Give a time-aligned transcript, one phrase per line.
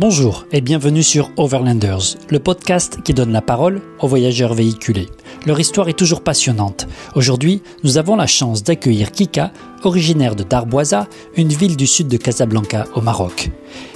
[0.00, 5.08] Bonjour et bienvenue sur Overlanders, le podcast qui donne la parole aux voyageurs véhiculés.
[5.46, 6.88] Leur histoire est toujours passionnante.
[7.14, 9.52] Aujourd'hui, nous avons la chance d'accueillir Kika,
[9.84, 13.50] originaire de Darboisa, une ville du sud de Casablanca au Maroc.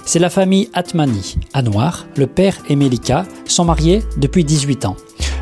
[0.05, 4.97] C'est la famille Atmani, à Noir, le père et Melika sont mariés depuis 18 ans.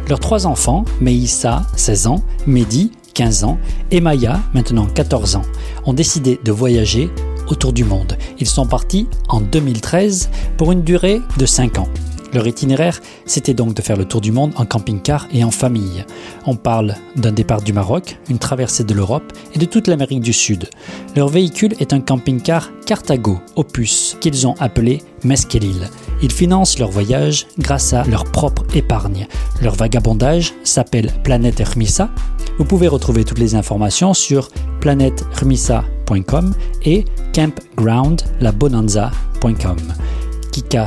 [0.09, 3.59] Leurs trois enfants, Meissa, 16 ans, Mehdi, 15 ans,
[3.91, 5.43] et Maya, maintenant 14 ans,
[5.85, 7.11] ont décidé de voyager
[7.49, 8.17] autour du monde.
[8.39, 11.89] Ils sont partis en 2013 pour une durée de 5 ans.
[12.33, 16.05] Leur itinéraire, c'était donc de faire le tour du monde en camping-car et en famille.
[16.45, 20.35] On parle d'un départ du Maroc, une traversée de l'Europe et de toute l'Amérique du
[20.35, 20.69] Sud.
[21.15, 25.89] Leur véhicule est un camping-car Cartago Opus qu'ils ont appelé Meskelil.
[26.23, 29.27] Ils financent leur voyage grâce à leur propre épargne.
[29.63, 32.11] Leur vagabondage s'appelle Planète Hermissa.
[32.59, 34.51] Vous pouvez retrouver toutes les informations sur
[36.85, 39.77] et campgroundlabonanza.com.
[40.53, 40.87] Kika,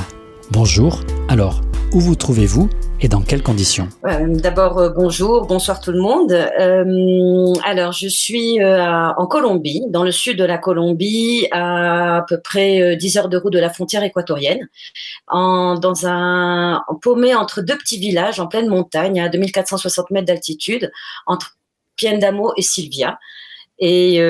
[0.52, 1.02] bonjour.
[1.28, 1.62] Alors,
[1.94, 2.70] où vous trouvez-vous
[3.02, 3.88] et dans quelles conditions?
[4.06, 6.32] Euh, D'abord, euh, bonjour, bonsoir tout le monde.
[6.32, 12.40] Euh, alors, je suis en Colombie, dans le sud de la Colombie, à, à peu
[12.42, 14.68] près 10 heures de route de la frontière équatorienne,
[15.28, 20.92] en, dans un paumé entre deux petits villages en pleine montagne, à 2460 mètres d'altitude,
[21.26, 21.58] entre
[21.96, 23.18] Piendamo et Silvia,
[23.80, 24.22] et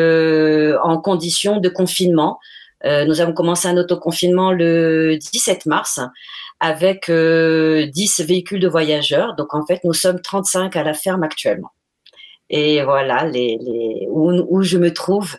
[0.84, 2.40] en condition de confinement.
[2.84, 6.00] nous avons commencé un autoconfinement le 17 mars
[6.60, 9.36] avec euh, 10 véhicules de voyageurs.
[9.36, 11.72] Donc en fait, nous sommes 35 à la ferme actuellement.
[12.52, 13.30] Et voilà
[14.10, 15.38] où, je me trouve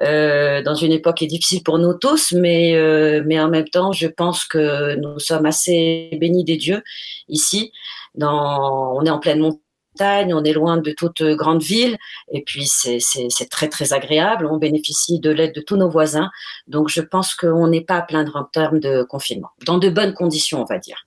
[0.00, 3.68] euh, dans une époque qui est difficile pour nous tous, mais euh, mais en même
[3.68, 6.82] temps, je pense que nous sommes assez bénis des dieux
[7.28, 7.72] ici.
[8.14, 9.40] Dans, on est en pleine
[10.00, 11.96] on est loin de toute grande ville,
[12.32, 14.48] et puis c'est très très agréable.
[14.50, 16.30] On bénéficie de l'aide de tous nos voisins,
[16.66, 20.14] donc je pense qu'on n'est pas à plaindre en termes de confinement, dans de bonnes
[20.14, 21.06] conditions, on va dire.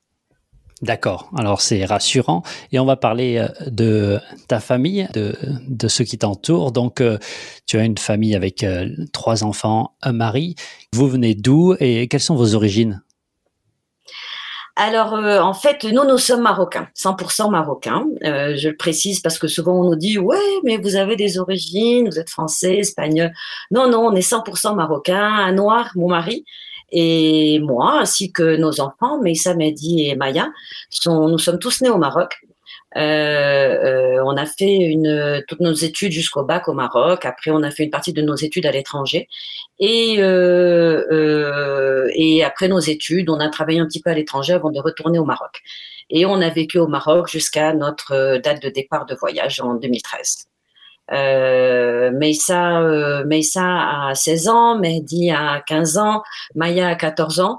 [0.81, 2.43] D'accord, alors c'est rassurant.
[2.73, 4.19] Et on va parler euh, de
[4.49, 5.33] ta famille, de,
[5.67, 6.73] de ceux qui t'entourent.
[6.73, 7.17] Donc, euh,
[7.65, 10.55] tu as une famille avec euh, trois enfants, un mari.
[10.91, 13.01] Vous venez d'où et quelles sont vos origines?
[14.77, 18.05] Alors, euh, en fait, nous, nous sommes marocains, 100% marocains.
[18.25, 21.39] Euh, je le précise parce que souvent on nous dit, ouais, mais vous avez des
[21.39, 23.31] origines, vous êtes français, espagnol.
[23.71, 25.23] Non, non, on est 100% marocains.
[25.23, 26.43] Un noir, mon mari,
[26.91, 30.49] et moi, ainsi que nos enfants, Meissa, Mehdi et Maya,
[30.89, 32.44] sont, nous sommes tous nés au Maroc.
[32.97, 37.25] Euh, euh, on a fait une, toutes nos études jusqu'au bac au Maroc.
[37.25, 39.27] Après, on a fait une partie de nos études à l'étranger.
[39.79, 44.71] Et, euh, et après nos études, on a travaillé un petit peu à l'étranger avant
[44.71, 45.61] de retourner au Maroc.
[46.09, 50.47] Et on a vécu au Maroc jusqu'à notre date de départ de voyage en 2013.
[51.11, 52.81] Euh, Meissa,
[53.25, 56.23] Meissa a 16 ans, Mehdi a 15 ans,
[56.55, 57.57] Maya a 14 ans.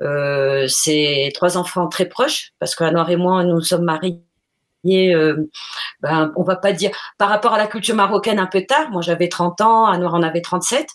[0.00, 4.20] Euh, c'est trois enfants très proches parce qu'Anouar et moi, nous sommes mariés
[4.86, 5.48] euh,
[6.00, 8.90] ben, on va pas dire par rapport à la culture marocaine un peu tard.
[8.90, 10.88] Moi, j'avais 30 ans, Anouar en avait 37,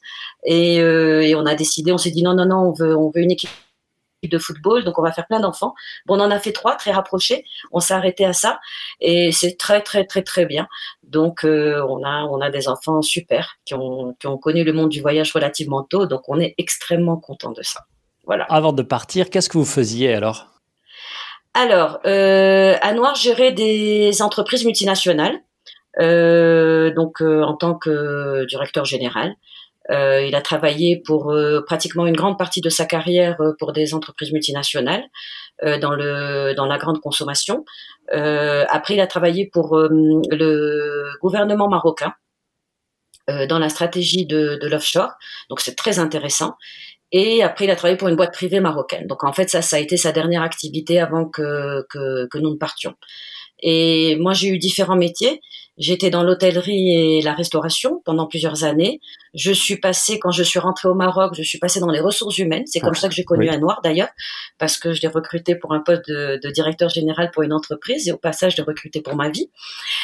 [0.43, 3.09] et, euh, et on a décidé, on s'est dit non, non, non, on veut, on
[3.09, 3.49] veut une équipe
[4.23, 5.73] de football, donc on va faire plein d'enfants.
[6.05, 7.45] Bon, on en a fait trois, très rapprochés.
[7.71, 8.59] On s'est arrêté à ça,
[8.99, 10.67] et c'est très, très, très, très bien.
[11.03, 14.73] Donc, euh, on a, on a des enfants super qui ont, qui ont connu le
[14.73, 17.81] monde du voyage relativement tôt, donc on est extrêmement content de ça.
[18.25, 18.45] Voilà.
[18.45, 20.54] Avant de partir, qu'est-ce que vous faisiez alors?
[21.55, 25.39] Alors, euh, Noir gérait des entreprises multinationales,
[26.01, 29.35] euh, donc euh, en tant que directeur général.
[29.89, 31.33] Euh, il a travaillé pour
[31.65, 35.05] pratiquement une grande partie de sa carrière pour des entreprises multinationales
[35.63, 37.63] dans le dans la grande consommation.
[38.11, 42.13] après, il a travaillé pour le gouvernement marocain
[43.27, 45.11] dans la stratégie de l'offshore.
[45.49, 46.55] Donc c'est très intéressant.
[47.17, 49.07] Et après, il a travaillé pour une boîte privée marocaine.
[49.07, 52.49] Donc en fait, ça, ça a été sa dernière activité avant que, que, que nous
[52.49, 52.93] ne partions.
[53.61, 55.39] Et moi, j'ai eu différents métiers.
[55.77, 58.99] J'étais dans l'hôtellerie et la restauration pendant plusieurs années.
[59.33, 62.37] Je suis passée, quand je suis rentrée au Maroc, je suis passée dans les ressources
[62.37, 62.63] humaines.
[62.65, 63.59] C'est comme ah, ça que j'ai connu oui.
[63.59, 64.09] Noir d'ailleurs,
[64.57, 68.09] parce que je l'ai recruté pour un poste de, de, directeur général pour une entreprise
[68.09, 69.49] et au passage, je l'ai recruté pour ma vie.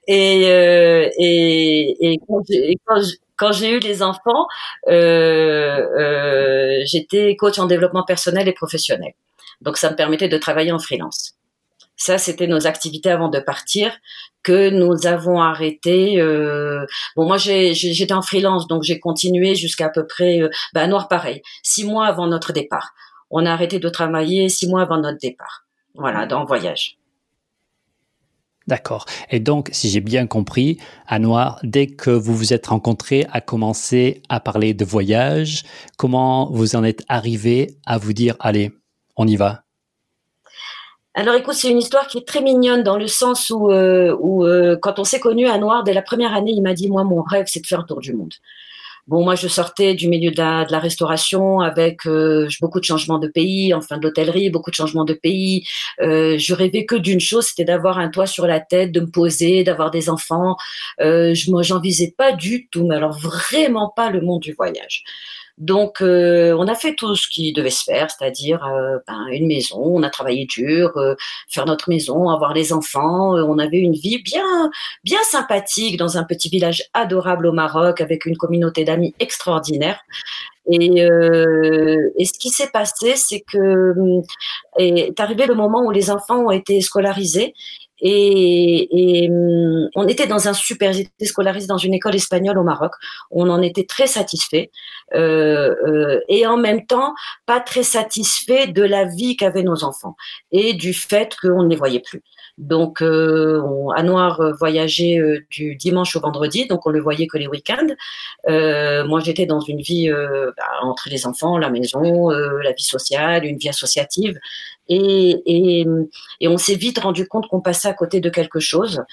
[0.08, 3.02] et, euh, et, et, quand et quand
[3.38, 4.48] quand j'ai eu les enfants,
[4.88, 9.14] euh, euh, j'étais coach en développement personnel et professionnel.
[9.62, 11.34] Donc ça me permettait de travailler en freelance.
[12.00, 13.92] Ça, c'était nos activités avant de partir
[14.44, 16.22] que nous avons arrêté.
[16.22, 16.86] Euh...
[17.16, 20.50] Bon, moi, j'étais en freelance, donc j'ai continué jusqu'à peu près, euh...
[20.74, 22.94] bah, noir pareil, six mois avant notre départ.
[23.32, 25.66] On a arrêté de travailler six mois avant notre départ.
[25.96, 26.98] Voilà, dans voyage.
[28.68, 29.06] D'accord.
[29.30, 30.78] Et donc, si j'ai bien compris,
[31.08, 35.64] Anouar, dès que vous vous êtes rencontrés, a commencé à parler de voyage.
[35.98, 38.74] Comment vous en êtes arrivé à vous dire, allez,
[39.16, 39.64] on y va?
[41.14, 44.78] Alors écoute, c'est une histoire qui est très mignonne dans le sens où, euh, euh,
[44.80, 47.24] quand on s'est connu à Noir, dès la première année, il m'a dit, moi, mon
[47.24, 48.34] rêve, c'est de faire un tour du monde.
[49.08, 52.86] Bon, moi, je sortais du milieu de la, de la restauration avec euh, beaucoup de
[52.86, 55.66] changements de pays, enfin de l'hôtellerie, beaucoup de changements de pays.
[56.02, 59.10] Euh, je rêvais que d'une chose, c'était d'avoir un toit sur la tête, de me
[59.10, 60.58] poser, d'avoir des enfants.
[61.00, 61.62] Euh, je, moi,
[62.18, 65.04] pas du tout, mais alors vraiment pas le monde du voyage.
[65.58, 69.48] Donc, euh, on a fait tout ce qui devait se faire, c'est-à-dire euh, ben, une
[69.48, 69.80] maison.
[69.82, 71.16] On a travaillé dur, euh,
[71.50, 73.32] faire notre maison, avoir les enfants.
[73.34, 74.70] on avait une vie bien,
[75.04, 80.00] bien sympathique dans un petit village adorable au Maroc avec une communauté d'amis extraordinaire.
[80.70, 83.94] Et, et, ce qui s'est passé, c'est que
[84.78, 87.54] est arrivé le moment où les enfants ont été scolarisés
[88.00, 92.64] et, et, hum, on était dans un super, j'étais scolarisé dans une école espagnole au
[92.64, 92.92] Maroc.
[93.32, 94.72] On en était très satisfait
[95.14, 97.14] euh, euh, et en même temps
[97.46, 100.16] pas très satisfait de la vie qu'avaient nos enfants
[100.52, 102.24] et du fait qu'on ne les voyait plus.
[102.58, 107.00] Donc, euh, on, à Noir euh, voyageait euh, du dimanche au vendredi, donc on le
[107.00, 107.88] voyait que les week-ends.
[108.50, 113.46] Euh, moi, j'étais dans une vie bah, entre les enfants, la maison, la vie sociale,
[113.46, 114.40] une vie associative.
[114.90, 115.86] Et, et,
[116.40, 119.04] et on s'est vite rendu compte qu'on passait à côté de quelque chose.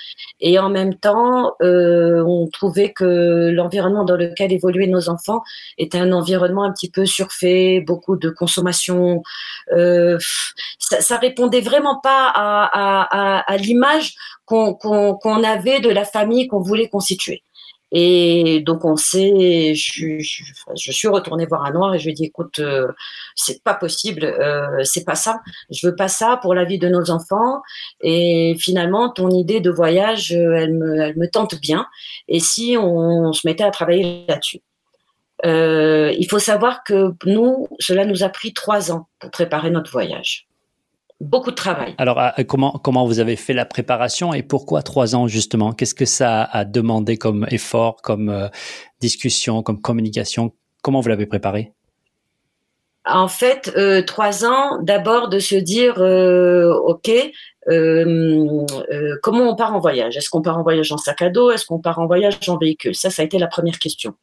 [0.40, 5.42] Et en même temps, on trouvait que l'environnement dans lequel évoluaient nos enfants
[5.78, 9.22] était un environnement un petit peu surfait, beaucoup de consommation.
[9.70, 16.60] ça, ça répondait vraiment pas à, à à, l'image qu'on avait de la famille qu'on
[16.60, 17.42] voulait constituer.
[17.92, 20.18] Et donc on sait, je,
[20.76, 22.88] suis retournée voir un noir et je lui ai dit écoute, euh,
[23.36, 25.40] c'est pas possible, euh, c'est pas ça.
[25.70, 27.62] Je veux pas ça pour la vie de nos enfants.
[28.00, 30.74] Et finalement, ton idée de voyage, euh, elle
[31.16, 31.86] me tente bien.
[32.28, 34.60] Et si on, se mettait à travailler là-dessus?
[35.46, 40.46] il faut savoir que nous, cela nous a pris trois ans pour préparer notre voyage
[41.20, 41.94] beaucoup de travail.
[41.98, 45.72] Alors, euh, comment, comment vous avez fait la préparation et pourquoi trois ans justement?
[45.72, 48.48] Qu'est-ce que ça a demandé comme effort, comme euh,
[49.00, 50.52] discussion, comme communication?
[50.82, 51.72] Comment vous l'avez préparé?
[53.06, 55.98] En fait, euh, trois ans, d'abord de se dire,
[56.86, 57.10] OK,
[59.22, 60.16] comment on part en voyage?
[60.16, 61.50] Est-ce qu'on part en voyage en sac à dos?
[61.50, 62.94] Est-ce qu'on part en voyage en véhicule?
[62.94, 64.14] Ça, ça a été la première question.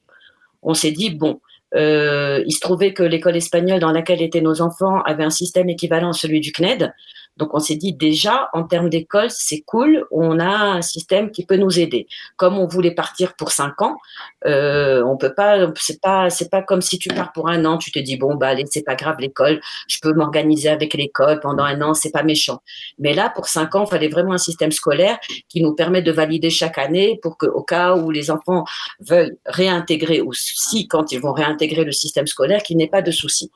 [0.63, 4.62] On s'est dit, bon, euh, il se trouvait que l'école espagnole dans laquelle étaient nos
[4.62, 6.94] enfants avait un système équivalent à celui du CNED.
[7.38, 11.45] Donc on s'est dit déjà en termes d'école c'est cool, on a un système qui
[11.45, 12.07] peut nous aider.
[12.36, 13.98] Comme on voulait partir pour cinq ans,
[14.45, 17.78] euh, on peut pas, c'est pas, c'est pas comme si tu pars pour un an,
[17.78, 21.39] tu te dis bon bah allez c'est pas grave l'école, je peux m'organiser avec l'école
[21.39, 22.62] pendant un an, c'est pas méchant.
[23.00, 25.18] Mais là pour cinq ans, il fallait vraiment un système scolaire
[25.48, 28.66] qui nous permet de valider chaque année pour que au cas où les enfants
[29.00, 33.01] veulent réintégrer ou si quand ils vont réintégrer le système scolaire, qu'il n'y ait pas
[33.01, 33.51] de souci.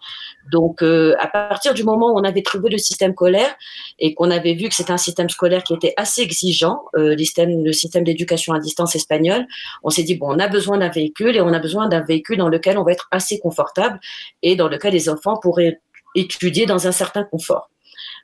[0.52, 3.56] Donc euh, à partir du moment où on avait trouvé le système scolaire
[4.00, 7.72] et qu'on avait vu que c'était un système scolaire qui était assez exigeant, euh, le
[7.74, 9.46] système, d'éducation à distance espagnol,
[9.84, 12.38] on s'est dit, bon, on a besoin d'un véhicule et on a besoin d'un véhicule
[12.38, 14.00] dans lequel on va être assez confortable
[14.42, 15.80] et dans lequel les enfants pourraient
[16.16, 17.70] étudier dans un certain confort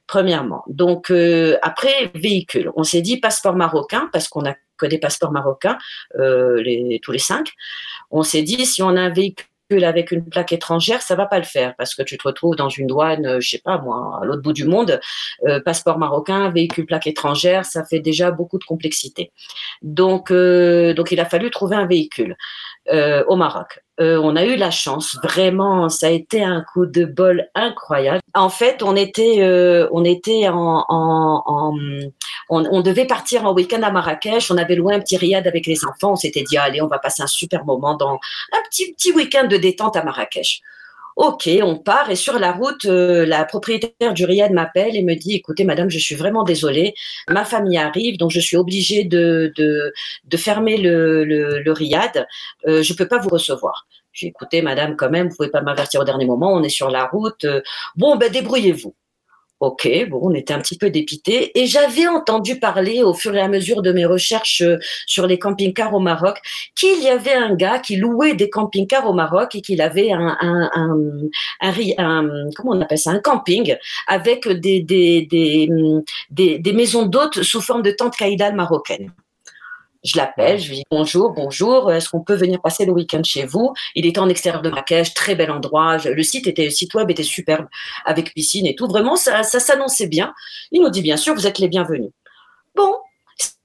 [0.08, 0.64] premièrement.
[0.68, 5.32] Donc euh, après véhicule, on s'est dit passeport marocain parce qu'on a que des passeports
[5.32, 5.78] marocains,
[6.20, 6.62] euh,
[7.02, 7.54] tous les cinq.
[8.10, 9.46] On s'est dit si on a un véhicule
[9.80, 12.70] avec une plaque étrangère, ça va pas le faire parce que tu te retrouves dans
[12.70, 15.00] une douane, euh, je sais pas moi, à l'autre bout du monde,
[15.48, 19.32] euh, passeport marocain, véhicule plaque étrangère, ça fait déjà beaucoup de complexité.
[19.82, 22.36] Donc, euh, donc il a fallu trouver un véhicule
[22.90, 23.82] au Maroc.
[24.02, 28.20] Euh, on a eu la chance, vraiment, ça a été un coup de bol incroyable.
[28.34, 31.74] En fait, on était, euh, on était en,
[32.50, 34.50] on, devait partir en week-end à Marrakech.
[34.50, 36.14] On avait loué un petit riad avec les enfants.
[36.14, 38.14] On s'était dit, allez, on va passer un super moment dans
[38.54, 40.62] un petit petit week-end de détente à Marrakech.
[41.16, 45.16] Ok, on part et sur la route, euh, la propriétaire du riad m'appelle et me
[45.16, 46.94] dit écoutez, madame, je suis vraiment désolée,
[47.28, 52.28] ma famille arrive, donc je suis obligée de, de, fermer le, le, riad,
[52.68, 53.88] euh, je peux pas vous recevoir.
[54.14, 56.90] J'ai écouté, madame, quand même, vous pouvez pas m'avertir au dernier moment, on est sur
[56.90, 57.46] la route.
[57.46, 57.62] Euh,
[57.96, 58.94] bon, ben débrouillez-vous.
[59.62, 61.52] Ok, bon, on était un petit peu dépité.
[61.60, 65.38] Et j'avais entendu parler au fur et à mesure de mes recherches euh, sur les
[65.38, 66.40] camping-cars au Maroc
[66.76, 70.36] qu'il y avait un gars qui louait des camping-cars au Maroc et qu'il avait un,
[70.42, 70.72] un,
[71.62, 73.76] un, comment on appelle ça, un camping
[74.08, 75.70] avec des, des, des,
[76.32, 79.12] des, des maisons d'hôtes sous forme de tentes caïdales marocaines.
[80.04, 83.46] Je l'appelle, je lui dis bonjour, bonjour, est-ce qu'on peut venir passer le week-end chez
[83.46, 83.74] vous?
[83.94, 85.98] Il était en extérieur de Marrakech, très bel endroit.
[85.98, 87.68] Le site était, le site web était superbe,
[88.06, 88.88] avec piscine et tout.
[88.88, 90.34] Vraiment, ça, ça s'annonçait bien.
[90.72, 92.10] Il nous dit bien sûr, vous êtes les bienvenus.
[92.74, 92.96] Bon,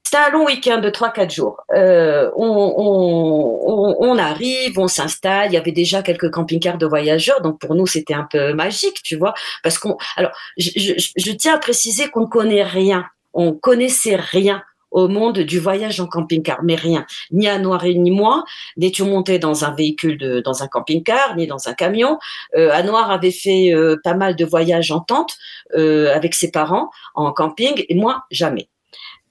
[0.03, 1.57] C'était un long week-end de 3-4 jours.
[1.73, 5.49] Euh, on, arrive, on s'installe.
[5.49, 9.01] Il y avait déjà quelques camping-cars de voyageurs, donc pour nous c'était un peu magique,
[9.01, 9.97] tu vois, parce qu'on.
[10.17, 13.05] Alors, je, tiens à préciser qu'on ne connaît rien.
[13.33, 17.05] On connaissait rien au monde du voyage en camping-car, mais rien.
[17.31, 18.43] Ni à Noiré ni moi
[18.77, 22.17] n'étions montés dans un véhicule de, dans un camping-car, ni dans un camion.
[22.55, 25.37] Euh, Noir avait fait euh, pas mal de voyages en tente
[25.75, 28.69] euh, avec ses parents en camping, et moi jamais.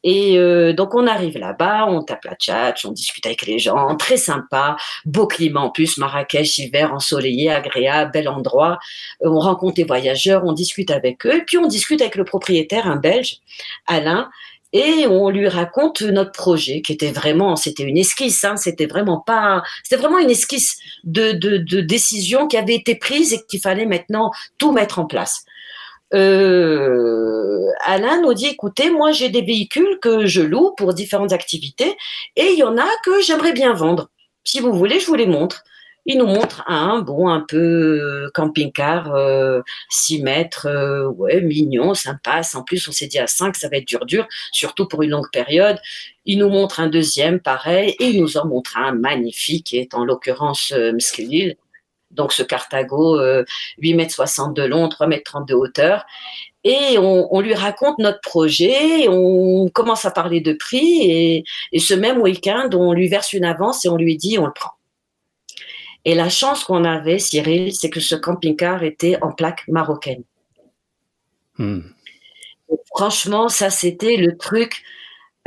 [0.07, 3.97] Et euh, donc on arrive là-bas, on tape la tchatch, on discute avec les gens,
[3.97, 8.79] très sympa, beau climat en plus, Marrakech, hiver, ensoleillé, agréable, bel endroit.
[9.25, 12.87] Euh, on rencontre les voyageurs, on discute avec eux, puis on discute avec le propriétaire,
[12.87, 13.39] un Belge,
[13.89, 14.31] Alain,
[14.77, 19.19] et on lui raconte notre projet qui était vraiment, c'était une esquisse, hein, c'était vraiment
[19.19, 21.33] pas, c'était vraiment une esquisse de,
[21.81, 25.45] décision qui avait été prise et qu'il fallait maintenant tout mettre en place
[26.15, 31.97] euh, Alain nous dit écoutez, moi j'ai des véhicules que je loue pour différentes activités
[32.37, 34.09] et il y en a que j'aimerais bien vendre.
[34.45, 35.65] Si vous voulez, je vous les montre.
[36.09, 39.07] Il nous montre un, bon, un peu euh, camping-car,
[39.91, 42.43] 6 euh, mètres, euh, ouais, mignon, sympa.
[42.55, 45.11] En plus, on s'est dit à 5, ça va être dur, dur, surtout pour une
[45.11, 45.79] longue période.
[46.25, 49.95] Il nous montre un deuxième, pareil, et il nous en montre un magnifique, qui est
[49.95, 50.93] en l'occurrence euh,
[52.13, 53.21] donc ce Carthago,
[53.79, 56.07] 8 mètres 60 de long, 3 mètres 30 de hauteur.
[56.65, 62.21] Et on, lui raconte notre projet, on commence à parler de prix et, ce même
[62.21, 64.76] week-end, on lui verse une avance et on lui dit on le prend.
[66.07, 70.23] Et la chance qu'on avait, Cyril, c'est que ce camping-car était en plaque marocaine.
[71.59, 71.81] Hmm.
[72.95, 74.83] Franchement, ça c'était le truc,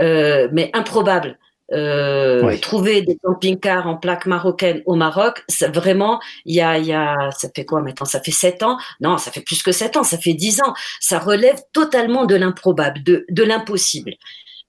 [0.01, 1.39] euh, mais improbable.
[1.71, 6.93] Euh, trouver des camping-cars en plaque marocaine au Maroc, vraiment, il y a, il y
[6.93, 8.05] a, ça fait quoi maintenant?
[8.05, 8.77] Ça fait sept ans?
[8.99, 10.73] Non, ça fait plus que sept ans, ça fait dix ans.
[10.99, 14.13] Ça relève totalement de l'improbable, de, de l'impossible.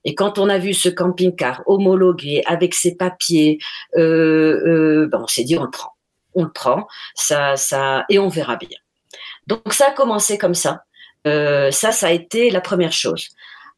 [0.05, 3.59] Et quand on a vu ce camping-car homologué avec ses papiers,
[3.97, 4.01] euh,
[4.65, 5.93] euh, ben on s'est dit on le prend,
[6.33, 8.69] on le prend, ça, ça, et on verra bien.
[9.47, 10.83] Donc ça a commencé comme ça.
[11.27, 13.27] Euh, ça, ça a été la première chose.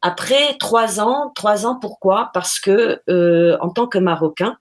[0.02, 2.30] Après trois ans, trois ans, pourquoi?
[2.34, 4.56] Parce que euh, en tant que Marocain,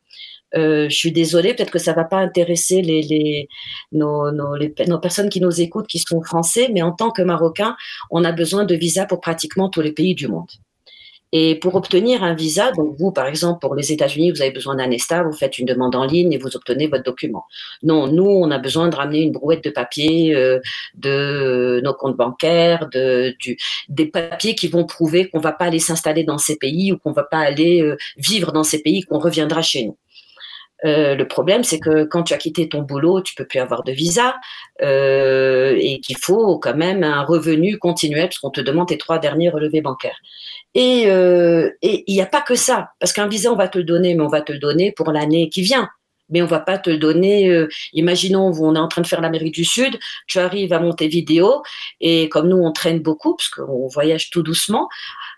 [0.56, 3.48] euh, je suis désolée, peut-être que ça va pas intéresser les, les,
[3.92, 7.22] nos, nos, les, nos, personnes qui nous écoutent, qui sont français, mais en tant que
[7.22, 7.76] Marocain,
[8.12, 10.50] on a besoin de visa pour pratiquement tous les pays du monde.
[11.36, 14.76] Et pour obtenir un visa, donc vous, par exemple, pour les États-Unis, vous avez besoin
[14.76, 17.46] d'un ESTA, vous faites une demande en ligne et vous obtenez votre document.
[17.82, 20.60] Non, nous, on a besoin de ramener une brouette de papier, euh,
[20.94, 23.36] de nos comptes bancaires, de,
[23.90, 27.14] des papiers qui vont prouver qu'on va pas aller s'installer dans ces pays ou qu'on
[27.14, 29.98] va pas aller euh, vivre dans ces pays, qu'on reviendra chez nous.
[30.86, 33.84] Euh, le problème, c'est que quand tu as quitté ton boulot, tu peux plus avoir
[33.84, 34.36] de visa
[34.82, 39.50] et qu'il faut quand même un revenu continuel parce qu'on te demande tes trois derniers
[39.50, 40.20] relevés bancaires.
[40.76, 43.84] Et euh, il n'y a pas que ça, parce qu'un visa, on va te le
[43.84, 45.90] donner, mais on va te le donner pour l'année qui vient.
[46.30, 47.50] Mais on va pas te le donner.
[47.50, 51.08] Euh, imaginons, on est en train de faire l'Amérique du Sud, tu arrives à monter
[51.08, 51.62] vidéo,
[52.02, 54.88] et comme nous, on traîne beaucoup, parce qu'on voyage tout doucement,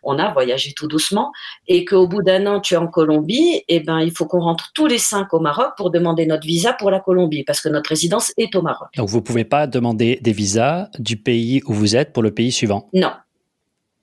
[0.04, 1.32] on a voyagé tout doucement,
[1.68, 4.42] et qu'au bout d'un an, tu es en Colombie, et eh ben, il faut qu'on
[4.42, 7.68] rentre tous les cinq au Maroc pour demander notre visa pour la Colombie, parce que
[7.68, 8.90] notre résidence est au Maroc.
[8.96, 12.52] Donc, vous pouvez pas demander des visas du pays où vous êtes pour le pays
[12.52, 12.88] suivant?
[12.94, 13.12] Non.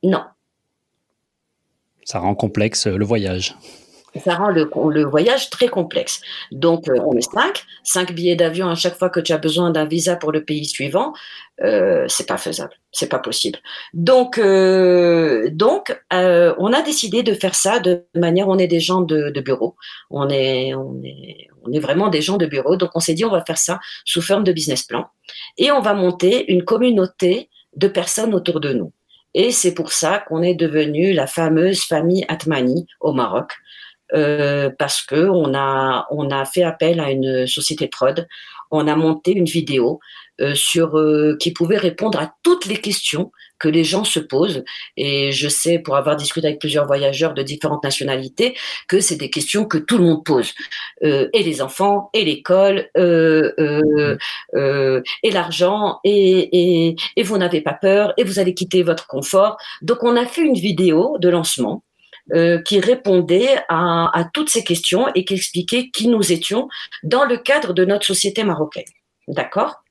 [0.03, 0.25] Non.
[2.05, 3.55] Ça rend complexe le voyage.
[4.21, 6.21] Ça rend le, voyage très complexe.
[6.51, 9.71] Donc, euh, on est cinq, cinq billets d'avion à chaque fois que tu as besoin
[9.71, 11.15] d'un visa pour le pays suivant,
[11.63, 13.59] euh, c'est pas faisable, c'est pas possible.
[13.95, 18.81] Donc, euh, donc, euh, on a décidé de faire ça de manière, on est des
[18.81, 19.77] gens de, de bureau,
[20.11, 22.77] on est, on est, on est vraiment des gens de bureau.
[22.77, 25.07] Donc, on s'est dit, on va faire ça sous forme de business plan,
[25.57, 28.93] et on va monter une communauté de personnes autour de nous.
[29.35, 33.53] Et c'est pour ça qu'on est devenu la fameuse famille Atmani au Maroc,
[34.15, 38.29] euh, parce que on a on a fait appel à une société prod,
[38.71, 40.01] on a monté une vidéo
[40.41, 44.65] euh, sur euh, qui pouvait répondre à toutes les questions que les gens se posent.
[44.97, 48.57] Et je sais, pour avoir discuté avec plusieurs voyageurs de différentes nationalités,
[48.89, 50.53] que c'est des questions que tout le monde pose.
[51.05, 53.53] Euh, et les enfants, et l'école, euh,
[54.55, 59.57] euh, et l'argent, et, vous n'avez pas peur, et vous allez quitter votre confort.
[59.81, 61.85] Donc on a fait une vidéo de lancement.
[62.65, 66.69] Qui répondait à, à, toutes ces questions et qui expliquait qui nous étions
[67.03, 68.85] dans le cadre de notre société marocaine.
[69.27, 69.82] D'accord?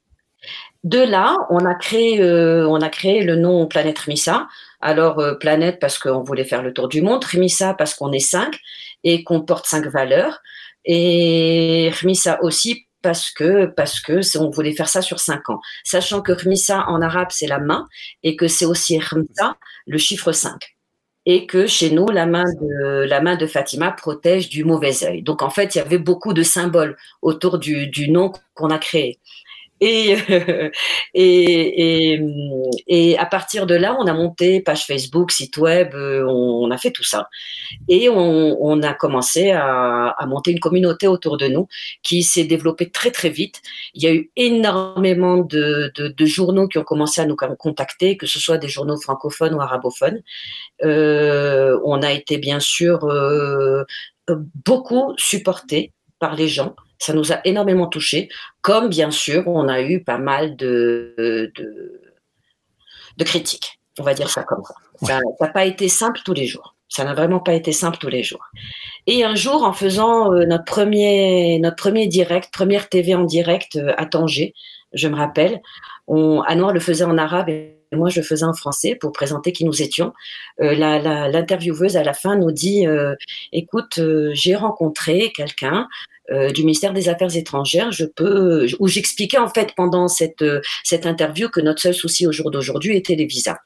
[0.84, 4.48] De là, on a créé, euh, on a créé le nom Planète Remissa.
[4.82, 8.20] Alors euh, planète parce qu'on voulait faire le tour du monde, Remissa parce qu'on est
[8.20, 8.60] cinq
[9.04, 10.42] et qu'on porte cinq valeurs,
[10.86, 16.22] et Remissa aussi parce que parce que on voulait faire ça sur cinq ans, sachant
[16.22, 17.88] que Remissa en arabe c'est la main
[18.24, 19.56] et que c'est aussi Remissa
[19.88, 20.60] le chiffre 5.
[21.28, 25.22] et que chez nous, la main de, la main de Fatima protège du mauvais œil.
[25.24, 28.80] Donc, en fait, il y avait beaucoup de symboles autour du, du nom qu'on a
[28.80, 29.20] créé.
[29.82, 30.16] Et,
[31.16, 32.22] et, et,
[32.88, 36.78] et, à partir de là, on a monté page Facebook, site web, euh, on, a
[36.78, 37.30] fait tout ça.
[37.88, 41.68] Et on, a commencé à, à, monter une communauté autour de nous
[42.04, 43.62] qui s'est développée très très vite.
[43.96, 48.28] Il y a eu énormément de, de, journaux qui ont commencé à nous contacter, que
[48.28, 50.22] ce soit des journaux francophones ou arabophones.
[50.84, 53.84] Euh, on a été bien sûr euh,
[54.66, 58.30] beaucoup supportés par les gens ça nous a énormément touchés,
[58.62, 64.44] comme bien sûr on a eu pas mal de, de, critiques, on va dire ça
[64.44, 64.76] comme ça.
[65.02, 66.76] Ça n'a pas été simple tous les jours.
[66.90, 68.46] Ça n'a vraiment pas été simple tous les jours.
[69.08, 73.78] Et un jour, en faisant euh, notre premier notre premier direct, première TV en direct
[73.78, 74.54] euh, à Tanger,
[74.94, 75.62] je me rappelle,
[76.08, 79.54] on, Anouar le faisait en arabe et moi je le faisais en français pour présenter
[79.54, 80.14] qui nous étions.
[80.62, 82.86] Euh, L'intervieweuse à la fin nous dit
[83.54, 84.00] "Écoute,
[84.34, 89.74] j'ai rencontré quelqu'un euh, du ministère des Affaires étrangères, je peux, où j'expliquais en fait
[89.76, 93.58] pendant cette, euh, cette interview que notre seul souci au jour d'aujourd'hui était les visas.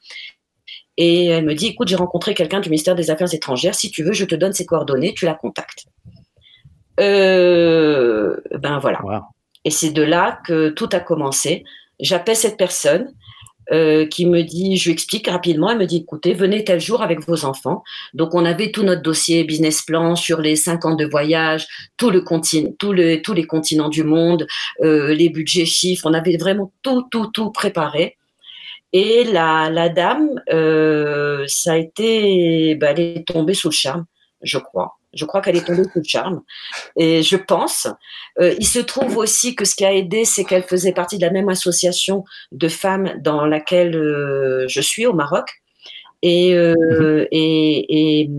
[0.96, 4.02] Et elle me dit, écoute, j'ai rencontré quelqu'un du ministère des Affaires étrangères, si tu
[4.02, 5.84] veux, je te donne ses coordonnées, tu la contactes.
[6.98, 9.00] Euh, ben voilà.
[9.64, 11.64] Et c'est de là que tout a commencé.
[12.00, 13.12] J'appelle cette personne,
[13.72, 17.02] euh, qui me dit, je lui explique rapidement, elle me dit, écoutez, venez tel jour
[17.02, 17.82] avec vos enfants.
[18.14, 22.10] Donc on avait tout notre dossier business plan sur les cinq ans de voyage, tout
[22.10, 24.46] le continent, tout le, tous les continents du monde,
[24.82, 28.16] euh, les budgets chiffres, on avait vraiment tout, tout, tout préparé.
[28.92, 34.04] Et la, la dame, euh, ça a été, bah, elle est tombée sous le charme,
[34.42, 34.98] je crois.
[35.14, 36.42] Je crois qu'elle est tombée sous le charme.
[36.96, 37.88] Et je pense.
[38.38, 41.24] Euh, il se trouve aussi que ce qui a aidé, c'est qu'elle faisait partie de
[41.24, 45.46] la même association de femmes dans laquelle euh, je suis au Maroc.
[46.22, 47.26] Et, euh, mhm.
[47.30, 48.30] et, et,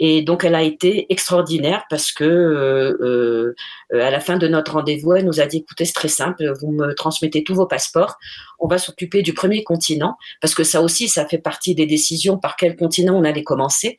[0.00, 3.54] et, donc, elle a été extraordinaire parce que
[3.92, 6.70] à la fin de notre rendez-vous, elle nous a dit écoutez, c'est très simple, vous
[6.70, 8.16] me transmettez tous vos passeports,
[8.58, 12.38] on va s'occuper du premier continent parce que ça aussi, ça fait partie des décisions
[12.38, 13.98] par quel continent on allait commencer.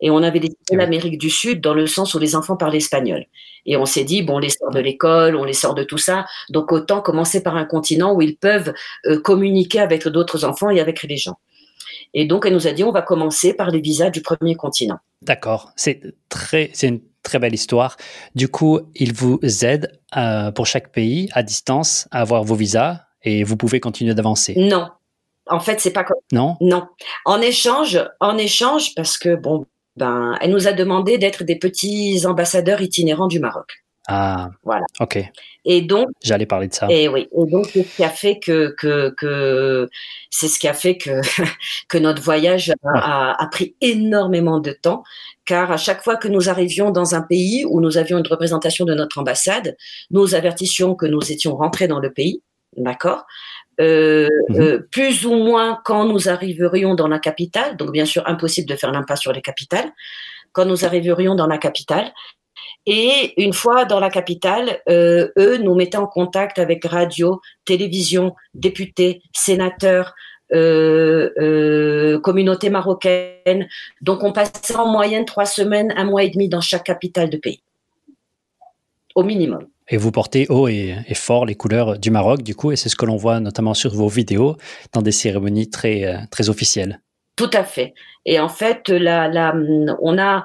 [0.00, 3.26] Et on avait décidé l'Amérique du Sud dans le sens où les enfants parlaient espagnol.
[3.66, 5.98] Et on s'est dit, bon, on les sort de l'école, on les sort de tout
[5.98, 8.72] ça, donc autant commencer par un continent où ils peuvent
[9.06, 11.38] euh, communiquer avec d'autres enfants et avec les gens.
[12.14, 14.98] Et donc, elle nous a dit, on va commencer par les visas du premier continent.
[15.22, 17.96] D'accord, c'est très, c'est une très belle histoire.
[18.34, 23.00] Du coup, ils vous aident euh, pour chaque pays à distance à avoir vos visas
[23.22, 24.54] et vous pouvez continuer d'avancer.
[24.56, 24.88] Non,
[25.50, 26.56] en fait, c'est pas comme non?
[26.60, 26.86] Non.
[27.24, 29.66] En échange, en échange, parce que bon,
[29.98, 33.84] ben, elle nous a demandé d'être des petits ambassadeurs itinérants du Maroc.
[34.10, 34.86] Ah, voilà.
[35.00, 35.22] Ok.
[35.66, 36.86] Et donc, j'allais parler de ça.
[36.88, 37.28] Et oui.
[37.30, 39.86] Et donc, c'est ce qui a fait que, que, que
[40.30, 41.20] c'est ce qui a fait que,
[41.88, 45.02] que notre voyage a, a, pris énormément de temps,
[45.44, 48.86] car à chaque fois que nous arrivions dans un pays où nous avions une représentation
[48.86, 49.76] de notre ambassade,
[50.10, 52.40] nous avertissions que nous étions rentrés dans le pays,
[52.78, 53.26] d'accord?
[53.80, 54.60] Euh, mhm.
[54.60, 57.76] euh, plus ou moins quand nous arriverions dans la capitale.
[57.76, 59.90] Donc, bien sûr, impossible de faire l'impasse sur les capitales.
[60.52, 62.12] Quand nous arriverions dans la capitale.
[62.86, 68.34] Et une fois dans la capitale, euh, eux nous mettaient en contact avec radio, télévision,
[68.54, 70.14] députés, sénateurs,
[70.54, 73.68] euh, euh, communauté marocaine.
[74.00, 77.36] Donc, on passait en moyenne trois semaines, un mois et demi dans chaque capitale de
[77.36, 77.60] pays,
[79.14, 79.66] au minimum.
[79.90, 82.96] Et vous portez haut et, fort les couleurs du Maroc, du coup, et c'est ce
[82.96, 84.56] que l'on voit notamment sur vos vidéos
[84.92, 87.00] dans des cérémonies très, euh, très officielles.
[87.36, 87.94] Tout à fait.
[88.26, 89.54] Et en fait, la, la,
[90.02, 90.44] on a,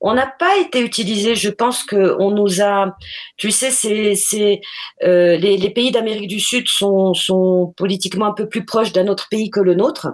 [0.00, 1.34] on n'a pas été utilisé.
[1.34, 2.96] Je pense que on nous a,
[3.36, 4.60] tu sais, c'est, c'est
[5.04, 9.08] euh, les, les, pays d'Amérique du Sud sont, sont politiquement un peu plus proches d'un
[9.08, 10.08] autre pays que le nôtre,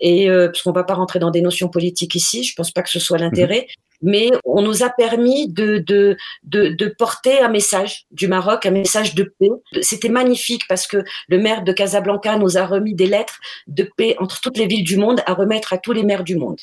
[0.00, 2.44] et euh, parce qu'on va pas rentrer dans des notions politiques ici.
[2.44, 3.66] Je pense pas que ce soit l'intérêt.
[3.68, 3.91] Mhm.
[4.02, 8.70] Mais on nous a permis de, de, de, de, porter un message du Maroc, un
[8.70, 9.50] message de paix.
[9.80, 14.16] C'était magnifique parce que le maire de Casablanca nous a remis des lettres de paix
[14.18, 16.58] entre toutes les villes du monde à remettre à tous les maires du monde.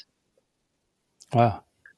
[1.34, 1.52] Wow.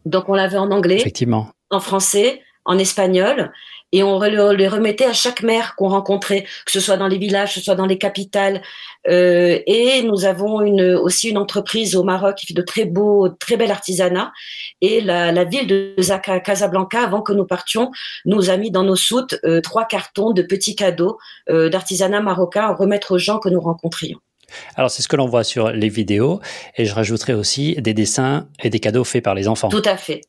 [0.05, 1.49] Donc on l'avait en anglais, Effectivement.
[1.69, 3.51] en français, en espagnol,
[3.93, 7.49] et on les remettait à chaque maire qu'on rencontrait, que ce soit dans les villages,
[7.49, 8.61] que ce soit dans les capitales.
[9.09, 13.27] Euh, et nous avons une, aussi une entreprise au Maroc qui fait de très beaux,
[13.27, 14.31] très bel artisanat.
[14.79, 15.95] Et la, la ville de
[16.39, 17.91] Casablanca, avant que nous partions,
[18.25, 21.17] nous a mis dans nos soutes euh, trois cartons de petits cadeaux
[21.49, 24.19] euh, d'artisanat marocain à remettre aux gens que nous rencontrions.
[24.75, 26.39] Alors, c'est ce que l'on voit sur les vidéos.
[26.77, 29.69] Et je rajouterai aussi des dessins et des cadeaux faits par les enfants.
[29.69, 30.21] Tout à fait.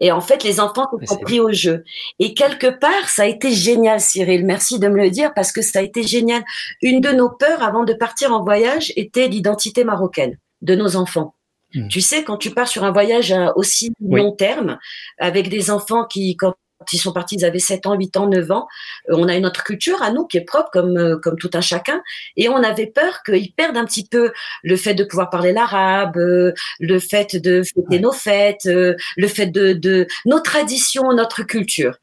[0.00, 1.84] Et en fait, les enfants sont pris au jeu.
[2.18, 4.44] Et quelque part, ça a été génial, Cyril.
[4.44, 6.42] Merci de me le dire parce que ça a été génial.
[6.82, 11.34] Une de nos peurs avant de partir en voyage était l'identité marocaine de nos enfants.
[11.74, 11.88] Mmh.
[11.88, 14.78] Tu sais, quand tu pars sur un voyage euh, aussi long terme,
[15.18, 16.54] avec des enfants qui, quand
[16.92, 18.66] ils sont partis, ils avaient 7 ans, 8 ans, 9 ans.
[19.10, 21.50] Euh, on a une autre culture à nous qui est propre comme, euh, comme tout
[21.54, 22.02] un chacun.
[22.36, 24.32] Et on avait peur qu'ils perdent un petit peu
[24.62, 29.72] le fait de pouvoir parler l'arabe, le fait de fêter nos fêtes, le fait de,
[29.72, 31.96] de nos traditions, notre culture.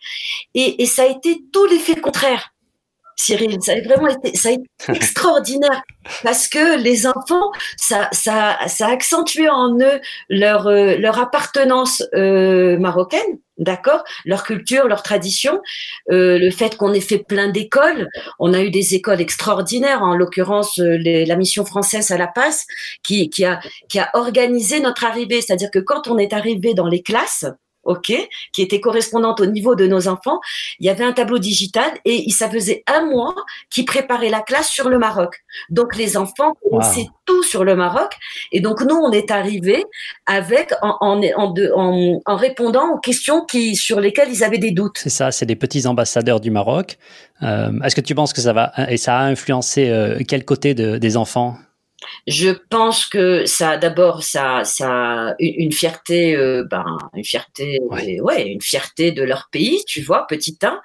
[0.54, 2.52] Et, et ça a été tout l'effet contraire.
[3.16, 3.58] Cyril.
[3.62, 5.84] Ça a vraiment été, ça a été extraordinaire
[6.24, 12.04] parce que les enfants, ça, ça, ça a accentué en eux leur, euh, leur appartenance
[12.16, 15.62] euh, marocaine, d'accord, leur culture, leur tradition,
[16.12, 18.08] euh, le fait qu'on ait fait plein d'écoles.
[18.40, 22.66] On a eu des écoles extraordinaires, en l'occurrence la mission française à La Passe,
[23.04, 25.42] qui, qui a, qui a organisé notre arrivée.
[25.42, 27.46] C'est-à-dire que quand on est arrivé dans les classes,
[27.84, 28.14] ok,
[28.54, 30.40] qui était correspondante au niveau de nos enfants,
[30.80, 33.36] il y avait un tableau digital et ça faisait un mois
[33.70, 35.36] qu'ils préparaient la classe sur le Maroc.
[35.70, 38.12] Donc les enfants connaissaient tout sur le Maroc
[38.52, 39.84] et donc nous on est arrivés
[40.26, 44.98] avec en, en, en, en, répondant aux questions qui sur lesquelles ils avaient des doutes.
[44.98, 46.98] C'est ça, c'est des petits ambassadeurs du Maroc.
[47.44, 50.74] Euh, Est-ce que tu penses que ça va et ça a influencé euh, quel côté
[50.74, 51.58] de, des enfants?
[52.28, 58.44] Je pense que ça, d'abord, ça, ça, une, fierté, euh, ben, une fierté, ouais.
[58.48, 60.82] une fierté de leur pays, tu vois, petit un.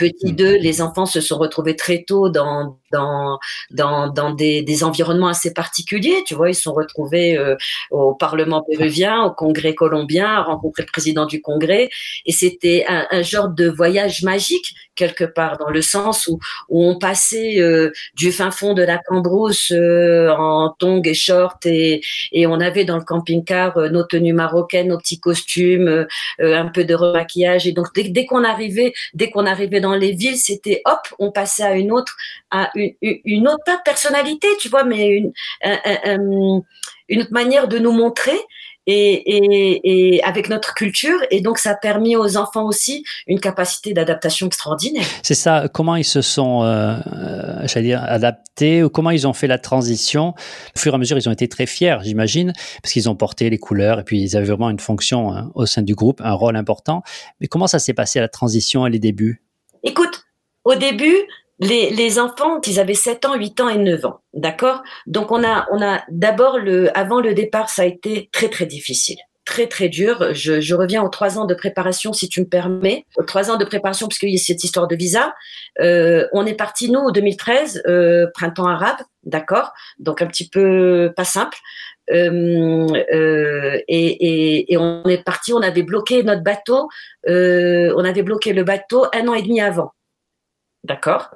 [0.00, 0.62] Petit 2, mmh.
[0.62, 3.38] les enfants se sont retrouvés très tôt dans, dans,
[3.70, 6.24] dans, dans des, des, environnements assez particuliers.
[6.26, 7.54] Tu vois, ils se sont retrouvés euh,
[7.90, 11.90] au Parlement péruvien, au Congrès colombien, à rencontrer le président du Congrès.
[12.24, 16.38] Et c'était un, un, genre de voyage magique, quelque part, dans le sens où,
[16.70, 21.58] où on passait euh, du fin fond de la Cambrousse euh, en tongs et shorts
[21.66, 22.00] et,
[22.32, 26.06] et on avait dans le camping-car nos tenues marocaines, nos petits costumes,
[26.38, 27.66] un peu de remaquillage.
[27.66, 31.30] Et donc, dès, dès qu'on arrivait, dès qu'on arrivait dans les villes, c'était hop, on
[31.30, 32.16] passait à une autre,
[32.50, 35.32] à une, autre personnalité, tu vois, mais une,
[37.18, 38.38] autre manière de nous montrer.
[38.86, 41.18] Et, et, avec notre culture.
[41.30, 45.04] Et donc, ça a permis aux enfants aussi une capacité d'adaptation extraordinaire.
[45.22, 45.68] C'est ça.
[45.72, 49.58] Comment ils se sont, euh, euh j'allais dire, adaptés ou comment ils ont fait la
[49.58, 50.34] transition?
[50.74, 53.48] Au fur et à mesure, ils ont été très fiers, j'imagine, parce qu'ils ont porté
[53.48, 56.32] les couleurs et puis ils avaient vraiment une fonction hein, au sein du groupe, un
[56.32, 57.02] rôle important.
[57.40, 59.42] Mais comment ça s'est passé la transition et les débuts?
[59.82, 60.24] Écoute,
[60.64, 61.16] au début,
[61.58, 64.20] les, les, enfants, ils avaient 7 ans, 8 ans et 9 ans.
[64.32, 64.82] D'accord?
[65.06, 68.66] Donc, on a, on a d'abord, le, avant le départ, ça a été très, très
[68.66, 69.18] difficile.
[69.44, 70.32] Très, très dur.
[70.32, 73.04] Je, je reviens aux trois ans de préparation, si tu me permets.
[73.26, 75.34] Trois ans de préparation, parce qu'il y a cette histoire de visa.
[75.80, 78.98] Euh, on est parti, nous, en 2013, euh, printemps arabe.
[79.24, 79.72] D'accord?
[79.98, 81.58] Donc, un petit peu pas simple.
[82.10, 84.06] Euh, euh, et,
[84.66, 86.88] et, et, on est parti, on avait bloqué notre bateau,
[87.28, 89.92] euh, on avait bloqué le bateau un an et demi avant,
[90.84, 91.30] d'accord,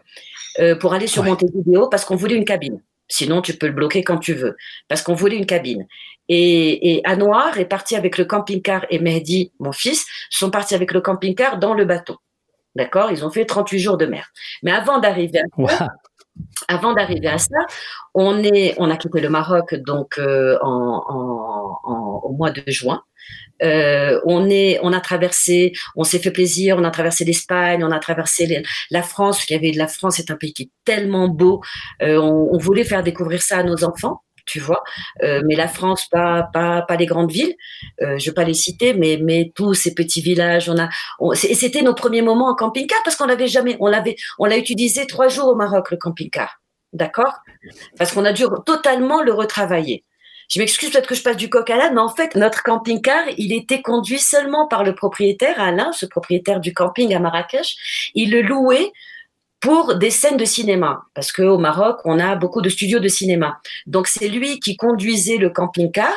[0.80, 1.30] pour aller sur ouais.
[1.30, 2.82] Montevideo parce qu'on voulait une cabine.
[3.06, 4.56] Sinon, tu peux le bloquer quand tu veux,
[4.88, 5.86] parce qu'on voulait une cabine.
[6.28, 10.92] Et, et Anouar est parti avec le camping-car et Mehdi, mon fils, sont partis avec
[10.92, 12.16] le camping-car dans le bateau.
[12.74, 13.12] D'accord?
[13.12, 14.32] Ils ont fait 38 jours de mer.
[14.62, 15.68] Mais avant d'arriver à wow
[16.68, 17.58] avant d'arriver à ça,
[18.14, 22.62] on, est, on a quitté le Maroc donc euh, en, en, en, au mois de
[22.66, 23.02] juin.
[23.62, 27.90] Euh, on est, on a traversé, on s'est fait plaisir, on a traversé l'Espagne, on
[27.90, 29.44] a traversé la France.
[29.44, 31.62] Qui avait la France est un pays qui est tellement beau.
[32.02, 34.82] Euh, on, on, voulait faire découvrir ça à nos enfants tu vois.
[35.22, 37.54] Euh, mais la France, pas, pas, pas les grandes villes,
[38.02, 40.88] euh, je vais pas les citer, mais, mais tous ces petits villages, on a,
[41.34, 45.06] c'était nos premiers moments en camping-car parce qu'on l'avait jamais, on l'avait, on l'a utilisé
[45.06, 46.60] trois jours au Maroc le camping-car,
[46.92, 47.34] d'accord?
[47.98, 50.04] Parce qu'on a dû totalement le retravailler.
[50.48, 53.24] Je m'excuse peut-être que je passe du coq à l'âne, mais en fait, notre camping-car,
[53.38, 58.10] il était conduit seulement par le propriétaire, Alain, ce propriétaire du camping à Marrakech.
[58.14, 58.92] Il le louait
[59.64, 63.60] pour des scènes de cinéma, parce qu'au Maroc, on a beaucoup de studios de cinéma.
[63.86, 66.12] Donc c'est lui qui conduisait le camping-car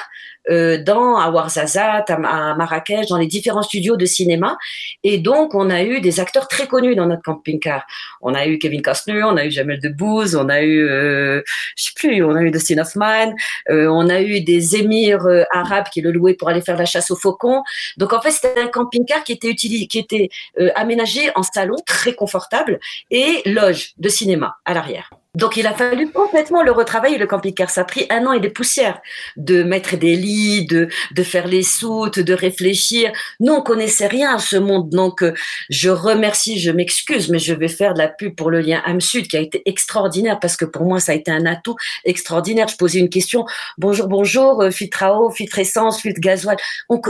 [0.49, 4.57] euh, dans à Ouarzazate, à, Marrakech, dans les différents studios de cinéma.
[5.03, 7.85] Et donc, on a eu des acteurs très connus dans notre camping-car.
[8.21, 11.41] On a eu Kevin Costner, on a eu Jamel Debbouze, on a eu, euh,
[11.75, 13.33] je sais plus, on a eu Dustin Hoffman,
[13.69, 16.85] euh, on a eu des émirs euh, arabes qui le louaient pour aller faire la
[16.85, 17.63] chasse aux faucons.
[17.97, 20.29] Donc, en fait, c'était un camping-car qui était utilisé, qui était
[20.59, 22.79] euh, aménagé en salon très confortable
[23.11, 25.09] et loge de cinéma à l'arrière.
[25.37, 27.69] Donc il a fallu complètement le retravailler, le camping-car.
[27.69, 28.99] Ça a pris un an et des poussières
[29.35, 33.11] de mettre des lits, de, de faire les soutes, de réfléchir.
[33.39, 34.89] Nous, on connaissait rien à ce monde.
[34.89, 35.33] Donc euh,
[35.69, 39.27] je remercie, je m'excuse, mais je vais faire de la pub pour le lien âme-sud
[39.27, 42.67] qui a été extraordinaire parce que pour moi, ça a été un atout extraordinaire.
[42.67, 43.45] Je posais une question.
[43.77, 46.57] Bonjour, bonjour, euh, filtre à eau, filtre essence, filtre gasoil.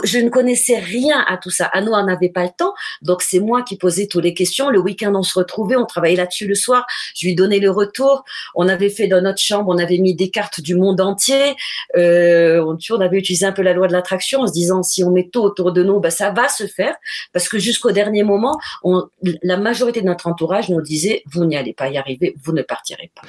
[0.04, 1.68] Je ne connaissais rien à tout ça.
[1.68, 2.74] À nous, on n'avait pas le temps.
[3.02, 4.70] Donc c'est moi qui posais toutes les questions.
[4.70, 6.86] Le week-end, on se retrouvait, on travaillait là-dessus le soir.
[7.16, 8.26] Je lui donnais le retour jours.
[8.56, 11.56] On avait fait dans notre chambre, on avait mis des cartes du monde entier.
[11.96, 15.04] Euh, on, on avait utilisé un peu la loi de l'attraction en se disant si
[15.04, 16.96] on met tout autour de nous, ben, ça va se faire.
[17.34, 19.04] Parce que jusqu'au dernier moment, on,
[19.44, 22.62] la majorité de notre entourage nous disait vous n'y allez pas y arriver, vous ne
[22.62, 23.22] partirez pas.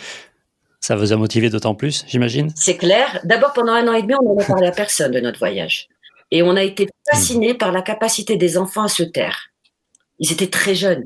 [0.81, 2.51] Ça vous a motivé d'autant plus, j'imagine?
[2.55, 3.21] C'est clair.
[3.25, 5.89] D'abord, pendant un an et demi, on n'a parlé à personne de notre voyage.
[6.31, 9.51] Et on a été fascinés par la capacité des enfants à se taire.
[10.19, 11.05] Ils étaient très jeunes.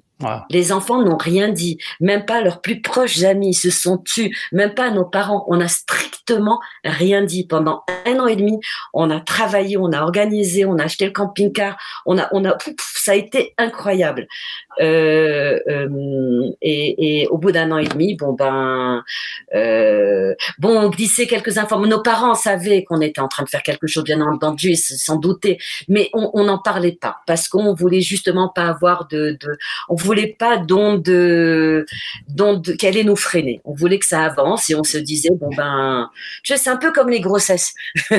[0.50, 4.74] Les enfants n'ont rien dit, même pas leurs plus proches amis se sont tus, même
[4.74, 5.44] pas nos parents.
[5.48, 8.58] On a strictement rien dit pendant un an et demi.
[8.92, 11.76] On a travaillé, on a organisé, on a acheté le camping-car,
[12.78, 14.26] ça a été incroyable.
[14.80, 19.02] Euh, euh, et, au bout d'un an et demi, bon ben,
[19.54, 21.96] euh, on glissait quelques informations.
[21.96, 25.16] Nos parents savaient qu'on était en train de faire quelque chose, bien entendu, ils s'en
[25.16, 25.58] doutaient,
[25.88, 29.38] mais on n'en parlait pas parce qu'on voulait justement pas avoir de,
[30.38, 31.02] pas d'onde,
[32.28, 33.60] d'onde qui allait nous freiner.
[33.64, 36.10] On voulait que ça avance et on se disait bon ben,
[36.42, 37.74] tu sais, c'est un peu comme les grossesses.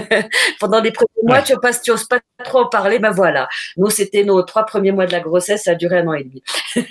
[0.59, 1.53] Pendant les premiers mois, tu
[1.87, 3.47] n'oses pas, pas trop en parler, ben voilà.
[3.77, 6.23] Nous, c'était nos trois premiers mois de la grossesse, ça a duré un an et
[6.23, 6.43] demi.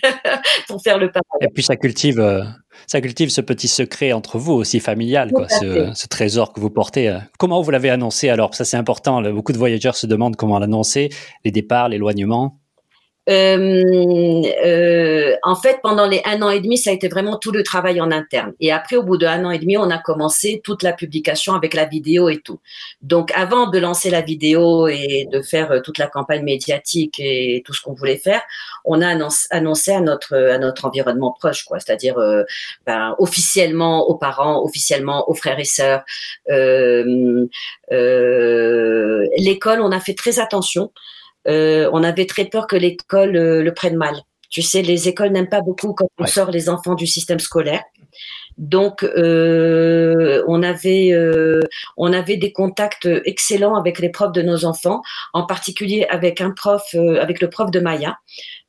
[0.69, 1.49] pour faire le parallèle.
[1.49, 2.43] Et puis ça cultive, euh,
[2.87, 7.09] ça cultive ce petit secret entre vous aussi familial, quoi, ce, trésor que vous portez.
[7.09, 7.19] Euh.
[7.39, 8.55] Comment vous l'avez annoncé alors?
[8.55, 9.23] Ça c'est important.
[9.33, 11.11] Beaucoup de voyageurs se demandent comment l'annoncer,
[11.45, 12.62] les départs, l'éloignement.
[13.29, 17.53] Euh, euh, en fait, pendant les un an et demi, ça a été vraiment tout
[17.53, 18.53] le travail en interne.
[18.59, 21.55] Et après, au bout de un an et demi, on a commencé toute la publication
[21.55, 22.59] avec la vidéo et tout.
[23.01, 27.63] Donc, avant de lancer la vidéo et de faire euh, toute la campagne médiatique et
[27.65, 28.43] tout ce qu'on voulait faire,
[28.85, 29.07] on a
[29.51, 31.79] annoncé à notre à notre environnement proche, quoi.
[31.79, 32.43] C'est-à-dire euh,
[32.87, 36.03] ben, officiellement aux parents, officiellement aux frères et sœurs.
[39.39, 40.91] L'école, on a fait très attention.
[41.49, 44.15] Euh, on avait très peur que l'école euh, le prenne mal.
[44.51, 47.83] Tu sais, les écoles n'aiment pas beaucoup quand on sort les enfants du système scolaire.
[48.59, 51.13] Donc, euh, on avait
[51.97, 56.51] on avait des contacts excellents avec les profs de nos enfants, en particulier avec un
[56.51, 58.17] prof, avec le prof de Maya,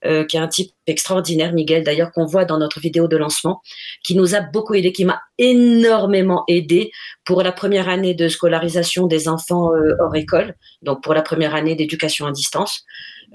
[0.05, 3.61] euh, qui est un type extraordinaire, Miguel, d'ailleurs, qu'on voit dans notre vidéo de lancement,
[4.03, 6.91] qui nous a beaucoup aidé, qui m'a énormément aidé
[7.23, 11.55] pour la première année de scolarisation des enfants euh, hors école, donc pour la première
[11.55, 12.83] année d'éducation à distance,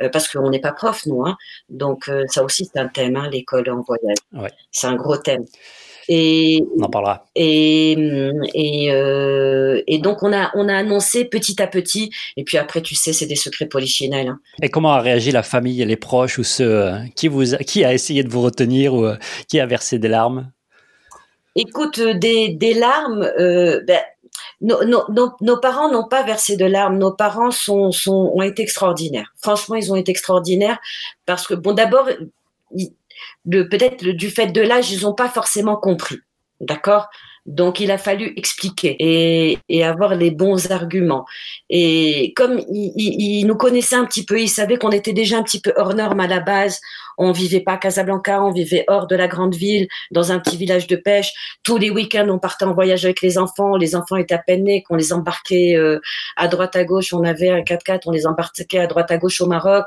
[0.02, 1.24] euh, parce qu'on n'est pas prof, nous.
[1.24, 1.38] Hein,
[1.70, 4.18] donc, ça aussi, c'est un thème, hein, l'école en voyage.
[4.34, 4.52] Ouais.
[4.70, 5.46] C'est un gros thème.
[6.08, 7.26] Et, on en parlera.
[7.34, 7.92] Et,
[8.54, 12.10] et, euh, et, donc, on a, on a annoncé petit à petit.
[12.36, 14.28] Et puis après, tu sais, c'est des secrets polichinelles.
[14.28, 14.40] Hein.
[14.62, 17.92] Et comment a réagi la famille, les proches ou ceux euh, qui, vous, qui a
[17.92, 19.16] essayé de vous retenir ou euh,
[19.48, 20.50] qui a versé des larmes?
[21.54, 24.00] Écoute, des, des larmes, ben,
[24.60, 26.98] nos, nos, nos, parents n'ont pas versé de larmes.
[26.98, 29.32] Nos parents sont, sont, ont été extraordinaires.
[29.40, 30.78] Franchement, ils ont été extraordinaires
[31.26, 32.08] parce que, bon, d'abord,
[33.50, 36.18] peut-être du fait de l'âge, ils n'ont pas forcément compris.
[36.60, 37.08] D'accord?
[37.48, 38.94] Donc il a fallu expliquer
[39.68, 41.24] et, avoir les bons arguments.
[41.70, 45.60] Et comme il, nous connaissait un petit peu, il savait qu'on était déjà un petit
[45.60, 46.78] peu hors norme à la base.
[47.16, 50.58] On vivait pas à Casablanca, on vivait hors de la grande ville, dans un petit
[50.58, 51.32] village de pêche.
[51.62, 53.78] Tous les week-ends, on partait en voyage avec les enfants.
[53.78, 56.00] Les enfants étaient à peine nés, qu'on les embarquait euh,
[56.36, 57.14] à droite à gauche.
[57.14, 59.86] On avait un 4x4, on les embarquait à droite à gauche au Maroc.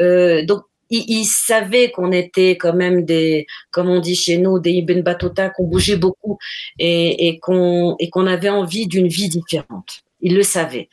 [0.00, 4.72] Euh, donc il, savait qu'on était quand même des, comme on dit chez nous, des
[4.72, 6.38] Ibn Battuta, qu'on bougeait beaucoup
[6.78, 10.02] et, qu'on avait envie d'une vie différente.
[10.20, 10.88] Il le savait.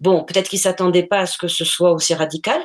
[0.00, 2.60] Bon, peut-être qu'il s'attendait pas à ce que ce soit aussi radical.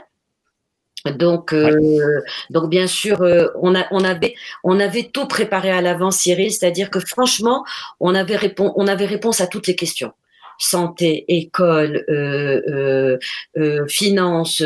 [1.06, 7.00] Donc, euh, donc bien sûr, euh, on, avait, tout préparé à l'avance, Cyril, c'est-à-dire que
[7.00, 7.64] franchement,
[8.00, 10.12] on avait, on avait réponse à toutes les questions
[10.58, 13.18] santé, école, euh, euh,
[13.58, 14.64] euh finance,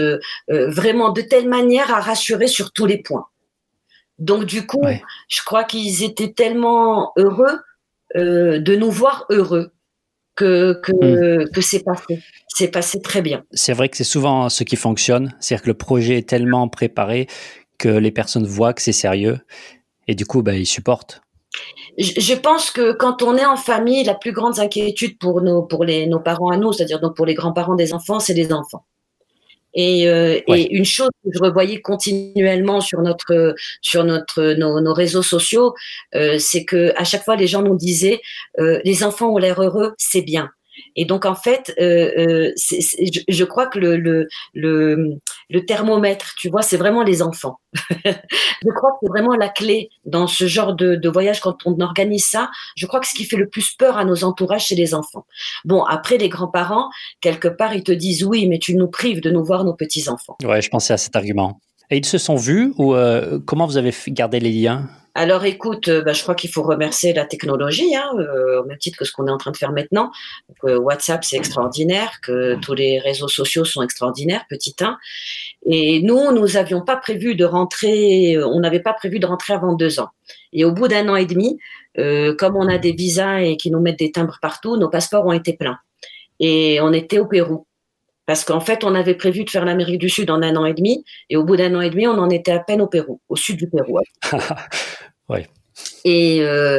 [0.47, 3.25] vraiment de telle manière à rassurer sur tous les points.
[4.19, 4.83] Donc du coup,
[5.29, 7.59] je crois qu'ils étaient tellement heureux
[8.15, 9.71] de nous voir heureux
[10.35, 11.49] que, que, hmm.
[11.49, 12.19] que c'est passé.
[12.47, 13.43] C'est passé très bien.
[13.51, 17.27] C'est vrai que c'est souvent ce qui fonctionne, c'est-à-dire que le projet est tellement préparé
[17.77, 19.39] que les personnes voient que c'est sérieux
[20.07, 21.21] et du coup, bah, ils supportent
[21.97, 25.83] je pense que quand on est en famille, la plus grande inquiétude pour nos, pour
[25.83, 28.85] les, nos parents à nous, c'est-à-dire donc pour les grands-parents des enfants, c'est les enfants.
[29.73, 34.93] Et, euh, et, une chose que je revoyais continuellement sur notre sur notre nos, nos
[34.93, 35.73] réseaux sociaux,
[36.13, 38.21] euh, c'est que à chaque fois les gens nous disaient
[38.59, 40.49] euh, les enfants ont l'air heureux, c'est bien.
[40.95, 42.51] Et donc en fait, euh, euh
[43.27, 44.27] je, crois que le,
[45.67, 47.59] thermomètre, tu vois, c'est vraiment les enfants.
[48.05, 51.79] je crois que c'est vraiment la clé dans ce genre de, de, voyage quand on
[51.79, 52.49] organise ça.
[52.75, 55.25] Je crois que ce qui fait le plus peur à nos entourages, c'est les enfants.
[55.65, 56.89] Bon, après les grands-parents,
[57.21, 60.09] quelque part, ils te disent oui, mais tu nous prives de nous voir nos petits
[60.09, 60.37] enfants.
[60.43, 61.59] Ouais, je pensais à cet argument.
[61.89, 64.89] Et ils se sont vus ou euh, comment vous avez gardé les liens?
[65.13, 68.77] Alors écoute, euh, bah, je crois qu'il faut remercier la technologie, hein, euh, au même
[68.77, 70.11] titre que ce qu'on est en train de faire maintenant.
[70.63, 74.97] Euh, WhatsApp, c'est extraordinaire, que tous les réseaux sociaux sont extraordinaires, petit 1.
[75.65, 79.73] Et nous, nous n'avions pas prévu de rentrer, on n'avait pas prévu de rentrer avant
[79.73, 80.09] deux ans.
[80.53, 81.59] Et au bout d'un an et demi,
[81.95, 85.33] comme on a des visas et qui nous mettent des timbres partout, nos passeports ont
[85.33, 85.77] été pleins.
[86.39, 87.65] Et on était au Pérou.
[88.31, 90.73] Parce qu'en fait, on avait prévu de faire l'Amérique du Sud en un an et
[90.73, 93.19] demi, et au bout d'un an et demi, on en était à peine au Pérou,
[93.27, 93.99] au sud du Pérou.
[96.05, 96.77] Et, euh,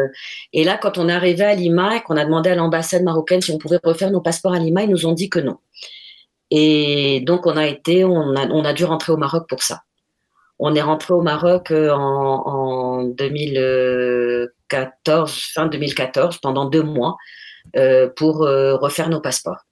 [0.54, 3.42] et là, quand on est arrivé à Lima et qu'on a demandé à l'ambassade marocaine
[3.42, 5.58] si on pouvait refaire nos passeports à Lima, ils nous ont dit que non.
[6.50, 9.82] Et donc, on a été, on a, on a dû rentrer au Maroc pour ça.
[10.58, 17.18] On est rentré au Maroc euh, en, en 2014, fin 2014, pendant deux mois,
[17.76, 19.66] euh, pour euh, refaire nos passeports.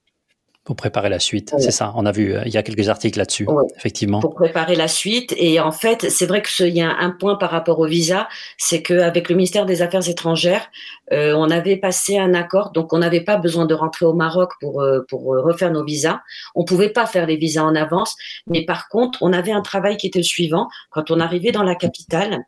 [0.70, 1.92] Pour préparer la suite, c'est ça.
[1.96, 3.44] On a vu, euh, il y a quelques articles là-dessus,
[3.76, 4.20] effectivement.
[4.20, 5.34] Pour préparer la suite.
[5.36, 8.80] Et en fait, c'est vrai qu'il y a un point par rapport au visa, c'est
[8.80, 10.70] qu'avec le ministère des Affaires étrangères,
[11.12, 14.52] euh, on avait passé un accord, donc on n'avait pas besoin de rentrer au Maroc
[14.60, 16.20] pour, euh, pour refaire nos visas.
[16.54, 18.14] On pouvait pas faire les visas en avance,
[18.46, 20.68] mais par contre, on avait un travail qui était le suivant.
[20.90, 22.44] Quand on arrivait dans la capitale,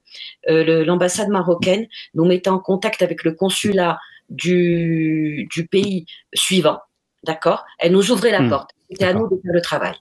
[0.47, 3.99] l'ambassade marocaine nous mettait en contact avec le consulat
[4.31, 6.79] du, du pays suivant
[7.25, 7.65] D'accord?
[7.79, 8.51] Elle nous ouvrait la hmm.
[8.51, 8.71] porte.
[8.91, 9.95] C'était à nous de faire le travail.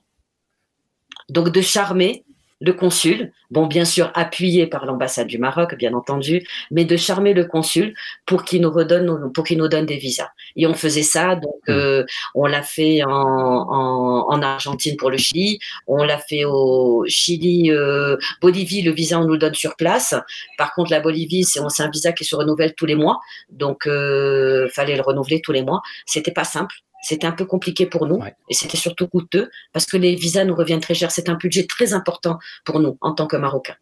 [1.28, 2.24] Donc de charmer
[2.62, 7.34] le consul, bon bien sûr appuyé par l'ambassade du Maroc, bien entendu, mais de charmer
[7.34, 7.92] le consul
[8.24, 10.28] pour qu'il nous redonne, pour qu'il nous donne des visas.
[10.54, 11.72] Et on faisait ça, donc hmm.
[11.72, 12.04] euh,
[12.36, 15.58] on l'a fait en, en, Argentine pour le Chili,
[15.88, 20.14] on l'a fait au Chili, euh, Bolivie, le visa on nous le donne sur place.
[20.56, 23.18] Par contre la Bolivie, c'est un visa qui se renouvelle tous les mois,
[23.50, 25.82] donc euh, fallait le renouveler tous les mois.
[26.06, 29.96] C'était pas simple c'était un peu compliqué pour nous et c'était surtout coûteux parce que
[29.96, 31.10] les visas nous reviennent très cher.
[31.10, 33.76] C'est un budget très important pour nous en tant que Marocains.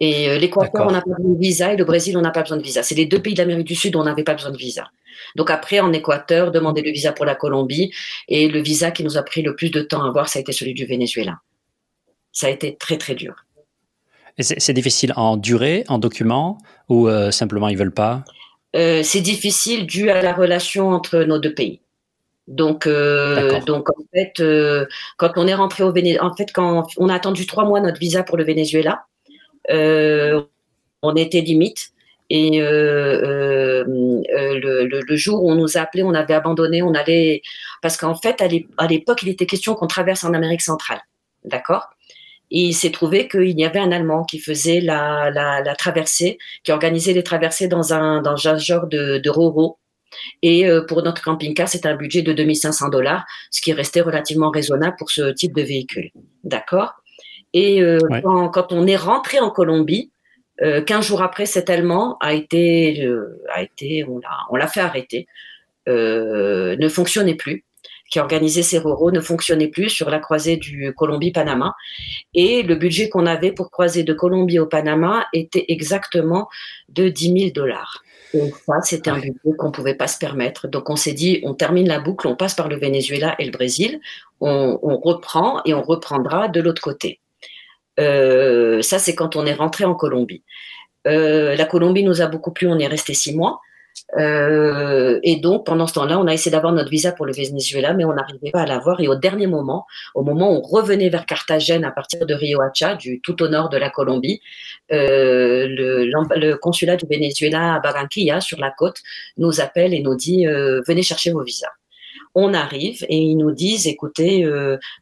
[0.00, 2.42] Et euh, l'Équateur, on n'a pas besoin de visa et le Brésil, on n'a pas
[2.42, 2.82] besoin de visa.
[2.82, 4.90] C'est les deux pays d'Amérique du Sud où on n'avait pas besoin de visa.
[5.36, 7.92] Donc après, en Équateur, demander le visa pour la Colombie
[8.28, 10.42] et le visa qui nous a pris le plus de temps à avoir, ça a
[10.42, 11.38] été celui du Venezuela.
[12.32, 13.34] Ça a été très très dur.
[14.40, 18.24] c'est difficile en durée, en document, ou euh, simplement ils veulent pas?
[18.74, 21.80] Euh, c'est difficile dû à la relation entre nos deux pays.
[22.48, 26.86] Donc, euh, donc en fait, euh, quand on est rentré au Venezuela, en fait, quand
[26.98, 29.06] on a attendu trois mois notre visa pour le Venezuela,
[29.70, 31.90] on était limite.
[32.30, 37.42] Et le, le, jour où on nous a appelé, on avait abandonné, on allait
[37.82, 41.00] parce qu'en fait, à l'époque, il était question qu'on traverse en Amérique centrale,
[41.44, 41.93] d'accord?
[42.50, 47.12] Il s'est trouvé qu'il y avait un Allemand qui faisait la, la, traversée, qui organisait
[47.12, 49.78] les traversées dans un, dans un genre de, de roro.
[50.42, 54.50] Et euh, pour notre camping-car, c'est un budget de 2500 dollars, ce qui restait relativement
[54.50, 56.10] raisonnable pour ce type de véhicule.
[56.44, 56.94] D'accord?
[57.54, 57.98] Et euh,
[58.52, 60.10] quand, on est rentré en Colombie,
[60.62, 64.04] euh, 15 jours après, cet Allemand a été, euh, a été
[64.50, 65.26] on l'a fait arrêter,
[65.86, 67.64] ne fonctionnait plus
[68.10, 71.74] qui organisait ces ruraux ne fonctionnait plus sur la croisée du Colombie-Panama.
[72.34, 76.48] Et le budget qu'on avait pour croiser de Colombie au Panama était exactement
[76.88, 78.02] de 10 000 dollars.
[78.34, 80.66] Et ça, c'était un budget qu'on ne pouvait pas se permettre.
[80.66, 83.52] Donc, on s'est dit, on termine la boucle, on passe par le Venezuela et le
[83.52, 84.00] Brésil,
[84.40, 87.20] on, reprend et on reprendra de l'autre côté.
[88.00, 90.42] Euh, ça, c'est quand on est rentré en Colombie.
[91.06, 93.60] Euh, la Colombie nous a beaucoup plu, on est resté six mois.
[94.18, 97.94] Euh, et donc, pendant ce temps-là, on a essayé d'avoir notre visa pour le Venezuela,
[97.94, 99.00] mais on n'arrivait pas à l'avoir.
[99.00, 102.60] Et au dernier moment, au moment où on revenait vers Carthagène à partir de Rio
[102.60, 104.40] Hacha, du tout au nord de la Colombie,
[104.92, 109.00] euh, le, consulat du Venezuela à Barranquilla, sur la côte,
[109.36, 111.72] nous appelle et nous dit euh, venez chercher vos visas.
[112.36, 114.44] On arrive et ils nous disent écoutez,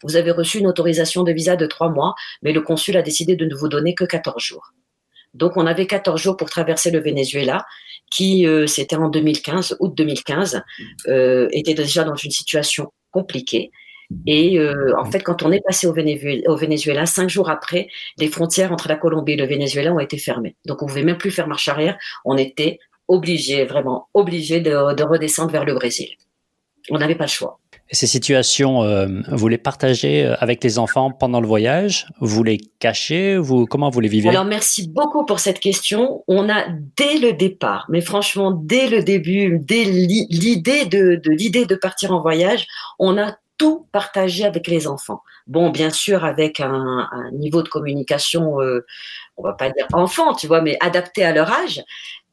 [0.03, 3.37] vous avez reçu une autorisation de visa de trois mois, mais le consul a décidé
[3.37, 4.73] de ne vous donner que 14 jours.
[5.35, 7.65] Donc, on avait 14 jours pour traverser le Venezuela,
[8.11, 10.63] qui, euh, c'était en 2015, août 2015,
[11.09, 13.71] euh, était déjà dans une situation compliquée.
[14.27, 18.71] Et euh, en fait, quand on est passé au Venezuela, cinq jours après, les frontières
[18.71, 20.55] entre la Colombie et le Venezuela ont été fermées.
[20.67, 21.97] Donc, on ne pouvait même plus faire marche arrière.
[22.27, 26.11] On était obligé, vraiment obligé de redescendre vers le Brésil.
[26.91, 27.59] On n'avait pas le choix.
[27.93, 32.07] Ces situations, euh, vous les partagez euh, avec les enfants pendant le voyage?
[32.21, 33.37] Vous les cachez?
[33.37, 34.31] Vous, Comment vous les vivez?
[34.31, 36.25] Alors, merci beaucoup pour cette question.
[36.27, 36.65] On a,
[36.97, 42.23] dès le départ, mais franchement, dès le début, dès l'idée de, l'idée de partir en
[42.23, 42.67] voyage,
[42.99, 45.21] on a tout partagé avec les enfants.
[45.47, 48.87] Bon, bien sûr, avec un, un niveau de communication, euh,
[49.37, 51.83] on va pas dire enfant, tu vois, mais adapté à leur âge.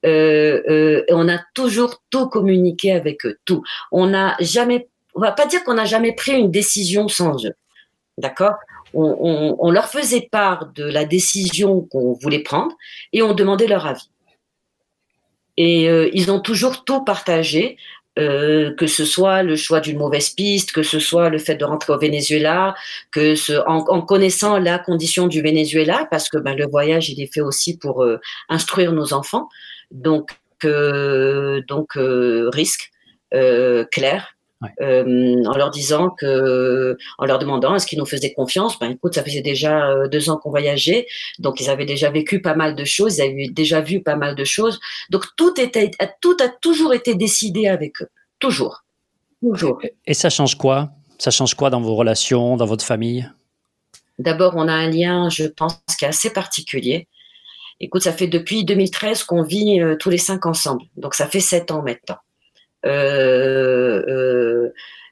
[0.05, 3.63] Euh, euh, on a toujours tout communiqué avec eux, tout.
[3.91, 4.87] On n'a jamais
[5.19, 7.53] on va pas dire qu'on n'a jamais pris une décision sans eux.
[8.17, 8.55] D'accord?
[8.93, 12.73] On, leur faisait part de la décision qu'on voulait prendre
[13.11, 14.09] et on demandait leur avis.
[15.57, 17.75] Et euh, ils ont toujours tout partagé,
[18.17, 21.65] euh, que ce soit le choix d'une mauvaise piste, que ce soit le fait de
[21.65, 22.73] rentrer au Venezuela,
[23.11, 23.35] que
[23.67, 27.77] en, connaissant la condition du Venezuela, parce que ben, le voyage il est fait aussi
[27.77, 29.49] pour euh, instruire nos enfants,
[29.91, 30.31] donc
[32.53, 32.91] risque
[33.91, 34.38] clair
[34.81, 38.77] euh, en leur disant que, en leur demandant est-ce qu'ils nous faisaient confiance?
[38.77, 41.07] Ben écoute, ça faisait déjà euh, deux ans qu'on voyageait,
[41.39, 44.35] donc ils avaient déjà vécu pas mal de choses, ils avaient déjà vu pas mal
[44.35, 44.79] de choses.
[45.09, 45.91] Donc tout était,
[46.21, 48.83] tout a toujours été décidé avec eux, toujours,
[49.41, 49.81] toujours.
[50.05, 50.89] Et ça change quoi?
[51.17, 53.29] Ça change quoi dans vos relations, dans votre famille?
[54.17, 57.07] D'abord, on a un lien, je pense, qui est assez particulier.
[57.79, 61.39] Écoute, ça fait depuis 2013 qu'on vit euh, tous les cinq ensemble, donc ça fait
[61.39, 62.17] sept ans maintenant.
[62.85, 64.03] Euh,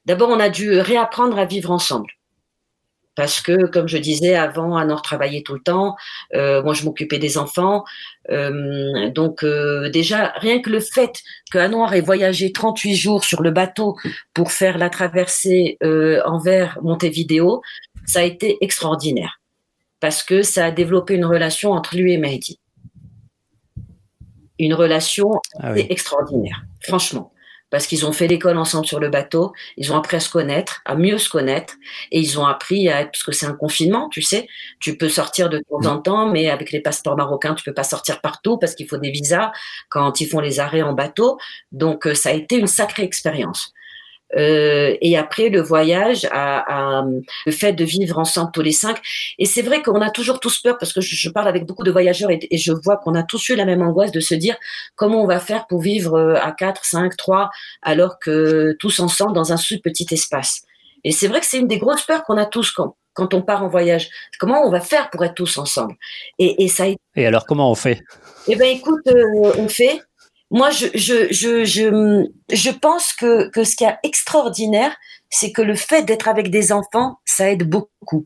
[0.08, 2.10] d'abord, on a dû réapprendre à vivre ensemble.
[3.14, 5.95] Parce que, comme je disais avant, Anor travaillait tout le temps.
[6.36, 7.84] Euh, moi, je m'occupais des enfants.
[8.30, 9.43] donc,
[9.91, 11.14] déjà, rien que le fait
[11.51, 13.95] que Anouar ait voyagé 38 jours sur le bateau
[14.34, 15.78] pour faire la traversée
[16.26, 17.62] envers Montevideo,
[18.05, 19.41] ça a été extraordinaire.
[19.99, 22.60] Parce que ça a développé une relation entre lui et Mehdi.
[24.60, 25.30] Une relation
[25.60, 27.32] ah extraordinaire, franchement
[27.70, 30.82] parce qu'ils ont fait l'école ensemble sur le bateau, ils ont appris à se connaître,
[30.86, 31.76] à mieux se connaître,
[32.11, 34.47] et ils ont appris à, parce que c'est un confinement, tu sais,
[34.80, 37.84] tu peux sortir de temps en temps, mais avec les passeports marocains, tu peux pas
[37.84, 39.51] sortir partout parce qu'il faut des visas
[39.89, 41.38] quand ils font les arrêts en bateau.
[41.72, 43.74] Donc, euh, ça a été une sacrée expérience.
[44.36, 47.04] Euh, et après le voyage, à,
[47.46, 48.98] le fait de vivre ensemble tous les cinq.
[49.40, 51.92] Et c'est vrai qu'on a toujours tous peur parce que je, parle avec beaucoup de
[51.92, 54.56] voyageurs et, je vois qu'on a tous eu la même angoisse de se dire
[54.96, 57.50] comment on va faire pour vivre euh, à 4, 5, 3
[57.82, 60.62] alors que tous ensemble dans un petit espace.
[61.04, 63.42] Et c'est vrai que c'est une des grosses peurs qu'on a tous quand, quand on
[63.42, 64.10] part en voyage.
[64.40, 65.96] Comment on va faire pour être tous ensemble?
[66.40, 66.86] Et, et, ça.
[67.16, 68.02] Et alors comment on fait?
[68.48, 70.02] Eh ben écoute, euh, on fait
[70.50, 74.95] moi, je, je, je, je, je pense que, que ce qui est extraordinaire,
[75.30, 78.26] c'est que le fait d'être avec des enfants, ça aide beaucoup.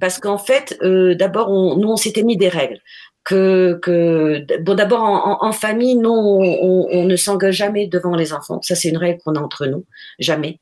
[0.00, 2.80] Parce qu'en fait, euh, d'abord, on, nous, on s'était mis des règles.
[3.22, 8.60] Que, que bon, d'abord, en, famille, nous, on, on, ne s'engage jamais devant les enfants.
[8.60, 9.86] Ça, c'est une règle qu'on a entre nous.
[10.18, 10.60] Jamais.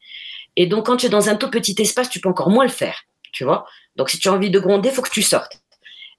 [0.55, 2.71] Et donc, quand tu es dans un tout petit espace, tu peux encore moins le
[2.71, 3.03] faire.
[3.33, 3.67] Tu vois?
[3.97, 5.62] Donc, si tu as envie de gronder, faut que tu sortes.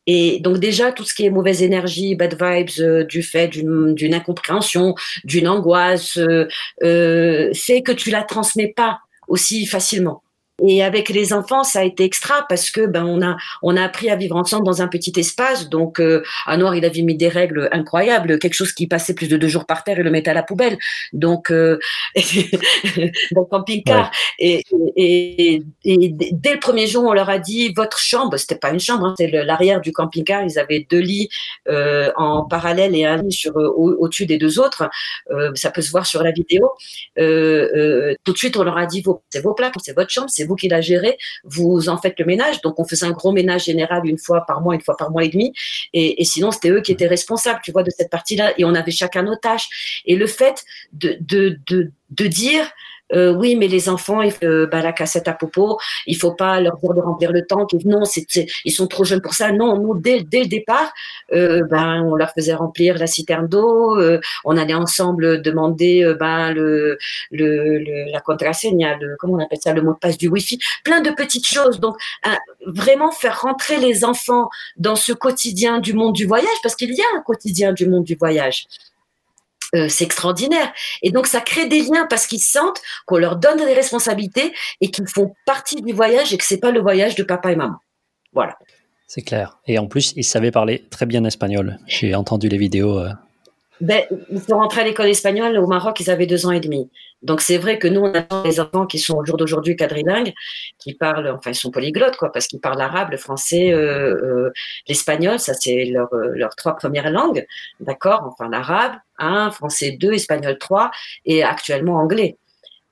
[0.08, 4.14] Et donc déjà, tout ce qui est mauvaise énergie, bad vibes, euh, du fait d'une
[4.14, 6.48] incompréhension, d'une angoisse, euh,
[6.84, 10.23] euh, fait que tu la transmets pas aussi facilement.
[10.68, 13.84] Et avec les enfants, ça a été extra parce que ben on a on a
[13.84, 15.70] appris à vivre ensemble dans un petit espace.
[15.70, 19.28] Donc euh, à Noir, il avait mis des règles incroyables, quelque chose qui passait plus
[19.28, 20.78] de deux jours par terre et le mettait à la poubelle.
[21.12, 21.80] Donc euh,
[23.32, 24.12] dans camping-car.
[24.40, 24.64] Et,
[24.96, 28.80] et, et, dès le premier jour, on leur a dit votre chambre, c'était pas une
[28.80, 30.44] chambre, hein, c'était l'arrière du camping-car.
[30.44, 31.30] Ils avaient deux lits
[31.68, 34.90] euh, en parallèle et un lit sur euh, au-dessus des deux autres.
[35.32, 36.72] Euh, ça peut se voir sur la vidéo.
[37.20, 40.46] Euh, tout de suite, on leur a dit c'est vos plats, c'est votre chambre, c'est
[40.54, 42.62] vous qui la gérez, vous en faites le ménage.
[42.62, 45.24] Donc on faisait un gros ménage général une fois par mois, une fois par mois
[45.24, 45.54] et demi.
[45.94, 48.54] Et, sinon, c'était eux qui étaient responsables, tu vois, de cette partie-là.
[48.58, 50.02] Et on avait chacun nos tâches.
[50.06, 52.72] Et le fait de, de, de, de dire,
[53.14, 56.78] euh, oui, mais les enfants, faut, bah, la cassette à popo, il faut pas leur
[56.78, 57.72] dire de remplir le tank.
[57.86, 58.26] Non, c'est,
[58.66, 59.52] ils sont trop jeunes pour ça.
[59.52, 60.94] Non, nous, dès, le départ,
[61.34, 63.98] euh, ben, on leur faisait remplir la citerne d'eau.
[64.00, 66.98] Euh, on allait ensemble demander ben, le,
[67.32, 70.60] la contraseña, le, comment on appelle ça, le mot de passe du Wi-Fi.
[70.84, 71.80] Plein de petites choses.
[71.80, 71.98] Donc,
[72.66, 77.02] vraiment faire rentrer les enfants dans ce quotidien du monde du voyage, parce qu'il y
[77.02, 78.68] a un quotidien du monde du voyage.
[79.76, 80.72] Euh, c'est extraordinaire.
[81.02, 84.92] Et donc, ça crée des liens parce qu'ils sentent qu'on leur donne des responsabilités et
[84.92, 87.78] qu'ils font partie du voyage et que c'est pas le voyage de papa et maman.
[88.34, 88.58] Voilà.
[89.08, 89.60] C'est clair.
[89.68, 91.80] Et en plus, ils savaient parler très bien espagnol.
[91.88, 93.00] J'ai entendu les vidéos.
[93.00, 93.10] Euh,
[93.84, 96.90] ben, ils sont rentrés à l'école espagnole au Maroc, ils avaient deux ans et demi.
[97.22, 100.34] Donc c'est vrai que nous, on a des enfants qui sont au jour d'aujourd'hui quadrilingues,
[100.80, 104.16] qui parlent, enfin ils sont polyglottes, quoi, parce qu'ils parlent l'arabe, le français, euh,
[104.48, 104.54] euh,
[104.88, 107.46] l'espagnol, ça c'est leurs euh, leurs trois premières langues,
[107.82, 108.22] d'accord?
[108.26, 110.90] Enfin l'arabe, un, français deux, espagnol trois,
[111.26, 112.38] et actuellement anglais.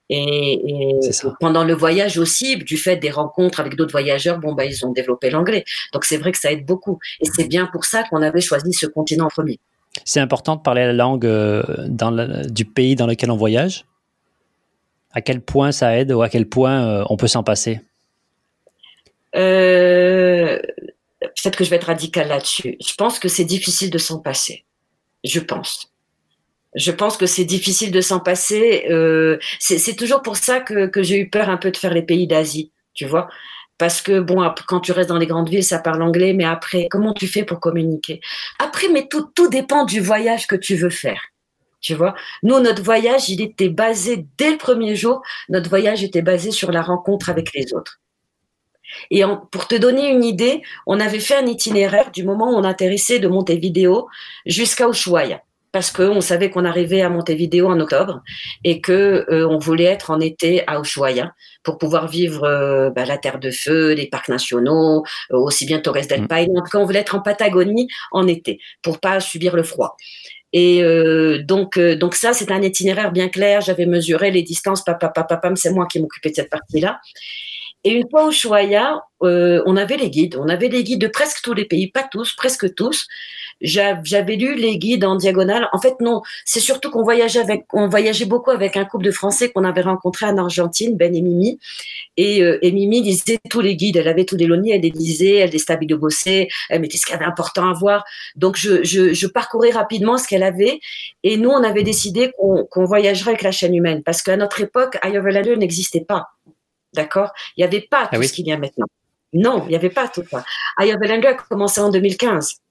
[0.09, 0.99] Et, et
[1.39, 4.91] pendant le voyage aussi, du fait des rencontres avec d'autres voyageurs, bon bah ils ont
[4.91, 5.63] développé l'anglais.
[5.93, 6.99] Donc c'est vrai que ça aide beaucoup.
[7.21, 9.57] Et c'est bien pour ça qu'on avait choisi ce continent en premier.
[10.05, 11.63] C'est important de parler la langue euh,
[12.45, 13.85] du pays dans lequel on voyage
[15.11, 17.81] À quel point ça aide ou à quel point euh, on peut s'en passer?
[19.35, 20.59] Euh,
[21.21, 22.77] Peut-être que je vais être radical là-dessus.
[22.81, 24.65] Je pense que c'est difficile de s'en passer.
[25.23, 25.91] Je pense.
[26.75, 28.85] Je pense que c'est difficile de s'en passer.
[29.59, 32.71] c'est toujours pour ça que j'ai eu peur un peu de faire les pays d'Asie,
[32.93, 33.29] tu vois
[33.81, 36.87] Parce que bon, quand tu restes dans les grandes villes, ça parle anglais, mais après,
[36.91, 38.21] comment tu fais pour communiquer?
[38.59, 41.19] Après, mais tout, dépend du voyage que tu veux faire.
[41.79, 42.13] Tu vois,
[42.43, 45.23] nous, notre voyage, il était basé dès le premier jour.
[45.49, 47.99] Notre voyage était basé sur la rencontre avec les autres.
[49.09, 52.63] Et pour te donner une idée, on avait fait un itinéraire du moment où on
[52.63, 54.07] atterrissait de Montevideo
[54.45, 55.41] jusqu'à Ushuaia
[55.71, 58.21] parce qu'on savait qu'on arrivait à Montevideo en octobre
[58.63, 63.05] et que euh, on voulait être en été à Ushuaia pour pouvoir vivre euh, bah,
[63.05, 66.27] la terre de feu, les parcs nationaux, euh, aussi bien Torres del mm.
[66.27, 66.57] Paine.
[66.57, 69.95] En tout cas, on voulait être en Patagonie en été pour pas subir le froid.
[70.53, 70.83] Et
[71.45, 73.61] donc, donc ça, c'est un itinéraire bien clair.
[73.61, 74.83] J'avais mesuré les distances.
[74.83, 76.99] Papa, papa, papa, c'est moi qui m'occupais de cette partie-là.
[77.85, 80.35] Et une fois au Ushuaia, on avait les guides.
[80.35, 83.07] On avait les guides de presque tous les pays, pas tous, presque tous
[83.61, 85.67] j'avais lu les guides en diagonale.
[85.73, 89.11] En fait, non, c'est surtout qu'on voyageait avec, on voyageait beaucoup avec un couple de
[89.11, 91.59] Français qu'on avait rencontré en Argentine, Ben et Mimi.
[92.17, 93.97] Et, euh, et Mimi lisait tous les guides.
[93.97, 97.13] Elle avait tous les elle les lisait, elle les stabilisait, bossait, elle mettait ce qu'il
[97.13, 98.03] y avait important à voir.
[98.35, 100.79] Donc, je, je, je parcourais rapidement ce qu'elle avait.
[101.23, 104.97] Et nous, on avait décidé qu'on voyagerait avec la chaîne humaine parce qu'à notre époque,
[105.03, 105.19] Eye
[105.57, 106.27] n'existait pas.
[106.93, 107.31] D'accord?
[107.55, 108.87] Il n'y avait pas ah tout ce qu'il y a maintenant.
[109.33, 110.43] Non, il n'y avait pas tout ça.
[110.79, 112.61] Eye a commencé en 2015.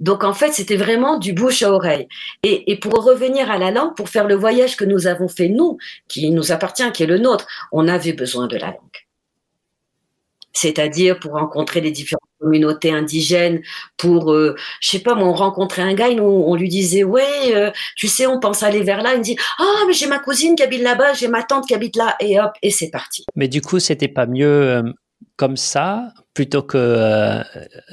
[0.00, 2.08] Donc en fait, c'était vraiment du bouche à oreille.
[2.42, 5.78] Et, pour revenir à la langue, pour faire le voyage que nous avons fait, nous,
[6.08, 8.76] qui nous appartient, qui est le nôtre, on avait besoin de la langue.
[10.52, 13.62] C'est-à-dire pour rencontrer les différentes communautés indigènes,
[13.96, 18.08] pour, euh, je sais pas, on rencontrait un gars, on, lui disait, ouais, euh, tu
[18.08, 20.62] sais, on pense aller vers là, il me dit, ah, mais j'ai ma cousine qui
[20.62, 23.24] habite là-bas, j'ai ma tante qui habite là, et hop, et c'est parti.
[23.34, 24.82] Mais du coup, c'était pas mieux euh,
[25.36, 27.42] comme ça plutôt que euh,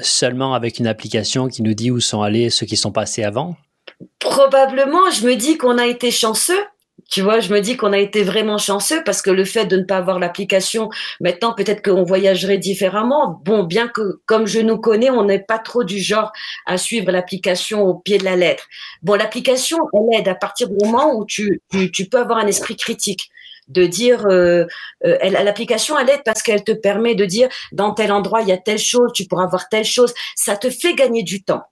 [0.01, 3.55] seulement avec une application qui nous dit où sont allés ceux qui sont passés avant?
[4.19, 6.59] Probablement, je me dis qu'on a été chanceux.
[7.09, 9.77] Tu vois, je me dis qu'on a été vraiment chanceux parce que le fait de
[9.77, 13.41] ne pas avoir l'application, maintenant peut-être qu'on voyagerait différemment.
[13.45, 16.31] Bon, bien que comme je nous connais, on n'est pas trop du genre
[16.67, 18.67] à suivre l'application au pied de la lettre.
[19.01, 22.47] Bon, l'application, elle aide à partir du moment où tu, tu, tu peux avoir un
[22.47, 23.31] esprit critique
[23.69, 24.65] de dire euh,
[25.05, 28.51] euh l'application elle aide parce qu'elle te permet de dire dans tel endroit il y
[28.51, 31.63] a telle chose, tu pourras voir telle chose, ça te fait gagner du temps.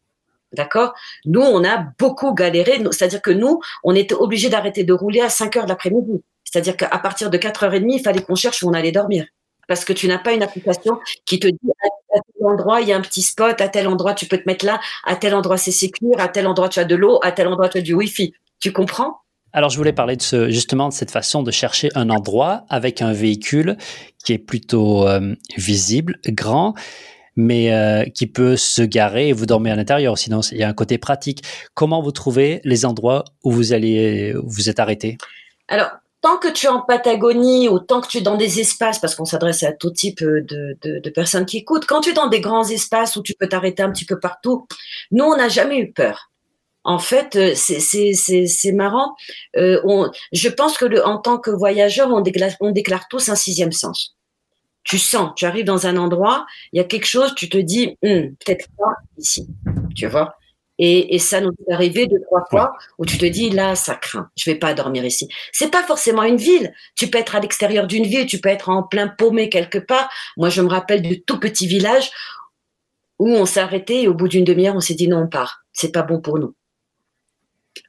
[0.54, 0.94] D'accord?
[1.26, 5.30] Nous, on a beaucoup galéré, c'est-à-dire que nous, on était obligé d'arrêter de rouler à
[5.30, 6.24] 5 heures de l'après-midi.
[6.46, 9.26] C'est-à-dire qu'à partir de 4h30, il fallait qu'on cherche où on allait dormir.
[9.68, 11.72] Parce que tu n'as pas une application qui te dit
[12.14, 14.48] à tel endroit, il y a un petit spot, à tel endroit, tu peux te
[14.48, 17.34] mettre là, à tel endroit, c'est sécure, à tel endroit, tu as de l'eau, à
[17.34, 18.34] tel endroit, tu as du Wi-Fi.
[18.62, 19.20] Tu comprends?
[19.54, 20.18] Alors, je voulais parler
[20.50, 23.78] justement de cette façon de chercher un endroit avec un véhicule
[24.24, 26.76] qui est plutôt euh, visible, grand,
[27.36, 30.18] mais euh, qui peut se garer et vous dormez à l'intérieur.
[30.18, 31.44] Sinon, il y a un côté pratique.
[31.74, 35.18] Comment vous trouvez les endroits où vous allez, vous êtes arrêté?
[35.70, 35.90] Alors,
[36.22, 39.16] tant que tu es en Patagonie ou tant que tu es dans des espaces, parce
[39.16, 42.42] qu'on s'adresse à tout type de, de, personnes qui écoutent, quand tu es dans des
[42.42, 44.68] grands espaces où tu peux t'arrêter un petit peu partout,
[45.12, 46.32] nous, on n'a jamais eu peur
[46.88, 49.14] en fait, euh, c'est marrant.
[49.58, 53.28] Euh, on, je pense que le, en tant que voyageur, on déclare, on déclare tous
[53.28, 54.16] un sixième sens.
[54.86, 57.98] Tu sens, tu arrives dans un endroit, il y a quelque chose, tu te dis,
[58.04, 59.50] hum, peut-être pas ici,
[59.98, 60.36] tu vois.
[60.80, 63.96] Et, et, ça nous est arrivé deux trois fois où tu te dis là ça
[63.96, 65.28] craint, je vais pas dormir ici.
[65.52, 66.72] C'est pas forcément une ville.
[66.96, 70.08] Tu peux être à l'extérieur d'une ville, tu peux être en plein paumé quelque part.
[70.38, 72.12] Moi je me rappelle du tout petit village
[73.20, 75.64] où on s'est arrêté et au bout d'une demi-heure on s'est dit non on part,
[75.74, 76.54] c'est pas bon pour nous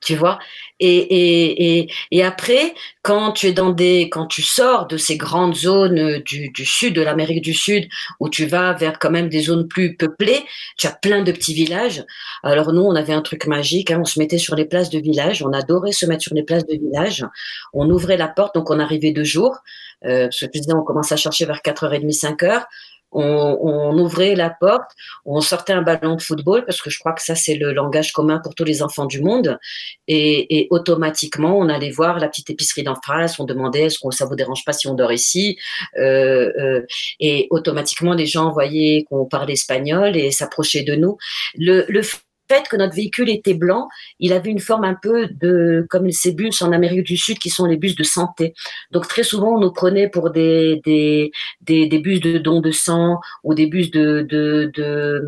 [0.00, 0.38] tu vois?
[0.80, 5.56] Et, et, et, après quand tu es dans des quand tu sors de ces grandes
[5.56, 7.88] zones du, du sud de l'Amérique du Sud
[8.20, 10.44] où tu vas vers quand même des zones plus peuplées
[10.76, 12.04] tu as plein de petits villages.
[12.44, 15.00] Alors nous on avait un truc magique hein, on se mettait sur les places de
[15.00, 17.26] village on adorait se mettre sur les places de village.
[17.72, 19.58] On ouvrait la porte donc on arrivait deux jours
[20.04, 22.64] euh, parce que on commence à chercher vers 4h30 5h
[23.12, 24.90] on, ouvrait la porte,
[25.24, 28.12] on sortait un ballon de football, parce que je crois que ça, c'est le langage
[28.12, 29.58] commun pour tous les enfants du monde.
[30.06, 34.26] Et, automatiquement, on allait voir la petite épicerie d'en face, on demandait est-ce que ça
[34.26, 35.58] vous dérange pas si on dort ici?
[35.98, 36.86] Euh, euh,
[37.20, 41.16] Et automatiquement, les gens voyaient qu'on parlait espagnol et s'approchaient de nous.
[41.56, 42.02] Le, le
[42.48, 43.88] fait que notre véhicule était blanc,
[44.18, 47.50] il avait une forme un peu de comme ces bus en Amérique du Sud qui
[47.50, 48.54] sont les bus de santé.
[48.90, 51.30] Donc très souvent on nous prenait pour des des
[51.62, 55.22] des, des bus de don de sang ou des bus de de de,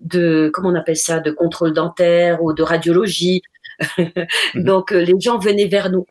[0.00, 3.42] de comment on appelle ça de contrôle dentaire ou de radiologie.
[4.54, 4.64] Mhm.
[4.64, 6.06] Donc euh, les gens venaient vers nous.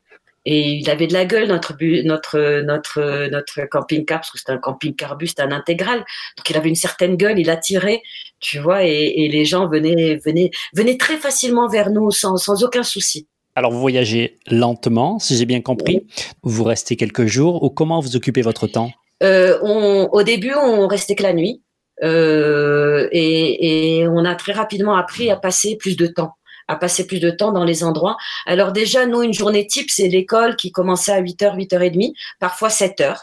[0.46, 1.74] Et il avait de la gueule, notre,
[2.04, 6.00] notre, notre, notre camping-car, parce que c'était un camping-car bus, c'était un intégral.
[6.38, 8.02] Donc il avait une certaine gueule, il attirait,
[8.40, 12.64] tu vois, et, et les gens venaient, venaient, venaient très facilement vers nous sans, sans
[12.64, 13.28] aucun souci.
[13.56, 16.06] Alors vous voyagez lentement, si j'ai bien compris.
[16.44, 18.92] Vous restez quelques jours ou comment vous occupez votre temps?
[19.22, 21.62] On, au début, on restait que la nuit.
[22.04, 26.34] Euh, et, et, on a très rapidement appris à passer plus de temps
[26.68, 28.18] à passer plus de temps dans les endroits.
[28.46, 33.18] Alors déjà, nous, une journée type, c'est l'école qui commençait à 8h, 8h30, parfois 7h,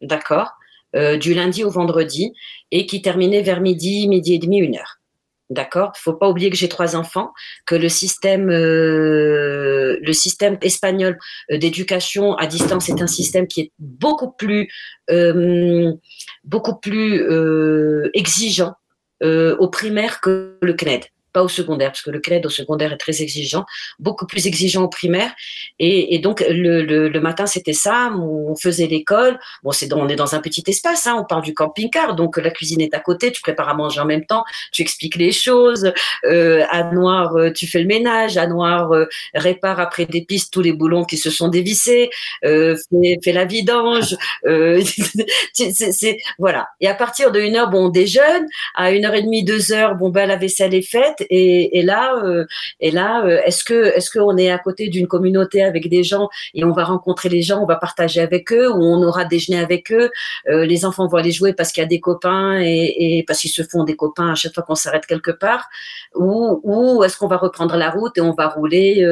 [0.00, 0.52] d'accord,
[0.96, 2.32] euh, du lundi au vendredi,
[2.70, 5.00] et qui terminait vers midi, midi et demi, une heure.
[5.50, 5.92] D'accord.
[5.96, 7.32] Il faut pas oublier que j'ai trois enfants,
[7.66, 11.18] que le système, euh, le système espagnol
[11.50, 14.72] euh, d'éducation à distance est un système qui est beaucoup plus,
[16.44, 17.22] beaucoup plus
[18.14, 18.74] exigeant
[19.22, 21.04] au primaire que le CNED
[21.34, 23.66] pas au secondaire, parce que le CRED au secondaire est très exigeant,
[23.98, 25.34] beaucoup plus exigeant au primaire.
[25.78, 29.38] Et, donc, le, matin, c'était ça, on faisait l'école.
[29.62, 32.50] Bon, c'est on est dans un petit espace, hein, on parle du camping-car, donc la
[32.50, 35.92] cuisine est à côté, tu prépares à manger en même temps, tu expliques les choses.
[36.24, 40.52] Euh, à Noir, euh, tu fais le ménage, à Noir, euh, répare après des pistes
[40.52, 42.10] tous les boulons qui se sont dévissés,
[42.44, 42.76] euh,
[43.22, 44.16] fais, la vidange.
[44.46, 44.82] Euh,
[46.38, 46.68] voilà.
[46.80, 48.46] Et à partir de une heure, bon, on déjeune.
[48.74, 51.23] À une heure et demie, deux heures, bon, ben, la vaisselle est faite.
[51.30, 52.44] Et, là, euh,
[52.80, 56.28] et là, euh, est-ce que est-ce qu'on est à côté d'une communauté avec des gens
[56.54, 59.58] et on va rencontrer les gens, on va partager avec eux, ou on aura déjeuné
[59.60, 60.10] avec eux.
[60.48, 63.50] Euh, les enfants vont aller jouer parce qu'il y a des copains et, parce qu'ils
[63.50, 65.68] se font des copains à chaque fois qu'on s'arrête quelque part,
[66.14, 69.06] ou, ou est-ce qu'on va reprendre la route et on va rouler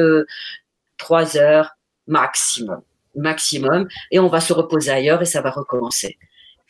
[0.97, 1.71] trois heures
[2.07, 2.81] maximum,
[3.15, 6.17] maximum, et on va se reposer ailleurs et ça va recommencer.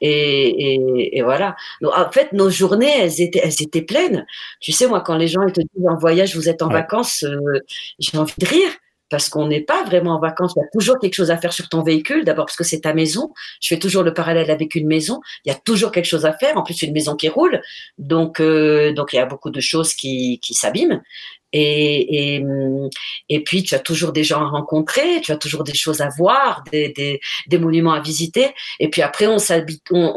[0.05, 1.55] Et, voilà.
[1.81, 4.25] en fait, nos journées, elles étaient, elles étaient pleines.
[4.59, 7.59] Tu sais, moi, quand les gens te disent en voyage, vous êtes en vacances, euh,
[7.99, 8.71] j'ai envie de rire
[9.09, 10.53] parce qu'on n'est pas vraiment en vacances.
[10.55, 12.25] Il y a toujours quelque chose à faire sur ton véhicule.
[12.25, 13.31] D'abord parce que c'est ta maison.
[13.61, 15.21] Je fais toujours le parallèle avec une maison.
[15.45, 16.57] Il y a toujours quelque chose à faire.
[16.57, 17.61] En plus, une maison qui roule.
[17.97, 21.01] Donc, euh, donc il y a beaucoup de choses qui, qui s'abîment.
[21.53, 22.45] Et, et,
[23.29, 26.09] et, puis, tu as toujours des gens à rencontrer, tu as toujours des choses à
[26.17, 28.53] voir, des, des, des monuments à visiter.
[28.79, 29.37] Et puis après, on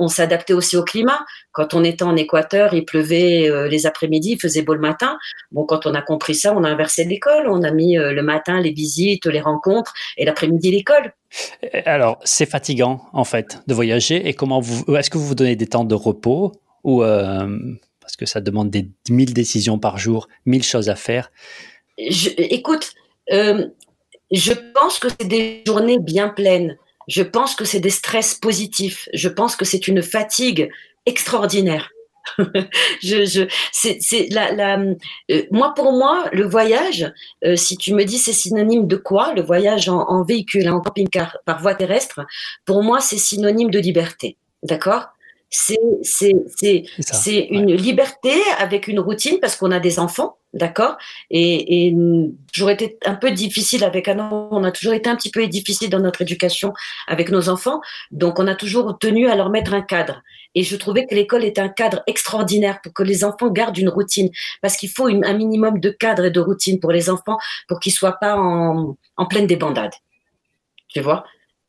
[0.09, 1.21] s'adaptait aussi au climat.
[1.53, 5.17] Quand on était en Équateur, il pleuvait euh, les après-midi, il faisait beau le matin.
[5.53, 7.49] Bon, quand on a compris ça, on a inversé l'école.
[7.49, 11.15] On a mis euh, le matin les visites, les rencontres, et l'après-midi l'école.
[11.87, 14.29] Alors, c'est fatigant, en fait, de voyager.
[14.29, 16.53] Et comment vous, est-ce que vous vous donnez des temps de repos
[16.85, 17.49] ou euh,
[18.07, 21.33] parce que ça demande des mille décisions par jour, mille choses à faire.
[21.99, 22.93] écoute,
[23.33, 23.67] euh,
[24.31, 26.79] je pense que c'est des journées bien pleines.
[27.09, 29.09] Je pense que c'est des stress positifs.
[29.13, 30.71] Je pense que c'est une fatigue
[31.05, 31.91] extraordinaire.
[32.39, 32.55] euh,
[35.51, 37.13] moi pour moi le voyage,
[37.45, 40.81] euh, si tu me dis c'est synonyme de quoi, le voyage en, en véhicule, en
[40.81, 42.21] camping-car par voie terrestre,
[42.65, 45.09] pour moi c'est synonyme de liberté, d'accord?
[45.49, 46.31] C'est
[47.51, 50.97] une liberté avec une routine parce qu'on a des enfants, d'accord?
[51.31, 51.97] Et, et
[52.53, 54.19] j'aurais été un peu difficile avec un
[54.51, 56.73] on a toujours été un petit peu difficile dans notre éducation
[57.07, 57.81] avec nos enfants,
[58.11, 60.23] donc on a toujours tenu à leur mettre un cadre.
[60.55, 63.91] Et je trouvais que l'école est un cadre extraordinaire pour que les enfants gardent une
[63.91, 64.31] routine,
[64.63, 67.39] parce qu'il faut un minimum de cadre et de routine pour les enfants
[67.69, 69.93] pour qu'ils soient pas en, en pleine débandade.
[70.89, 71.25] Tu vois?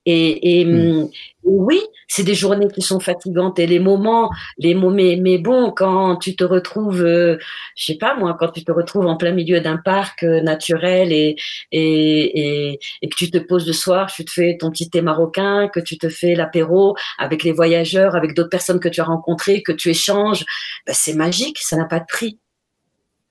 [0.09, 0.99] Et, et, mm.
[1.01, 1.09] hum,
[1.43, 6.15] oui, c'est des journées qui sont fatigantes et les moments, les moments, mais, bon, quand
[6.15, 7.37] tu te retrouves, euh,
[7.75, 11.11] je sais pas moi, quand tu te retrouves en plein milieu d'un parc euh, naturel
[11.11, 11.35] et,
[11.73, 15.01] et, et, et, que tu te poses le soir, tu te fais ton petit thé
[15.01, 19.05] marocain, que tu te fais l'apéro avec les voyageurs, avec d'autres personnes que tu as
[19.05, 20.45] rencontrées, que tu échanges,
[20.85, 22.39] ben c'est magique, ça n'a pas de prix.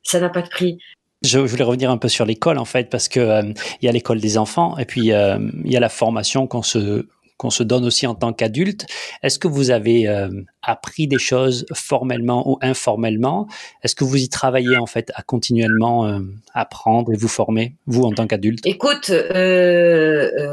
[0.02, 0.78] Ça n'a pas de prix.
[1.26, 3.42] Je voulais revenir un peu sur l'école en fait parce que euh,
[3.80, 6.62] il y a l'école des enfants et puis euh, il y a la formation qu'on
[6.62, 7.06] se
[7.36, 8.86] qu'on se donne aussi en tant qu'adulte.
[9.22, 10.30] Est-ce que vous avez euh,
[10.62, 13.46] appris des choses formellement ou informellement?
[13.82, 16.18] Est-ce que vous y travaillez en fait à continuellement
[16.54, 18.64] apprendre et vous former vous en tant qu'adulte?
[18.64, 20.46] Écoute, je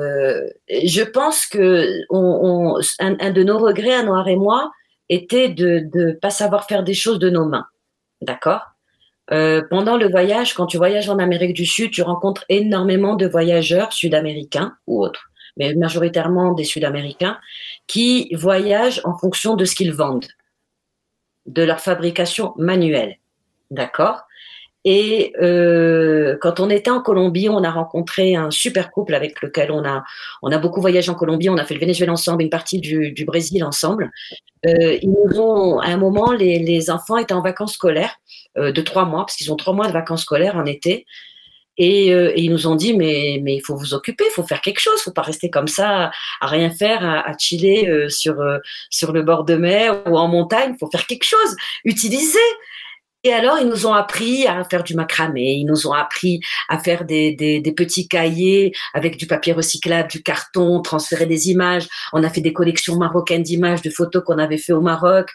[1.03, 1.87] pense que
[2.99, 4.69] un, de nos regrets à Noir et moi
[5.07, 7.67] était de ne pas savoir faire des choses de nos mains.
[8.21, 8.72] D'accord?
[9.31, 13.27] Euh, pendant le voyage, quand tu voyages en Amérique du Sud, tu rencontres énormément de
[13.27, 17.39] voyageurs sud-américains ou autres, mais majoritairement des sud-américains,
[17.87, 20.27] qui voyagent en fonction de ce qu'ils vendent,
[21.45, 23.17] de leur fabrication manuelle.
[23.71, 24.23] D'accord?
[24.85, 29.71] Et euh, quand on était en Colombie, on a rencontré un super couple avec lequel
[29.71, 30.03] on a
[30.41, 31.49] on a beaucoup voyagé en Colombie.
[31.49, 34.11] On a fait le Venezuela ensemble, une partie du, du Brésil ensemble.
[34.65, 38.15] Euh, ils nous ont, à un moment, les, les enfants étaient en vacances scolaires
[38.57, 41.05] euh, de trois mois parce qu'ils ont trois mois de vacances scolaires en été.
[41.77, 44.43] Et, euh, et, ils nous ont dit mais mais il faut vous occuper, il faut
[44.43, 48.09] faire quelque chose, faut pas rester comme ça à rien faire, à, à chiller euh,
[48.09, 48.35] sur
[48.91, 52.37] sur le bord de mer ou en montagne, faut faire quelque chose, utiliser
[53.25, 56.77] Et alors, ils nous ont appris à faire du macramé, ils nous ont appris à
[56.77, 61.87] faire des, des, petits cahiers avec du papier recyclable, du carton, transférer des images.
[62.11, 65.31] On a fait des collections marocaines d'images, de photos qu'on avait fait au Maroc.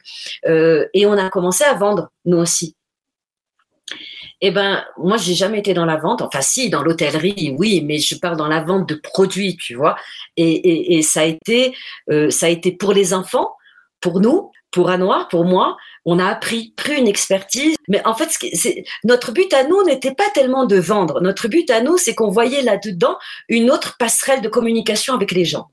[0.46, 2.76] Euh, et on a commencé à vendre, nous aussi.
[4.40, 6.22] Eh ben, moi, j'ai jamais été dans la vente.
[6.22, 9.96] Enfin, si, dans l'hôtellerie, oui, mais je parle dans la vente de produits, tu vois.
[10.36, 11.74] Et, et, ça a été,
[12.10, 13.56] euh, ça a été pour les enfants,
[14.00, 15.76] pour nous, pour Anoir, pour moi,
[16.10, 17.76] on a appris, pris une expertise.
[17.86, 18.30] Mais en fait,
[19.04, 21.20] notre but à nous n'était pas tellement de vendre.
[21.20, 23.18] Notre but à nous, c'est qu'on voyait là-dedans
[23.50, 25.68] une autre passerelle de communication avec les gens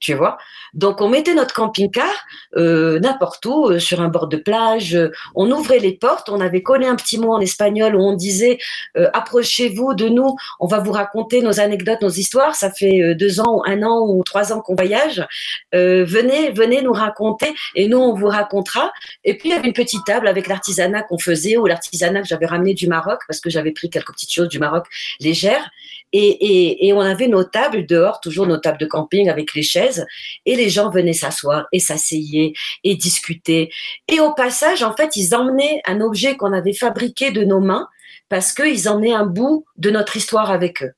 [0.00, 0.38] tu vois.
[0.74, 2.12] Donc on mettait notre camping-car
[2.56, 4.94] euh, n'importe où, euh, sur un bord de plage.
[4.94, 6.28] Euh, on ouvrait les portes.
[6.28, 8.58] On avait collé un petit mot en espagnol où on disait
[8.94, 10.36] approchez-vous de nous.
[10.60, 12.54] On va vous raconter nos anecdotes, nos histoires.
[12.54, 15.26] Ça fait deux ans, un an ou trois ans qu'on voyage.
[15.72, 18.92] venez, venez nous raconter et nous on vous racontera.
[19.24, 22.28] Et puis il y avait une petite table avec l'artisanat qu'on faisait ou l'artisanat que
[22.28, 24.86] j'avais ramené du Maroc parce que j'avais pris quelques petites choses du Maroc
[25.20, 25.70] légères.
[26.12, 29.62] Et, et, et on avait nos tables dehors, toujours nos tables de camping avec les
[29.62, 30.06] chaises
[30.46, 32.52] et les gens venaient s'asseoir et s'asseyaient
[32.84, 33.70] et discuter.
[34.08, 37.88] Et au passage, en fait, ils emmenaient un objet qu'on avait fabriqué de nos mains
[38.28, 40.92] parce qu'ils emmenaient un bout de notre histoire avec eux.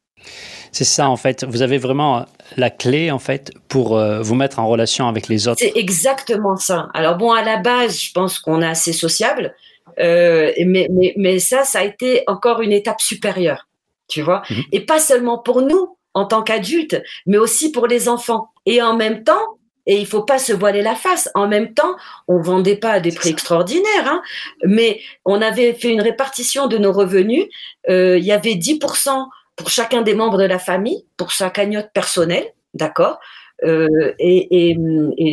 [0.72, 1.44] C'est ça en fait.
[1.44, 5.48] Vous avez vraiment la clé en fait pour euh, vous mettre en relation avec les
[5.48, 5.60] autres.
[5.60, 6.88] C'est exactement ça.
[6.94, 9.54] Alors bon, à la base, je pense qu'on est assez sociable,
[9.98, 13.67] euh, mais, mais, mais, ça, ça a été encore une étape supérieure,
[14.08, 14.42] tu vois.
[14.50, 14.62] Mhm.
[14.72, 18.48] Et pas seulement pour nous, en tant qu'adulte, mais aussi pour les enfants.
[18.66, 21.30] Et en même temps, et il faut pas se voiler la face.
[21.34, 21.96] En même temps,
[22.28, 24.22] on vendait pas à des prix extraordinaires, hein,
[24.64, 27.46] mais on avait fait une répartition de nos revenus.
[27.88, 31.90] Euh, il y avait 10% pour chacun des membres de la famille, pour sa cagnotte
[31.94, 33.18] personnelle, d'accord
[33.64, 34.76] euh, et,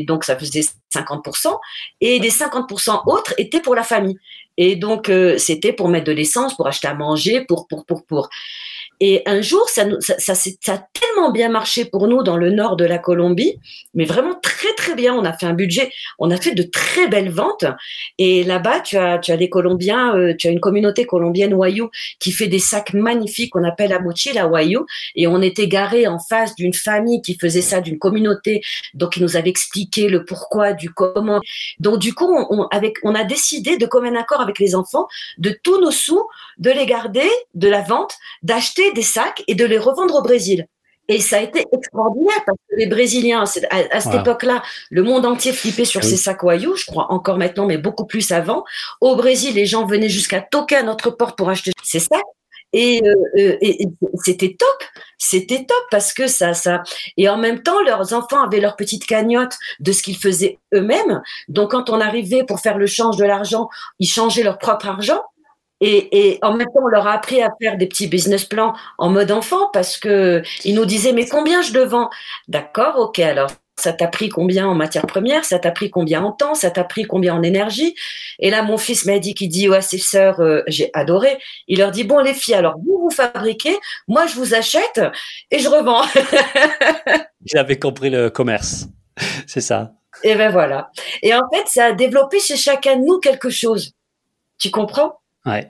[0.07, 0.63] donc ça faisait
[0.93, 1.57] 50%,
[2.01, 4.17] et les 50% autres étaient pour la famille.
[4.57, 8.05] Et donc euh, c'était pour mettre de l'essence, pour acheter à manger, pour pour pour
[8.05, 8.29] pour.
[9.01, 12.49] Et un jour, ça, ça, ça, ça, a tellement bien marché pour nous dans le
[12.49, 13.59] nord de la Colombie,
[13.93, 15.13] mais vraiment très très bien.
[15.13, 17.65] On a fait un budget, on a fait de très belles ventes.
[18.17, 21.89] Et là-bas, tu as, tu as des Colombiens, euh, tu as une communauté colombienne Wayou
[22.19, 24.85] qui fait des sacs magnifiques qu'on appelle la mochila Wayou.
[25.15, 28.61] Et on était garé en face d'une famille qui faisait ça, d'une communauté.
[28.93, 31.39] Donc, ils nous avaient expliqué le pourquoi, du comment.
[31.79, 35.07] Donc, du coup, on, avec, on a décidé de commun accord avec les enfants
[35.37, 36.27] de tous nos sous,
[36.57, 40.67] de les garder de la vente, d'acheter des sacs et de les revendre au Brésil.
[41.07, 45.53] Et ça a été extraordinaire parce que les Brésiliens, à, cette époque-là, le monde entier
[45.53, 48.63] flippait sur ces sacs Wayou, je crois encore maintenant, mais beaucoup plus avant.
[49.01, 52.21] Au Brésil, les gens venaient jusqu'à toquer à notre porte pour acheter ces sacs.
[52.73, 53.87] Et, euh, euh, et
[54.21, 54.83] c'était top,
[55.17, 56.83] c'était top parce que ça, ça.
[57.15, 61.21] Et en même temps, leurs enfants avaient leur petite cagnotte de ce qu'ils faisaient eux-mêmes.
[61.47, 65.21] Donc, quand on arrivait pour faire le change de l'argent, ils changeaient leur propre argent.
[65.81, 69.09] Et, en même temps, on leur a appris à faire des petits business plans en
[69.09, 72.09] mode enfant parce que ils nous disaient mais combien je le vends
[72.47, 73.19] D'accord, ok.
[73.19, 75.43] Alors ça t'a pris combien en matière première?
[75.43, 76.55] Ça t'a pris combien en temps?
[76.55, 77.93] Ça t'a pris combien en énergie?
[78.39, 81.37] Et là, mon fils m'a dit qu'il dit à ses sœurs, euh, j'ai adoré.
[81.67, 85.01] Il leur dit bon les filles, alors vous vous fabriquez, moi je vous achète
[85.51, 86.03] et je revends.
[87.45, 88.87] J'avais compris le commerce,
[89.47, 89.91] c'est ça.
[90.23, 90.89] Et ben voilà.
[91.21, 93.91] Et en fait, ça a développé chez chacun de nous quelque chose.
[94.57, 95.19] Tu comprends?
[95.45, 95.69] Ouais.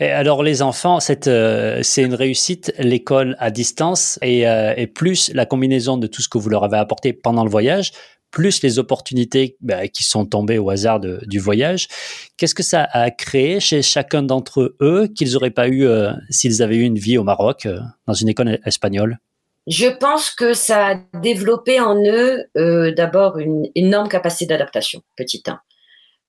[0.00, 5.32] Et alors les enfants, euh, c'est une réussite, l'école à distance et, euh, et, plus
[5.34, 7.92] la combinaison de tout ce que vous leur avez apporté pendant le voyage,
[8.30, 11.88] plus les opportunités bah, qui sont tombées au hasard du voyage.
[12.36, 16.62] Qu'est-ce que ça a créé chez chacun d'entre eux qu'ils n'auraient pas eu euh, s'ils
[16.62, 17.68] avaient eu une vie au Maroc
[18.06, 19.18] dans une école espagnole?
[19.66, 22.44] Je pense que ça a développé en eux
[22.92, 25.58] d'abord une énorme capacité d'adaptation, petit 1.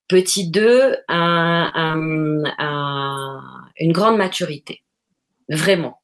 [0.07, 2.43] Petit 2, un,
[3.79, 4.83] une grande maturité.
[5.49, 6.01] Vraiment.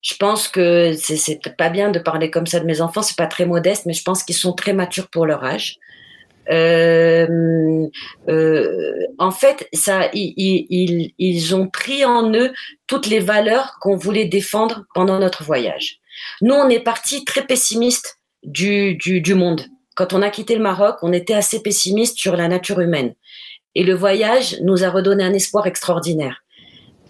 [0.00, 3.28] Je pense que c'est pas bien de parler comme ça de mes enfants, c'est pas
[3.28, 5.78] très modeste, mais je pense qu'ils sont très matures pour leur âge.
[6.50, 7.86] Euh,
[8.28, 10.66] euh, en fait, ça, ils,
[11.18, 12.52] ils, ont pris en eux
[12.88, 16.00] toutes les valeurs qu'on voulait défendre pendant notre voyage.
[16.40, 19.62] Nous, on est parti très pessimiste du, du, du monde.
[19.94, 23.14] Quand on a quitté le Maroc, on était assez pessimiste sur la nature humaine.
[23.74, 26.42] Et le voyage nous a redonné un espoir extraordinaire.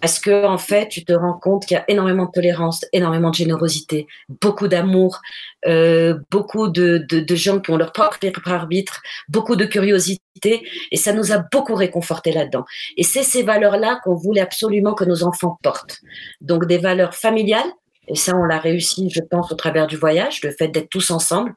[0.03, 3.29] Parce que, en fait, tu te rends compte qu'il y a énormément de tolérance, énormément
[3.29, 4.05] de générosité,
[4.41, 5.21] beaucoup d'amour,
[5.65, 10.97] euh, beaucoup de, de, de, gens qui ont leur propre arbitre, beaucoup de curiosité, et
[10.97, 12.65] ça nous a beaucoup réconforté là-dedans.
[12.97, 16.01] Et c'est ces valeurs-là qu'on voulait absolument que nos enfants portent.
[16.41, 17.71] Donc, des valeurs familiales,
[18.09, 21.11] et ça, on l'a réussi, je pense, au travers du voyage, le fait d'être tous
[21.11, 21.53] ensemble,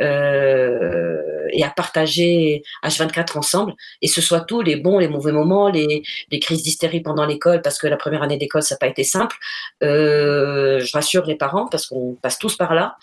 [0.00, 1.18] euh,
[1.52, 6.02] et à partager H24 ensemble, et ce soit tous les bons, les mauvais moments, les,
[6.30, 9.04] les crises d'hystérie pendant l'école, parce que la première année d'école, ça n'a pas été
[9.04, 9.36] simple.
[9.82, 12.96] Euh, je rassure les parents, parce qu'on passe tous par là.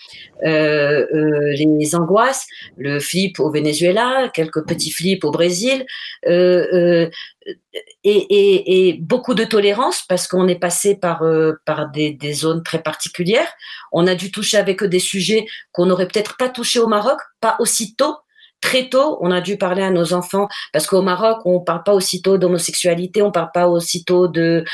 [0.44, 5.86] Euh, euh, les angoisses, le flip au Venezuela, quelques petits flips au Brésil,
[6.28, 7.10] euh, euh,
[8.04, 11.54] et, beaucoup de tolérance parce qu'on est passé par, euh,
[11.94, 13.52] des, zones très particulières.
[13.92, 17.20] On a dû toucher avec eux des sujets qu'on n'aurait peut-être pas touché au Maroc,
[17.42, 18.16] pas aussitôt,
[18.62, 21.94] très tôt, on a dû parler à nos enfants parce qu'au Maroc, on parle pas
[21.94, 24.66] aussitôt d'homosexualité, on parle pas aussitôt de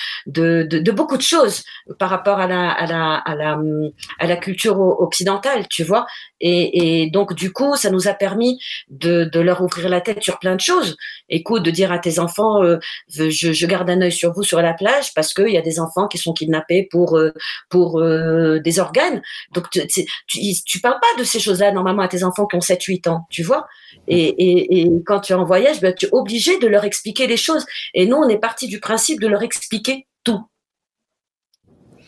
[0.91, 1.63] beaucoup de choses
[1.99, 6.07] par rapport à la culture occidentale, tu vois.
[6.41, 8.59] Et, donc du coup, ça nous a permis
[8.89, 10.97] de, leur ouvrir la tête sur plein de choses.
[11.29, 12.77] Écoute, de dire à tes enfants, euh,
[13.09, 16.07] je, garde un œil sur vous sur la plage parce qu'il y a des enfants
[16.07, 17.31] qui sont kidnappés pour euh,
[17.69, 19.21] pour euh, des organes.
[19.53, 19.81] Donc tu,
[20.27, 23.43] tu, parles pas de ces choses-là normalement à tes enfants qui ont 7-8 ans, tu
[23.43, 23.67] vois.
[24.07, 27.65] Et, quand tu es en voyage, ben, tu es obligé de leur expliquer les choses.
[27.93, 30.41] Et nous, on est parti du principe de leur expliquer tout.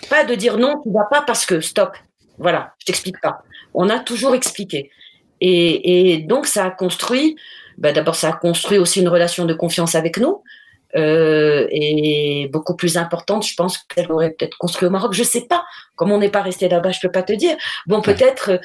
[0.10, 1.98] Pas de dire non, tu vas pas parce que stop.
[2.38, 3.44] Voilà, je t'explique pas.
[3.74, 4.92] On a toujours expliqué.
[5.42, 7.36] Et, et donc, ça a construit,
[7.78, 10.42] ben d'abord, ça a construit aussi une relation de confiance avec nous,
[10.96, 15.14] euh, et beaucoup plus importante, je pense qu'elle aurait peut-être construit au Maroc.
[15.14, 15.66] Je sais pas.
[15.96, 17.58] Comme on n'est pas resté là-bas, je peux pas te dire.
[17.88, 18.58] Bon, peut-être euh,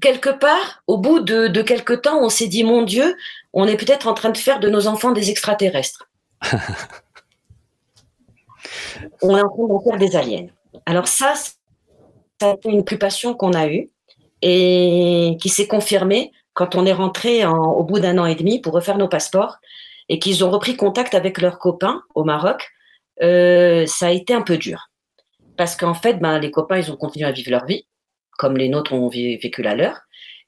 [0.00, 3.16] quelque part, au bout de, de quelque temps, on s'est dit, mon Dieu,
[3.52, 6.08] on est peut-être en train de faire de nos enfants des extraterrestres.
[9.22, 10.46] on est en train d'en faire des aliens.
[10.86, 11.34] Alors ça,
[12.44, 13.88] ça a été une occupation qu'on a eue
[14.42, 18.60] et qui s'est confirmée quand on est rentré en, au bout d'un an et demi
[18.60, 19.56] pour refaire nos passeports
[20.10, 22.68] et qu'ils ont repris contact avec leurs copains au Maroc,
[23.22, 24.90] euh, ça a été un peu dur.
[25.56, 27.86] Parce qu'en fait, ben, les copains, ils ont continué à vivre leur vie,
[28.38, 30.00] comme les nôtres ont vécu la leur.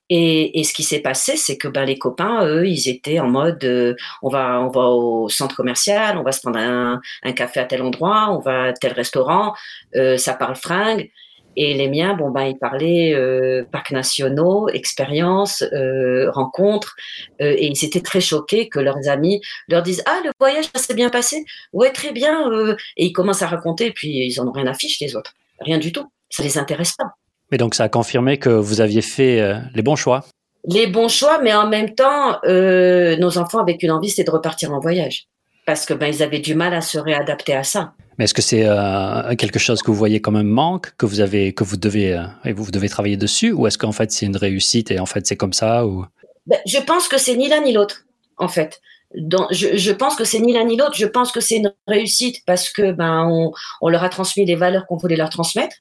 [0.08, 3.64] Et, ce qui s'est passé, c'est que ben, les copains, eux, ils étaient en mode,
[3.64, 7.60] euh, on va, on va au centre commercial, on va se prendre un, un café
[7.60, 9.54] à tel endroit, on va à tel restaurant,
[9.96, 11.10] euh, ça parle fringue.
[11.56, 16.94] Et les miens, bon ben, ils parlaient euh, parcs nationaux, expériences, euh, rencontres,
[17.40, 20.94] euh, et ils étaient très choqués que leurs amis leur disent ah le voyage s'est
[20.94, 22.76] bien passé, ouais très bien, euh.
[22.96, 25.32] et ils commencent à raconter, et puis ils en ont rien à fiche les autres,
[25.60, 27.14] rien du tout, ça les intéresse pas.
[27.50, 30.24] Mais donc ça a confirmé que vous aviez fait euh, les bons choix.
[30.68, 34.30] Les bons choix, mais en même temps, euh, nos enfants avaient qu'une envie, c'était de
[34.32, 35.28] repartir en voyage,
[35.66, 37.92] parce que ben ils avaient du mal à se réadapter à ça.
[38.16, 41.20] Mais est-ce que c'est euh, quelque chose que vous voyez comme un manque, que vous
[41.20, 44.24] avez, que vous devez, euh, et vous devez travailler dessus, ou est-ce qu'en fait c'est
[44.24, 46.06] une réussite et en fait c'est comme ça ou?
[46.46, 48.06] Ben, Je pense que c'est ni l'un ni l'autre,
[48.38, 48.80] en fait.
[49.14, 50.94] Dans, je, je, pense que c'est ni l'un ni l'autre.
[50.94, 54.56] Je pense que c'est une réussite parce que ben on, on leur a transmis les
[54.56, 55.76] valeurs qu'on voulait leur transmettre,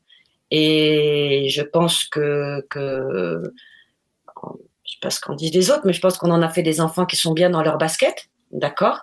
[0.51, 3.43] et je pense que que
[4.83, 6.63] je sais pas ce qu'en disent les autres, mais je pense qu'on en a fait
[6.63, 9.01] des enfants qui sont bien dans leur basket, d'accord?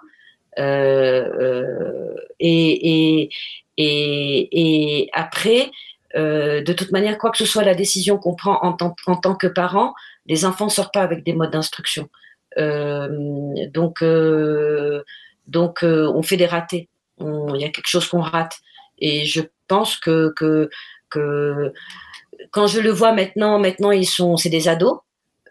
[0.58, 3.30] Euh, euh, et,
[3.78, 5.70] et, et, après,
[6.14, 9.16] euh, de toute manière, quoi que ce soit la décision qu'on prend en, tant, en
[9.16, 9.94] tant que parent,
[10.26, 12.08] les enfants ne sortent pas avec des modes d'instruction.
[12.56, 14.04] Donc,
[15.46, 16.88] donc on fait des ratés.
[17.18, 18.58] Il y a quelque chose qu'on rate.
[18.98, 20.68] Et je pense que, que,
[21.08, 21.72] que
[22.50, 25.00] quand je le vois maintenant, maintenant ils sont, c'est des ados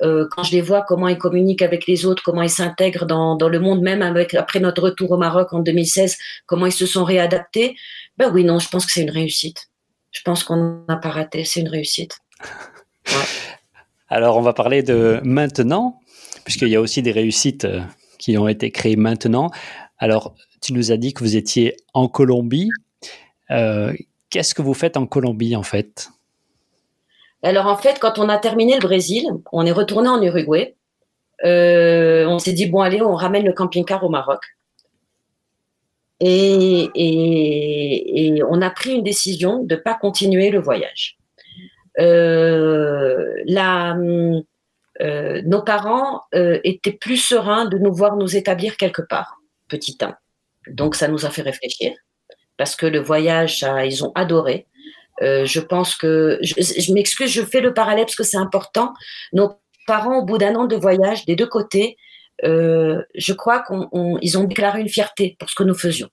[0.02, 3.36] euh, quand je les vois, comment ils communiquent avec les autres, comment ils s'intègrent dans,
[3.36, 6.86] dans, le monde, même avec, après notre retour au Maroc en 2016, comment ils se
[6.86, 7.76] sont réadaptés,
[8.18, 9.70] ben oui, non, je pense que c'est une réussite.
[10.12, 12.18] Je pense qu'on n'a pas raté, c'est une réussite.
[13.08, 13.26] Ouais.
[14.10, 16.00] Alors, on va parler de maintenant,
[16.44, 17.82] puisqu'il y a aussi des réussites euh,
[18.20, 19.50] qui ont été créées maintenant.
[19.98, 22.70] Alors, tu nous as dit que vous étiez en Colombie.
[23.50, 23.92] Euh,
[24.30, 26.10] Qu'est-ce que vous faites en Colombie, en fait?
[27.44, 30.76] Alors en fait, quand on a terminé le Brésil, on est retourné en Uruguay.
[31.44, 34.44] Euh, on s'est dit bon allez, on ramène le camping-car au Maroc.
[36.20, 36.92] Et,
[38.48, 41.18] on a pris une décision de ne pas continuer le voyage.
[42.00, 43.34] Euh,
[45.02, 49.38] euh, nos parents étaient plus sereins de nous voir nous établir quelque part,
[49.68, 50.16] petit un.
[50.68, 51.92] Donc ça nous a fait réfléchir
[52.56, 54.68] parce que le voyage, ils ont adoré.
[55.22, 58.94] Euh, je pense que, je, m'excuse, je fais le parallèle parce que c'est important.
[59.34, 61.98] Nos parents, au bout d'un an de voyage, des deux côtés,
[62.44, 66.10] euh, je crois qu'ils ont déclaré une fierté pour ce que nous faisions.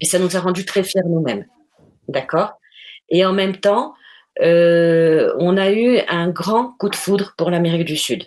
[0.00, 1.44] Et ça nous a rendu très fiers nous-mêmes.
[2.08, 2.54] D'accord?
[3.10, 3.94] Et en même temps,
[4.40, 8.26] euh, on a eu un grand coup de foudre pour l'Amérique du Sud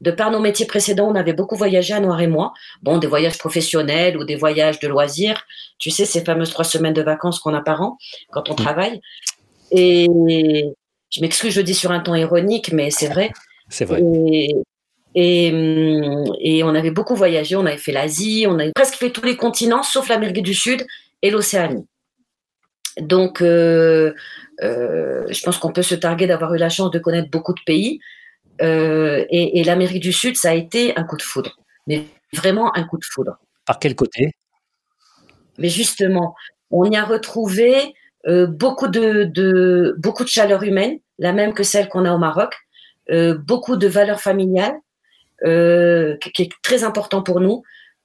[0.00, 2.52] de par nos métiers précédents, on avait beaucoup voyagé à Noir et moi.
[2.82, 5.42] Bon, des voyages professionnels ou des voyages de loisirs.
[5.78, 7.98] Tu sais, ces fameuses trois semaines de vacances qu'on a par an
[8.30, 8.56] quand on mmh.
[8.56, 9.00] travaille.
[9.72, 10.08] Et,
[11.10, 13.30] Je m'excuse, je dis sur un ton ironique, mais c'est vrai.
[13.68, 14.00] C'est vrai.
[15.14, 17.56] Et, hum, et, on avait beaucoup voyagé.
[17.56, 20.86] On avait fait l'Asie, on avait presque fait tous les continents, sauf l'Amérique du Sud
[21.20, 21.86] et l'Océanie.
[23.00, 24.12] Donc, euh,
[24.62, 27.60] euh, je pense qu'on peut se targuer d'avoir eu la chance de connaître beaucoup de
[27.66, 28.00] pays.
[28.62, 31.56] Euh, et, l'Amérique du Sud, ça a été un coup de foudre,
[31.86, 33.38] mais vraiment un coup de foudre.
[33.66, 34.32] Par quel côté?
[35.58, 36.34] Mais justement,
[36.70, 37.94] on y a retrouvé
[38.26, 42.54] beaucoup de, beaucoup de chaleur humaine, la même que celle qu'on a au Maroc,
[43.46, 44.78] beaucoup de valeurs familiales,
[45.42, 47.62] qui est très important pour nous.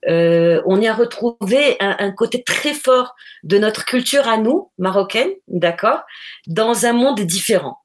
[0.08, 5.32] Euh, on y a retrouvé un, côté très fort de notre culture à nous, marocaine,
[5.47, 6.01] d'accord,
[6.47, 7.80] dans un monde différent,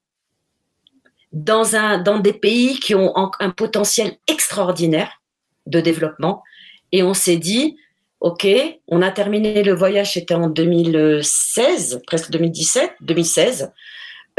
[1.31, 5.21] dans, un, dans des pays qui ont un, potentiel extraordinaire
[5.65, 6.43] de développement.
[6.91, 7.77] Et on s'est dit,
[8.19, 8.47] OK,
[8.87, 13.71] on a terminé le voyage, c'était en 2016, presque 2017, 2016.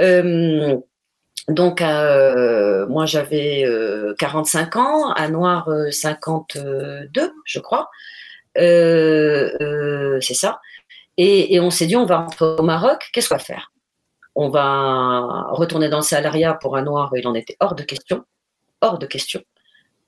[0.00, 0.76] Euh,
[1.48, 3.64] donc, euh, moi, j'avais
[4.18, 7.90] 45 euh, ans, à Noir 52, je crois.
[8.58, 10.60] Euh, c'est ça.
[11.16, 13.71] Et, on s'est dit, on va rentrer au Maroc, qu'est-ce qu'on va faire?
[14.34, 18.24] On va retourner dans le salariat pour un Noir, il en était hors de question.
[18.80, 19.42] Hors de question.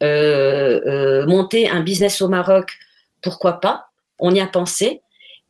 [0.01, 2.79] monter un business au Maroc,
[3.23, 3.87] pourquoi pas?
[4.19, 5.03] On y a pensé.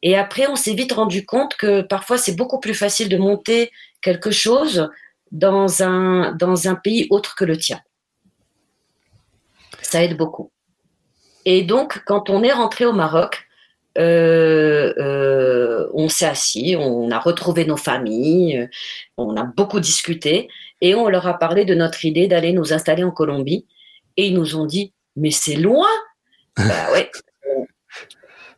[0.03, 3.73] Et après, on s'est vite rendu compte que parfois, c'est beaucoup plus facile de monter
[4.03, 4.91] quelque chose
[5.33, 7.81] dans un, dans un pays autre que le tien.
[9.83, 10.51] Ça aide beaucoup.
[11.45, 13.54] Et donc, quand on est rentré au Maroc, euh, euh,
[15.95, 18.69] on s'est assis, on a retrouvé nos familles,
[19.17, 20.49] on a beaucoup discuté
[20.81, 23.67] et on leur a parlé de notre idée d'aller nous installer en Colombie.
[24.17, 25.89] Et ils nous ont dit, mais c'est loin
[26.57, 27.11] Bah ouais.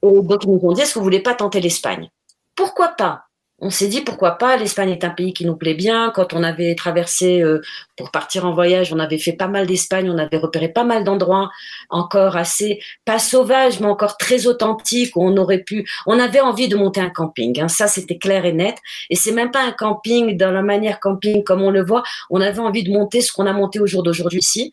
[0.02, 2.10] Et donc ils nous ont dit, est-ce que vous voulez pas tenter l'Espagne?
[2.54, 3.24] Pourquoi pas?
[3.58, 6.12] On s'est dit pourquoi pas, l'Espagne est un pays qui nous plaît bien.
[6.14, 7.62] Quand on avait traversé euh,
[7.96, 11.04] pour partir en voyage, on avait fait pas mal d'Espagne, on avait repéré pas mal
[11.04, 11.50] d'endroits
[11.88, 16.68] encore assez, pas sauvages, mais encore très authentiques où on aurait pu, on avait envie
[16.68, 17.58] de monter un camping.
[17.58, 17.68] Hein.
[17.68, 18.76] Ça, c'était clair et net.
[19.08, 22.02] Et c'est même pas un camping dans la manière camping comme on le voit.
[22.28, 24.72] On avait envie de monter ce qu'on a monté au jour d'aujourd'hui ici.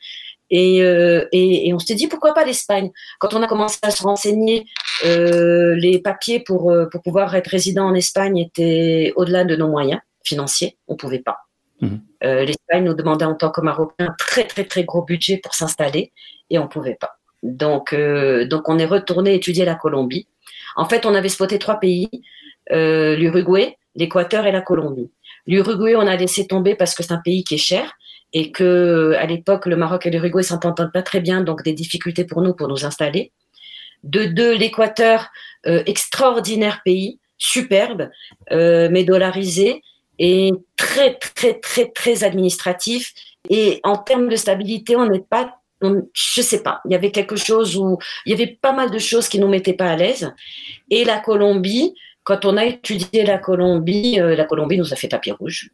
[0.54, 2.91] Euh, et, et, on s'est dit pourquoi pas l'Espagne?
[3.20, 4.66] Quand on a commencé à se renseigner,
[5.06, 9.68] euh, les papiers pour, euh, pour pouvoir être résident en Espagne étaient au-delà de nos
[9.68, 10.78] moyens financiers.
[10.88, 11.38] On pouvait pas.
[11.82, 12.01] Mhm.
[12.22, 16.14] L'Espagne nous demandait en tant que Marocains un très très très gros budget pour s'installer
[16.49, 17.18] et on pouvait pas.
[17.41, 20.30] Donc donc on est retourné étudier la Colombie.
[20.78, 22.10] En fait, on avait spoté trois pays
[22.72, 25.12] l'Uruguay, l'Équateur et la Colombie.
[25.45, 27.91] L'Uruguay, on a laissé tomber parce que c'est un pays qui est cher
[28.34, 32.26] et que à l'époque le Maroc et l'Uruguay s'entendent pas très bien, donc des difficultés
[32.26, 33.32] pour nous pour nous installer.
[34.04, 35.30] De deux, l'Équateur,
[35.66, 38.10] euh, extraordinaire pays, superbe,
[38.52, 39.82] euh, mais dollarisé
[40.20, 43.14] et très très très très administratif.
[43.50, 45.56] Et en termes de stabilité, on n'est pas
[46.14, 49.00] je sais pas, il y avait quelque chose où il y avait pas mal de
[49.00, 50.34] choses qui nous mettaient pas à l'aise.
[50.90, 55.10] Et la Colombie, quand on a étudié la Colombie, euh, la Colombie nous a fait
[55.10, 55.72] tapis rouge,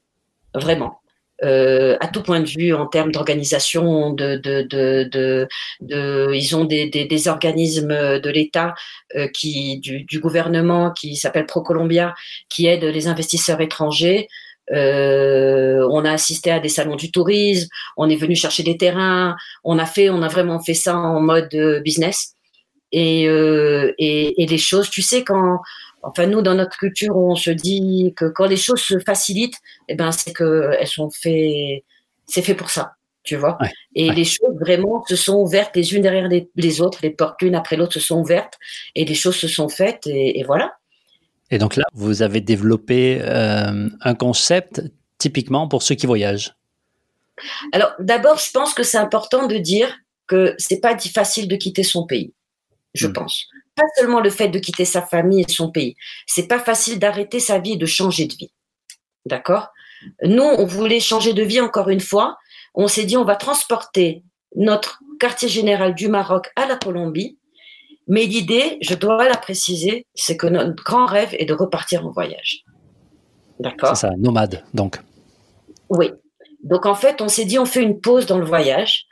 [0.56, 1.00] vraiment.
[1.44, 5.48] Euh, à tout point de vue en termes d'organisation, de, de, de,
[5.80, 8.76] de, ils ont des, des, des organismes de l'État
[9.16, 12.14] euh, qui, du, du, gouvernement qui s'appelle ProColombia,
[12.50, 14.28] qui aide les investisseurs étrangers.
[14.72, 19.36] Euh, on a assisté à des salons du tourisme, on est venu chercher des terrains,
[19.64, 22.34] on a fait, on a vraiment fait ça en mode euh, business.
[22.92, 25.60] Et, euh, et, et les choses, tu sais, quand
[26.02, 29.96] Enfin, nous, dans notre culture, on se dit que quand les choses se facilitent, eh
[29.96, 31.84] ben, c'est que elles sont faites,
[32.26, 32.94] c'est fait pour ça,
[33.24, 33.58] tu vois.
[33.96, 37.56] et les choses vraiment se sont ouvertes les unes derrière les, autres, les portes l'une
[37.56, 38.54] après l'autre se sont ouvertes
[38.96, 40.74] et les choses se sont faites et, voilà.
[41.52, 44.84] Et donc là, vous avez développé euh, un concept
[45.18, 46.54] typiquement pour ceux qui voyagent.
[47.72, 49.98] Alors, d'abord, je pense que c'est important de dire
[50.28, 52.34] que c'est pas facile de quitter son pays,
[52.94, 53.14] je hmm.
[53.14, 53.48] pense
[53.80, 55.96] pas seulement le fait de quitter sa famille et son pays.
[56.28, 58.52] C'est pas facile d'arrêter sa vie et de changer de vie.
[59.26, 59.70] D'accord?
[60.24, 62.38] Nous, on voulait changer de vie encore une fois.
[62.74, 64.24] On s'est dit, on va transporter
[64.56, 67.38] notre quartier général du Maroc à la Colombie.
[68.08, 72.12] Mais l'idée, je dois la préciser, c'est que notre grand rêve est de repartir en
[72.12, 72.64] voyage.
[73.60, 73.96] D'accord?
[73.96, 75.00] C'est ça, nomade, donc.
[75.90, 76.12] Oui.
[76.64, 79.06] Donc en fait, on s'est dit, on fait une pause dans le voyage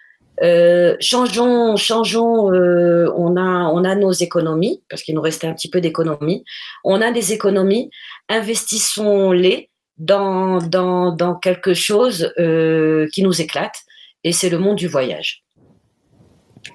[0.44, 2.54] euh, changeons, changeons.
[2.54, 6.44] Euh, on a, on a nos économies parce qu'il nous restait un petit peu d'économies.
[6.84, 7.90] On a des économies.
[8.30, 13.76] Investissons-les dans, dans, quelque chose euh, qui nous éclate.
[14.24, 15.44] Et c'est le monde du voyage.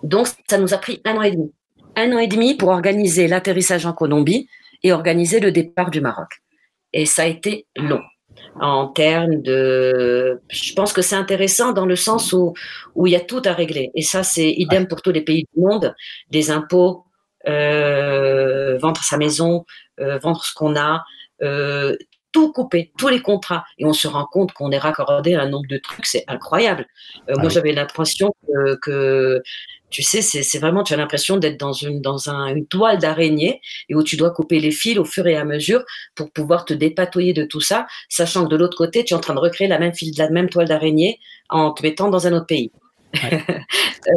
[0.03, 1.53] Donc, ça nous a pris un an et demi.
[1.97, 4.49] Un an et demi pour organiser l'atterrissage en Colombie
[4.83, 6.29] et organiser le départ du Maroc.
[6.93, 8.01] Et ça a été long.
[8.61, 10.41] En termes de.
[10.49, 12.55] Je pense que c'est intéressant dans le sens où
[12.95, 13.91] où il y a tout à régler.
[13.95, 15.95] Et ça, c'est idem pour tous les pays du monde.
[16.31, 17.05] Des impôts,
[17.49, 19.65] euh, vendre sa maison,
[20.01, 21.05] euh, vendre ce qu'on a,
[21.43, 21.97] euh,
[22.33, 23.65] tout couper, tous les contrats.
[23.79, 26.87] Et on se rend compte qu'on est raccordé à un nombre de trucs, c'est incroyable.
[27.29, 29.43] Euh, moi, ah j'avais l'impression que, que,
[29.91, 33.61] tu sais, c'est vraiment, tu as l'impression d'être dans une, dans un, une toile d'araignée
[33.89, 36.73] et où tu dois couper les fils au fur et à mesure pour pouvoir te
[36.73, 39.69] dépatouiller de tout ça, sachant que de l'autre côté, tu es en train de recréer
[39.69, 41.21] la même file, la même toile d'araignée
[41.51, 42.73] en te mettant dans un autre pays.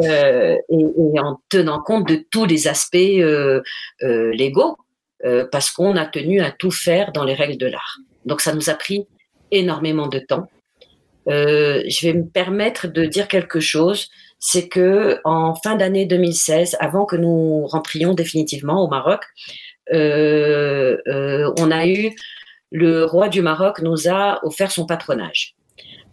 [0.04, 3.60] euh, et, et, en tenant compte de tous les aspects euh,
[4.02, 4.78] euh, légaux,
[5.24, 7.98] euh, parce qu'on a tenu à tout faire dans les règles de l'art.
[8.24, 9.06] Donc ça nous a pris
[9.50, 10.48] énormément de temps.
[11.28, 14.08] Euh, je vais me permettre de dire quelque chose,
[14.38, 19.22] c'est que en fin d'année 2016, avant que nous rentrions définitivement au Maroc,
[19.92, 22.14] euh, euh, on a eu
[22.72, 25.54] le roi du Maroc nous a offert son patronage.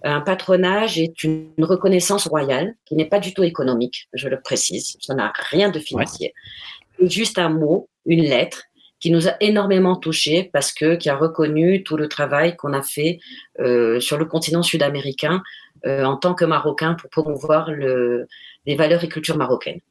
[0.03, 4.97] Un patronage est une reconnaissance royale qui n'est pas du tout économique, je le précise,
[4.99, 6.33] ça n'a rien de financier.
[6.99, 7.09] Ouais.
[7.09, 8.63] Juste un mot, une lettre
[9.03, 12.81] qui nous a énormément touchés parce que qui a reconnu tout le travail qu'on a
[12.81, 13.19] fait
[13.59, 15.43] euh, sur le continent sud-américain
[15.85, 18.29] euh, en tant que Marocain pour promouvoir le,
[18.65, 19.81] les valeurs et cultures marocaines.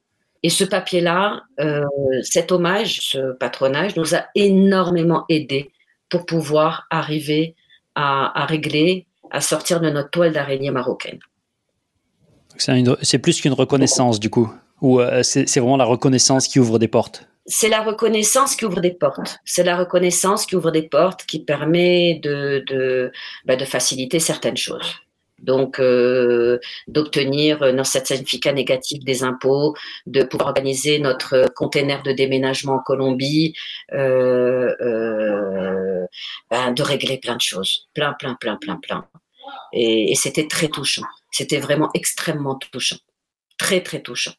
[0.42, 1.84] Et ce papier-là, euh,
[2.22, 5.72] cet hommage, ce patronage, nous a énormément aidé
[6.08, 7.54] pour pouvoir arriver
[7.94, 11.18] à, à régler, à sortir de notre toile d'araignée marocaine.
[12.56, 14.50] C'est plus qu'une reconnaissance du coup,
[14.80, 18.92] ou c'est vraiment la reconnaissance qui ouvre des portes c'est la reconnaissance qui ouvre des
[18.92, 19.38] portes.
[19.44, 23.12] C'est la reconnaissance qui ouvre des portes, qui permet de, de,
[23.44, 24.94] bah, de faciliter certaines choses.
[25.40, 29.74] Donc, euh, d'obtenir un certificat négatif des impôts,
[30.06, 33.54] de pouvoir organiser notre container de déménagement en Colombie,
[33.92, 36.06] euh, euh,
[36.48, 37.88] ben, de régler plein de choses.
[37.92, 39.04] Plein, plein, plein, plein, plein.
[39.72, 41.02] Et, et c'était très touchant.
[41.32, 42.98] C'était vraiment extrêmement touchant.
[43.58, 44.34] Très, très touchant.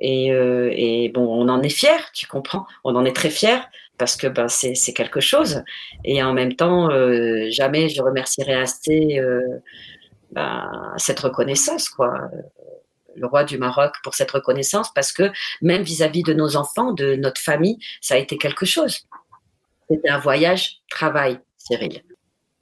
[0.00, 3.68] Et, euh, et, bon, on en est fier, tu comprends On en est très fier
[3.98, 5.62] parce que ben, c'est quelque chose.
[6.04, 9.42] Et en même temps, euh, jamais je remercierai assez euh,
[10.32, 12.14] ben, cette reconnaissance, quoi.
[13.16, 15.30] Le roi du Maroc pour cette reconnaissance, parce que
[15.60, 19.00] même vis-à-vis -vis de nos enfants, de notre famille, ça a été quelque chose.
[19.90, 22.02] C'était un voyage travail, Cyril.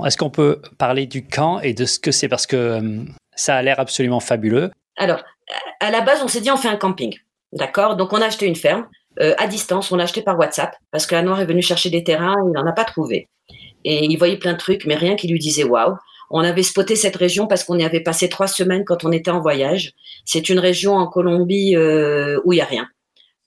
[0.05, 2.28] Est-ce qu'on peut parler du camp et de ce que c'est?
[2.28, 4.70] Parce que euh, ça a l'air absolument fabuleux.
[4.97, 5.22] Alors,
[5.80, 7.16] à la base, on s'est dit on fait un camping.
[7.53, 7.96] D'accord?
[7.96, 8.86] Donc, on a acheté une ferme
[9.20, 12.05] euh, à distance, on l'a acheté par WhatsApp parce que Noir est venu chercher des
[12.05, 13.28] terrains, il n'en a pas trouvé.
[13.84, 15.96] Et il voyait plein de trucs, mais rien qui lui disait waouh.
[16.30, 19.30] On avait spoté cette région parce qu'on y avait passé trois semaines quand on était
[19.30, 19.92] en voyage.
[20.24, 22.86] C'est une région en Colombie euh, où il y a rien.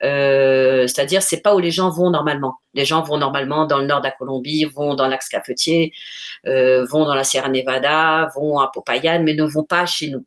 [0.04, 2.56] Euh, c'est-à-dire c'est pas où les gens vont normalement.
[2.74, 5.94] Les gens vont normalement dans le nord de la Colombie, vont dans l'axe cafetier,
[6.44, 10.26] vont dans la Sierra Nevada, vont à Popayan, mais ne vont pas chez nous.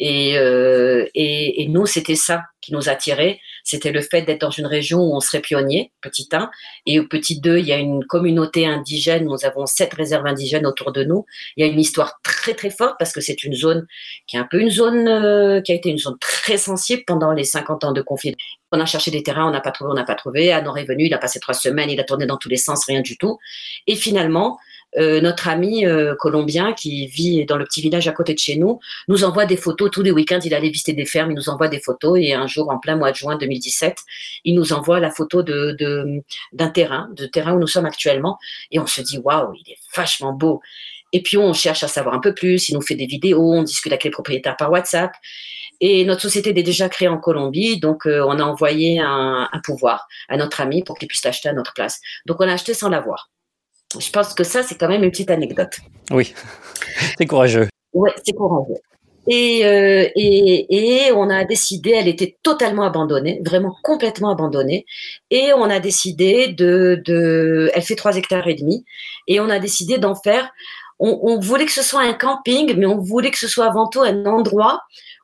[0.00, 3.40] Et, euh, et, et, nous, c'était ça qui nous attirait.
[3.64, 6.50] C'était le fait d'être dans une région où on serait pionnier, petit 1.
[6.86, 9.24] Et au petit 2, il y a une communauté indigène.
[9.24, 11.26] Nous avons sept réserves indigènes autour de nous.
[11.56, 13.86] Il y a une histoire très, très forte parce que c'est une zone
[14.26, 17.32] qui est un peu une zone euh, qui a été une zone très sensible pendant
[17.32, 18.36] les 50 ans de conflit.
[18.70, 20.52] On a cherché des terrains, on n'a pas trouvé, on n'a pas trouvé.
[20.52, 22.84] Anor est venu, il a passé trois semaines, il a tourné dans tous les sens,
[22.86, 23.38] rien du tout.
[23.86, 24.58] Et finalement,
[24.96, 28.56] euh, notre ami euh, colombien qui vit dans le petit village à côté de chez
[28.56, 30.40] nous nous envoie des photos tous les week-ends.
[30.44, 32.96] Il allait visiter des fermes, il nous envoie des photos et un jour en plein
[32.96, 33.98] mois de juin 2017,
[34.44, 35.76] il nous envoie la photo de
[36.52, 38.38] d'un terrain, de terrain où nous sommes actuellement
[38.70, 40.60] et on se dit waouh, il est vachement beau.
[41.12, 43.62] Et puis on cherche à savoir un peu plus, il nous fait des vidéos, on
[43.62, 45.12] discute avec les propriétaires par WhatsApp.
[45.80, 49.60] Et notre société est déjà créée en Colombie, donc euh, on a envoyé un, un
[49.60, 52.00] pouvoir à notre ami pour qu'il puisse l'acheter à notre place.
[52.26, 53.30] Donc on a acheté sans l'avoir.
[53.98, 55.78] Je pense que ça, c'est quand même une petite anecdote.
[56.10, 56.34] Oui,
[57.18, 57.68] c'est courageux.
[57.94, 58.80] Oui, c'est courageux.
[59.30, 64.86] Et, euh, et, et, on a décidé, elle était totalement abandonnée, vraiment complètement abandonnée.
[65.30, 68.86] Et on a décidé de, de elle fait trois hectares et demi,
[69.26, 70.50] et on a décidé d'en faire.
[70.98, 73.88] On, on, voulait que ce soit un camping, mais on voulait que ce soit avant
[73.88, 74.80] tout un endroit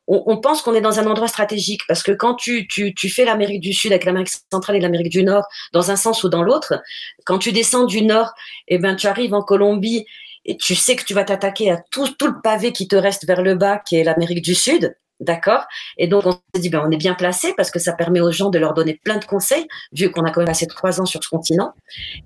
[0.06, 3.08] on, on pense qu'on est dans un endroit stratégique parce que quand tu, tu, tu
[3.08, 6.28] fais l'Amérique du Sud avec l'Amérique centrale et l'Amérique du Nord dans un sens ou
[6.28, 6.82] dans l'autre,
[7.24, 8.32] quand tu descends du Nord,
[8.68, 10.04] eh ben, tu arrives en Colombie
[10.44, 13.26] et tu sais que tu vas t'attaquer à tout, tout le pavé qui te reste
[13.26, 14.94] vers le bas, qui est l'Amérique du Sud.
[15.20, 15.64] D'accord?
[15.96, 18.32] Et donc, on s'est dit, ben, on est bien placé parce que ça permet aux
[18.32, 21.06] gens de leur donner plein de conseils, vu qu'on a quand même passé trois ans
[21.06, 21.72] sur ce continent.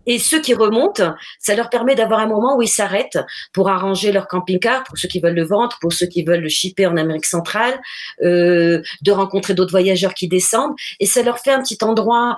[0.06, 3.19] Et ceux qui remontent, ça leur permet d'avoir un moment où ils s'arrêtent
[3.52, 6.48] pour arranger leur camping-car, pour ceux qui veulent le vendre, pour ceux qui veulent le
[6.48, 7.78] shipper en Amérique centrale,
[8.23, 10.74] euh, de rencontrer d'autres voyageurs qui descendent.
[10.98, 12.36] Et ça leur fait un petit endroit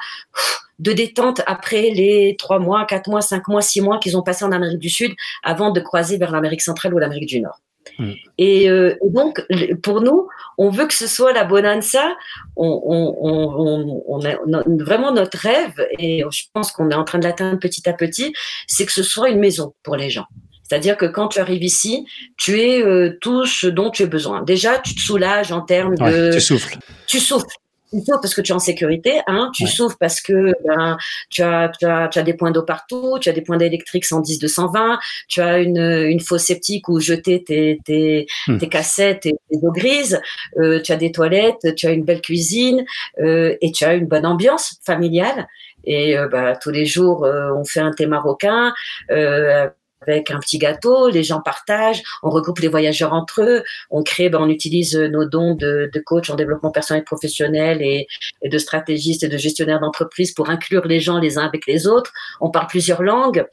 [0.80, 4.44] de détente après les trois mois, quatre mois, cinq mois, six mois qu'ils ont passé
[4.44, 5.12] en Amérique du Sud
[5.42, 7.60] avant de croiser vers l'Amérique centrale ou l'Amérique du Nord.
[7.98, 8.10] Mm.
[8.40, 9.44] Euh, et, donc,
[9.82, 10.28] pour nous,
[10.58, 12.14] on veut que ce soit la bonanza.
[12.56, 17.24] On, on, on, a, vraiment notre rêve, et je pense qu'on est en train de
[17.24, 18.32] l'atteindre petit à petit,
[18.66, 20.26] c'est que ce soit une maison pour les gens.
[20.70, 24.42] C'est-à-dire que quand tu arrives ici, tu es euh, tout ce dont tu as besoin.
[24.42, 26.30] Déjà, tu te soulages en termes de...
[26.32, 26.78] Tu souffles.
[27.08, 27.46] Tu souffles
[27.90, 30.96] tu souffres parce que tu es en sécurité, hein, tu souffres parce que ben,
[31.28, 34.04] tu, as, tu, as, tu as des points d'eau partout, tu as des points d'électrique
[34.04, 34.98] 110, 220,
[35.28, 38.58] tu as une, une fosse septique où jeter tes, tes, hmm.
[38.58, 40.20] tes cassettes et tes eaux grises,
[40.58, 42.84] euh, tu as des toilettes, tu as une belle cuisine
[43.20, 45.46] euh, et tu as une bonne ambiance familiale.
[45.84, 48.72] Et euh, bah, tous les jours, euh, on fait un thé marocain
[49.10, 49.68] euh,
[50.02, 54.28] avec un petit gâteau, les gens partagent, on regroupe les voyageurs entre eux, on crée,
[54.28, 58.06] ben, on utilise nos dons de, de coach en développement personnel et professionnel et,
[58.42, 62.12] de stratégistes et de gestionnaires d'entreprise pour inclure les gens les uns avec les autres.
[62.40, 63.44] On parle plusieurs langues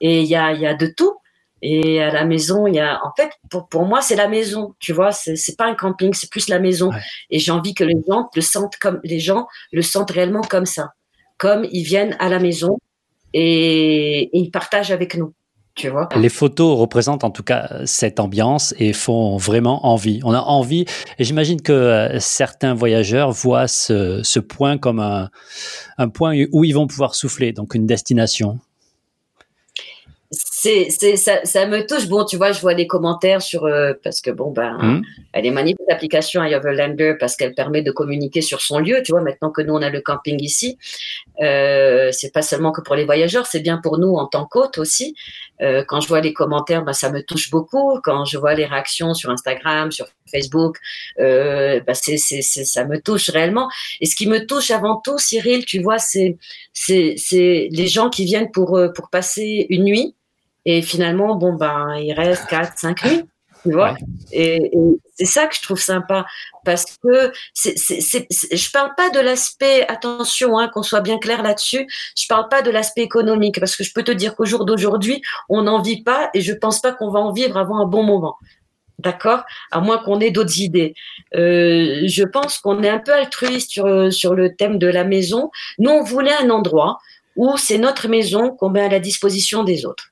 [0.00, 1.16] et il y a, y a de tout.
[1.64, 4.74] Et à la maison, il y a, en fait, pour, pour moi, c'est la maison,
[4.80, 6.90] tu vois, c'est, c'est pas un camping, c'est plus la maison.
[7.30, 10.66] Et j'ai envie que les gens le sentent comme, les gens le sentent réellement comme
[10.66, 10.94] ça.
[11.38, 12.78] Comme ils viennent à la maison
[13.32, 15.34] et, et ils partagent avec nous.
[16.16, 20.20] Les photos représentent en tout cas cette ambiance et font vraiment envie.
[20.24, 20.84] On a envie,
[21.18, 25.30] et j'imagine que euh, certains voyageurs voient ce, point comme un,
[25.98, 28.60] un point où ils vont pouvoir souffler, donc une destination
[30.32, 32.08] c'est, c'est, ça, ça, me touche.
[32.08, 35.02] Bon, tu vois, je vois les commentaires sur euh, parce que bon ben, mmh.
[35.34, 39.02] elle est magnifique l'application Overlander parce qu'elle permet de communiquer sur son lieu.
[39.04, 40.78] Tu vois, maintenant que nous on a le camping ici,
[41.42, 44.78] euh, c'est pas seulement que pour les voyageurs, c'est bien pour nous en tant qu'hôtes
[44.78, 45.14] aussi.
[45.60, 48.00] Euh, quand je vois les commentaires, ben, ça me touche beaucoup.
[48.02, 50.78] Quand je vois les réactions sur Instagram, sur Facebook,
[51.20, 53.68] euh, ben, c'est, c'est, c'est, ça me touche réellement.
[54.00, 56.36] Et ce qui me touche avant tout, Cyril, tu vois, c'est,
[56.72, 60.14] c'est, c'est les gens qui viennent pour euh, pour passer une nuit
[60.64, 63.24] et finalement, bon, ben, il reste 4, 5 nuits.
[63.62, 63.94] Tu vois
[64.32, 64.72] Et,
[65.14, 66.26] c'est ça que je trouve sympa.
[66.64, 71.18] Parce que c'est, c'est, c'est, je parle pas de l'aspect, attention, hein, qu'on soit bien
[71.18, 71.86] clair là-dessus,
[72.16, 73.60] je parle pas de l'aspect économique.
[73.60, 76.52] Parce que je peux te dire qu'au jour d'aujourd'hui, on n'en vit pas et je
[76.52, 78.36] pense pas qu'on va en vivre avant un bon moment.
[78.98, 79.44] D'accord?
[79.70, 80.94] À moins qu'on ait d'autres idées.
[81.34, 85.50] Euh, je pense qu'on est un peu altruiste sur, sur le thème de la maison.
[85.78, 86.98] Nous, on voulait un endroit
[87.36, 90.11] où c'est notre maison qu'on met à la disposition des autres.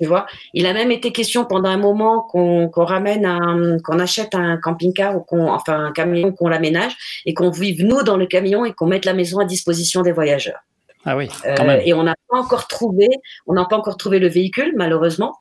[0.00, 4.34] Tu vois, il a même été question pendant un moment qu'on ramène un, qu'on achète
[4.34, 6.96] un camping-car ou qu'on, enfin un camion qu'on l'aménage
[7.26, 10.10] et qu'on vive nous dans le camion et qu'on mette la maison à disposition des
[10.10, 10.58] voyageurs.
[11.06, 11.28] Ah oui.
[11.44, 11.82] Euh, quand même.
[11.84, 13.08] et on n'a pas encore trouvé,
[13.46, 15.34] on n'a pas encore trouvé le véhicule malheureusement,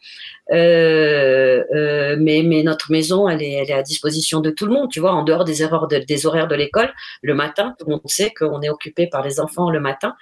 [0.52, 4.74] euh, euh, mais, mais notre maison elle est, elle est à disposition de tout le
[4.74, 4.90] monde.
[4.92, 8.02] Tu vois, en dehors des erreurs des horaires de l'école, le matin, tout le monde
[8.06, 10.14] sait qu'on est occupé par les enfants le matin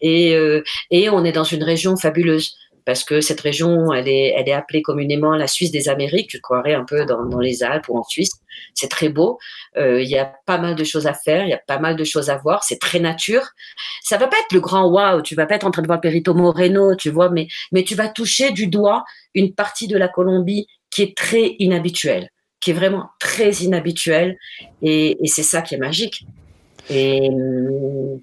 [0.00, 0.36] et
[0.90, 2.54] et on est dans une région fabuleuse
[2.84, 6.28] parce que cette région, elle est, appelée communément la Suisse des Amériques.
[6.28, 8.32] Tu croirais un peu dans, les Alpes ou en Suisse.
[8.74, 9.38] C'est très beau.
[9.76, 11.44] Euh, il y a pas mal de choses à faire.
[11.44, 12.64] Il y a pas mal de choses à voir.
[12.64, 13.48] C'est très nature.
[14.02, 15.22] Ça va pas être le grand waouh.
[15.22, 17.48] Tu vas pas être en train de voir Perito Moreno, tu vois, mais,
[17.84, 19.04] tu vas toucher du doigt
[19.34, 22.30] une partie de la Colombie qui est très inhabituelle,
[22.60, 24.36] qui est vraiment très inhabituelle.
[24.82, 26.26] Et, et c'est ça qui est magique.
[26.90, 28.20] Et, hum,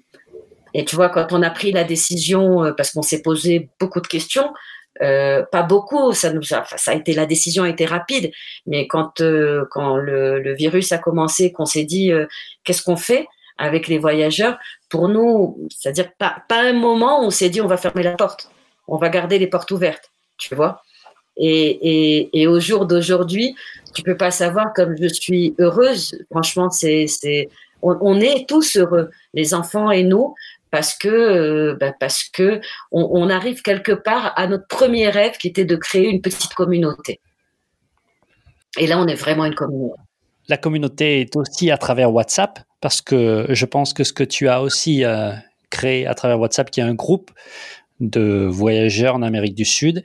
[0.74, 4.00] et tu vois, quand on a pris la décision, euh, parce qu'on s'est posé beaucoup
[4.00, 4.52] de questions,
[5.02, 6.32] euh, pas beaucoup, ça,
[6.86, 8.32] a, été la décision a été rapide,
[8.66, 12.10] mais quand euh, quand le, virus a commencé, qu'on s'est dit
[12.64, 13.26] qu'est-ce qu'on fait
[13.56, 17.76] avec les voyageurs, pour nous, c'est-à-dire pas un moment où on s'est dit on va
[17.76, 18.50] fermer la porte,
[18.88, 20.82] on va garder les portes ouvertes, tu vois?
[21.36, 23.54] Et, et, au jour d'aujourd'hui,
[23.94, 26.18] tu peux pas savoir comme je suis heureuse.
[26.30, 27.48] Franchement, c'est c'est
[27.82, 30.34] on, est tous heureux, les enfants et nous,
[30.70, 32.60] parce que euh, bah, parce que
[32.92, 36.54] on, on, arrive quelque part à notre premier rêve qui était de créer une petite
[36.54, 37.20] communauté.
[38.78, 40.00] Et là, on est vraiment une communauté.
[40.48, 44.48] La communauté est aussi à travers WhatsApp parce que je pense que ce que tu
[44.48, 45.32] as aussi euh,
[45.70, 47.30] créé à travers WhatsApp, qui est un groupe
[48.00, 50.02] de voyageurs en Amérique du Sud.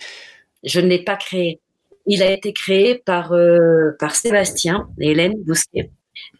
[0.63, 1.59] Je ne l'ai pas créé.
[2.05, 5.89] Il a été créé par euh, par Sébastien et Hélène Bousquet.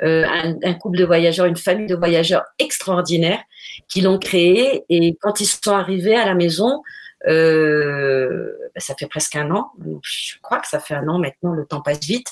[0.04, 0.26] Euh,
[0.64, 3.44] un, couple de voyageurs, une famille de voyageurs extraordinaires
[3.88, 4.84] qui l'ont créé.
[4.90, 6.82] Et quand ils sont arrivés à la maison,
[7.28, 9.72] euh, ça fait presque un an,
[10.04, 12.32] je crois que ça fait un an maintenant, le temps passe vite,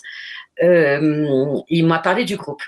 [0.62, 2.62] il m'a parlé du groupe.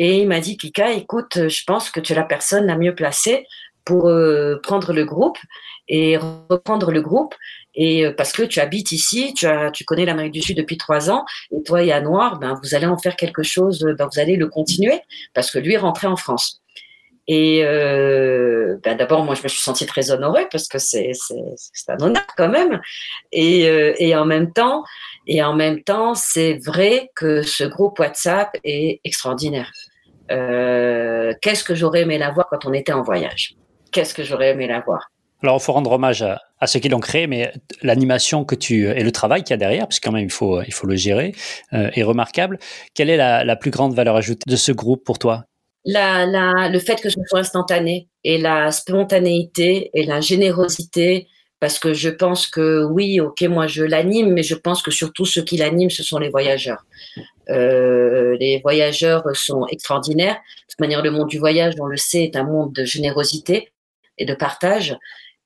[0.00, 2.94] Et il m'a dit, Kika, écoute, je pense que tu es la personne la mieux
[2.94, 3.46] placée
[3.88, 4.10] pour
[4.62, 5.38] prendre le groupe
[5.88, 7.34] et reprendre le groupe.
[7.74, 11.62] Et parce que tu habites ici, tu, connais l'Amérique du Sud depuis trois ans, et
[11.62, 15.00] toi et Noir, ben, vous allez en faire quelque chose, ben, vous allez le continuer,
[15.32, 16.60] parce que lui est rentré en France.
[17.28, 21.12] Et euh, ben d'abord, moi, je me suis sentie très honorée parce que c'est
[21.88, 22.80] un honneur quand même.
[23.32, 24.82] Et, euh, et en même temps,
[25.26, 29.70] et en même temps, c'est vrai que ce groupe WhatsApp est extraordinaire.
[30.30, 33.54] Euh, Qu'est-ce que j'aurais aimé la voir quand on était en voyage?
[33.92, 35.10] Qu'est-ce que j'aurais aimé la voir?
[35.42, 37.52] Alors, il faut rendre hommage à, ceux qui l'ont créé, mais
[37.82, 40.32] l'animation que tu et le travail qu'il y a derrière, parce que quand même il
[40.32, 41.32] faut il faut le gérer,
[41.72, 42.58] euh, est remarquable.
[42.94, 45.44] Quelle est la, la, plus grande valeur ajoutée de ce groupe pour toi?
[45.84, 51.28] La, la, le fait que ce soit instantané et la spontanéité et la générosité,
[51.60, 55.24] parce que je pense que oui, ok, moi je l'anime, mais je pense que surtout
[55.24, 56.84] ceux qui l'animent, ce sont les voyageurs.
[57.48, 60.34] Euh, les voyageurs sont extraordinaires.
[60.34, 63.70] De toute manière, le monde du voyage, on le sait, est un monde de générosité
[64.18, 64.96] et de partage.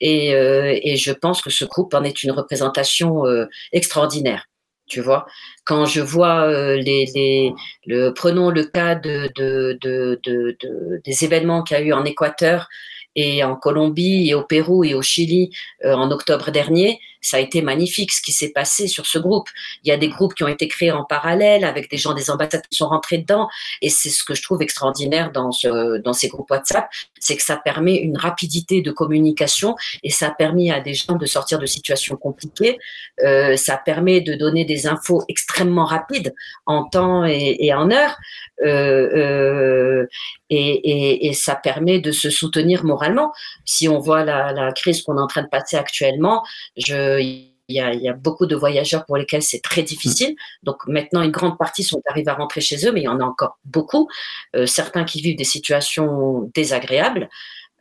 [0.00, 4.46] Et, euh, et je pense que ce groupe en est une représentation euh, extraordinaire
[4.88, 5.24] tu vois.
[5.64, 7.54] Quand je vois euh, les, les
[7.86, 12.04] le, prenons le cas de, de, de, de des événements qu'il y a eu en
[12.04, 12.68] Équateur
[13.14, 15.50] et en Colombie et au Pérou et au Chili
[15.82, 19.48] en octobre dernier, ça a été magnifique ce qui s'est passé sur ce groupe.
[19.84, 22.30] Il y a des groupes qui ont été créés en parallèle avec des gens des
[22.30, 23.48] ambassades qui sont rentrés dedans
[23.80, 26.88] et c'est ce que je trouve extraordinaire dans ce, dans ces groupes WhatsApp,
[27.20, 31.14] c'est que ça permet une rapidité de communication et ça a permis à des gens
[31.14, 32.78] de sortir de situations compliquées.
[33.22, 36.34] Euh, ça permet de donner des infos extrêmement rapides
[36.66, 38.16] en temps et, en heure.
[38.64, 40.06] Euh, euh,
[40.50, 43.32] et, ça permet de se soutenir moralement.
[43.64, 46.42] Si on voit la, la crise qu'on est en train de passer actuellement,
[46.76, 50.34] je, il y, a, beaucoup de voyageurs pour lesquels c'est très difficile.
[50.62, 53.20] Donc maintenant, une grande partie sont arrivés à rentrer chez eux, mais il y en
[53.20, 54.08] a encore beaucoup.
[54.56, 57.28] Euh, certains qui vivent des situations désagréables.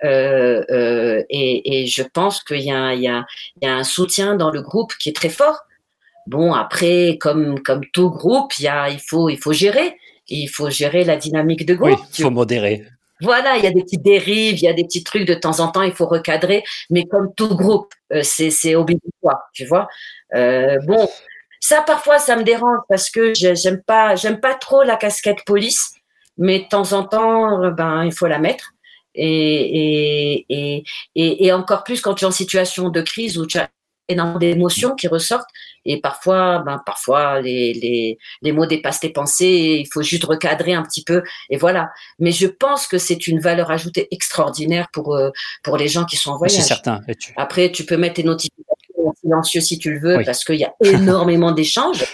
[0.03, 3.25] Euh, euh, et, je pense qu'il y, a,
[3.63, 5.59] un soutien dans le groupe qui est très fort.
[6.27, 7.59] Bon, après, comme,
[7.93, 9.95] tout groupe, il, faut, il faut gérer
[10.31, 11.89] il faut gérer la dynamique de groupe.
[11.89, 12.85] Oui, il faut modérer.
[13.22, 15.60] Voilà, il y a des petites dérives, il y a des petits trucs de temps
[15.60, 19.88] en temps, il faut recadrer, mais comme tout groupe, euh, c'est obligatoire, tu vois.
[20.35, 21.10] Euh, bon,
[21.60, 25.93] ça parfois ça me dérange parce que j'aime pas, j'aime pas trop la casquette police,
[26.38, 28.73] mais de temps en temps, ben il faut la mettre.
[29.14, 30.84] Et, et,
[31.15, 33.69] et, et, encore plus quand tu es en situation de crise où tu as
[34.11, 35.49] énormément d'émotions qui ressortent
[35.85, 40.73] et parfois, ben, parfois les, les, les mots dépassent tes pensées il faut juste recadrer
[40.73, 41.91] un petit peu et voilà.
[42.19, 45.31] Mais je pense que c'est une valeur ajoutée extraordinaire pour, euh,
[45.63, 46.57] pour les gens qui sont en voyage.
[46.57, 47.01] C'est certain.
[47.38, 50.65] Après, tu peux mettre tes notifications en silencieux si tu le veux parce qu'il y
[50.65, 52.05] a énormément d'échanges.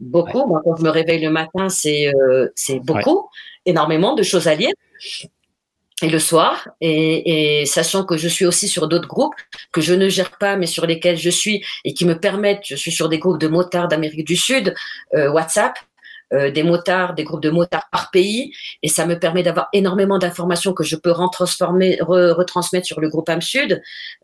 [0.00, 0.46] Beaucoup.
[0.46, 3.30] Moi, quand je me réveille le matin, c'est euh, c'est beaucoup,
[3.64, 4.72] énormément de choses à lire
[6.02, 9.34] et le soir, et, sachant que je suis aussi sur d'autres groupes
[9.72, 12.76] que je ne gère pas, mais sur lesquels je suis et qui me permettent, je
[12.76, 14.74] suis sur des groupes de motards d'Amérique du Sud,
[15.14, 15.78] euh, WhatsApp,
[16.32, 20.18] euh, des motards, des groupes de motards par pays, et ça me permet d'avoir énormément
[20.18, 23.82] d'informations que je peux retransformer, retransmettre sur le groupe Am Sud.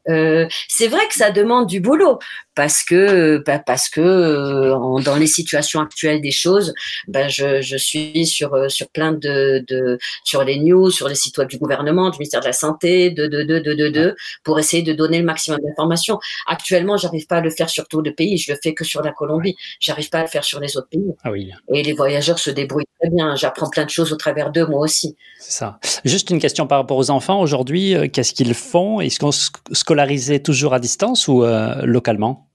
[0.09, 2.19] Euh, c'est vrai que ça demande du boulot
[2.55, 6.75] parce que bah, parce que euh, dans les situations actuelles des choses,
[7.07, 11.15] bah, je, je, suis sur euh, sur plein de, de sur les news, sur les
[11.15, 14.17] sites web du gouvernement, du ministère de la santé, de de de de de, de
[14.43, 16.19] pour essayer de donner le maximum d'informations.
[16.47, 19.03] Actuellement, j'arrive pas à le faire sur tout le pays, je le fais que sur
[19.03, 19.55] la Colombie.
[19.81, 21.15] J'arrive pas à le faire sur les autres pays.
[21.23, 21.53] Ah oui.
[21.73, 23.37] Et les voyageurs se débrouillent très bien.
[23.37, 25.17] J'apprends plein de choses au travers d'eux, moi aussi.
[25.39, 25.79] C'est ça.
[26.05, 27.41] Juste une question par rapport aux enfants.
[27.41, 29.01] Aujourd'hui, euh, qu'est-ce qu'ils font?
[29.01, 29.33] Est-ce qu'on
[29.73, 32.49] scolarisait toujours à distance ou euh, localement?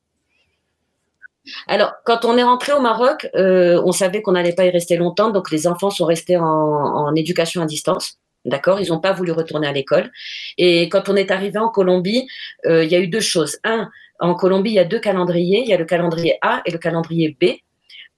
[1.68, 4.98] Alors, quand on est rentré au Maroc, euh, on savait qu'on n'allait pas y rester
[4.98, 8.18] longtemps, donc les enfants sont restés en, en éducation à distance.
[8.46, 8.80] D'accord?
[8.80, 10.10] Ils n'ont pas voulu retourner à l'école.
[10.58, 12.28] Et quand on est arrivé en Colombie,
[12.66, 13.58] il y a eu deux choses.
[13.66, 13.90] Un,
[14.20, 15.62] en Colombie, il y a deux calendriers.
[15.64, 17.58] Il y a le calendrier A et le calendrier B,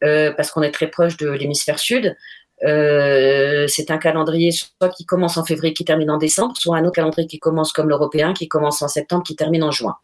[0.02, 2.16] parce qu'on est très proche de l'hémisphère sud.
[2.64, 6.84] Euh, c'est un calendrier soit qui commence en février, qui termine en décembre, soit un
[6.84, 9.96] autre calendrier qui commence comme l'européen, qui commence en septembre, qui termine en juin.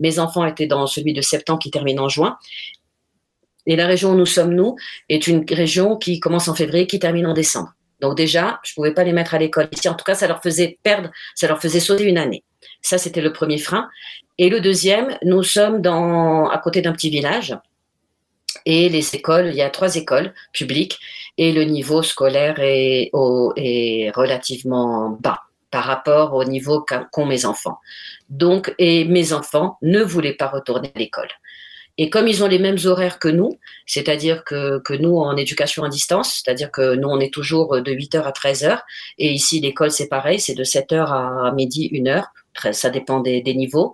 [0.00, 2.36] Mes enfants étaient dans celui de septembre, qui termine en juin.
[3.66, 4.76] Et la région où nous sommes, nous,
[5.08, 7.72] est une région qui commence en février, qui termine en décembre.
[8.00, 9.88] Donc déjà, je pouvais pas les mettre à l'école ici.
[9.88, 12.42] En tout cas, ça leur faisait perdre, ça leur faisait sauter une année.
[12.80, 13.88] Ça, c'était le premier frein.
[14.38, 17.54] Et le deuxième, nous sommes à côté d'un petit village.
[18.66, 20.98] Et les écoles, il y a trois écoles publiques
[21.38, 27.44] et le niveau scolaire est, au, est relativement bas par rapport au niveau qu'ont mes
[27.44, 27.78] enfants.
[28.28, 31.28] Donc, et mes enfants ne voulaient pas retourner à l'école.
[31.98, 35.84] Et comme ils ont les mêmes horaires que nous, c'est-à-dire que, que nous en éducation
[35.84, 38.80] à distance, c'est-à-dire que nous on est toujours de 8h à 13h,
[39.18, 42.24] et ici l'école c'est pareil, c'est de 7h à midi, 1h,
[42.72, 43.92] ça dépend des, des niveaux.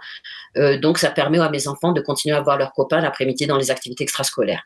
[0.57, 3.59] Euh, donc ça permet à mes enfants de continuer à voir leurs copains l'après-midi dans
[3.59, 4.65] les activités extrascolaires.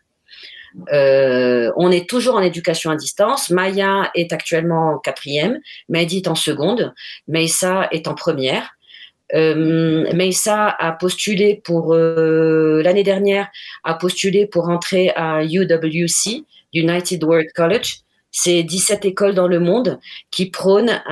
[0.93, 3.51] Euh, on est toujours en éducation à distance.
[3.51, 5.59] Maya est actuellement en quatrième,
[5.89, 6.95] Mehdi est en seconde,
[7.29, 8.71] Meissa est en première.
[9.35, 13.49] Euh, Meissa a postulé pour euh, l'année dernière
[13.85, 17.99] a postulé pour entrer à UWC, United World College.
[18.33, 19.99] C'est 17 écoles dans le monde
[20.31, 21.03] qui prônent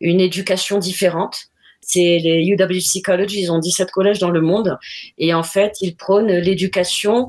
[0.00, 1.48] une éducation différente.
[1.88, 4.76] C'est les UWC College, ils ont 17 collèges dans le monde
[5.18, 7.28] et en fait, ils prônent l'éducation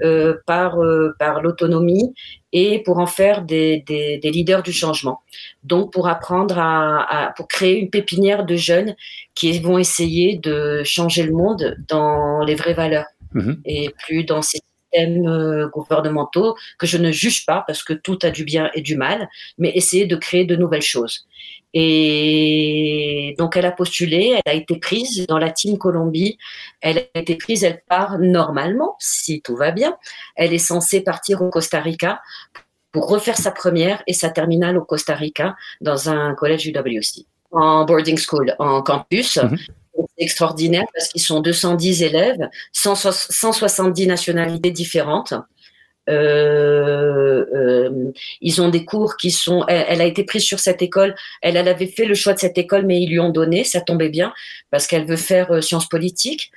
[0.00, 2.14] euh, par, euh, par l'autonomie
[2.52, 5.22] et pour en faire des, des, des, leaders du changement.
[5.64, 8.94] Donc pour apprendre à, à, pour créer une pépinière de jeunes
[9.34, 13.52] qui vont essayer de changer le monde dans les vraies valeurs mmh.
[13.64, 14.60] et plus dans ces
[14.92, 18.82] systèmes euh, gouvernementaux que je ne juge pas parce que tout a du bien et
[18.82, 21.26] du mal, mais essayer de créer de nouvelles choses.
[21.74, 26.38] Et donc, elle a postulé, elle a été prise dans la Team Colombie.
[26.80, 29.96] Elle a été prise, elle part normalement, si tout va bien.
[30.36, 32.20] Elle est censée partir au Costa Rica
[32.92, 37.84] pour refaire sa première et sa terminale au Costa Rica dans un collège UWC, en
[37.84, 39.36] boarding school, en campus.
[39.36, 39.58] Mhm.
[39.98, 45.34] C'est extraordinaire parce qu'ils sont 210 élèves, 170 nationalités différentes.
[46.08, 49.64] Euh, euh, ils ont des cours qui sont.
[49.68, 51.14] Elle, a été prise sur cette école.
[51.42, 53.64] Elle, avait fait le choix de cette école, mais ils lui ont donné.
[53.64, 54.32] Ça tombait bien
[54.70, 56.50] parce qu'elle veut faire euh, sciences politiques.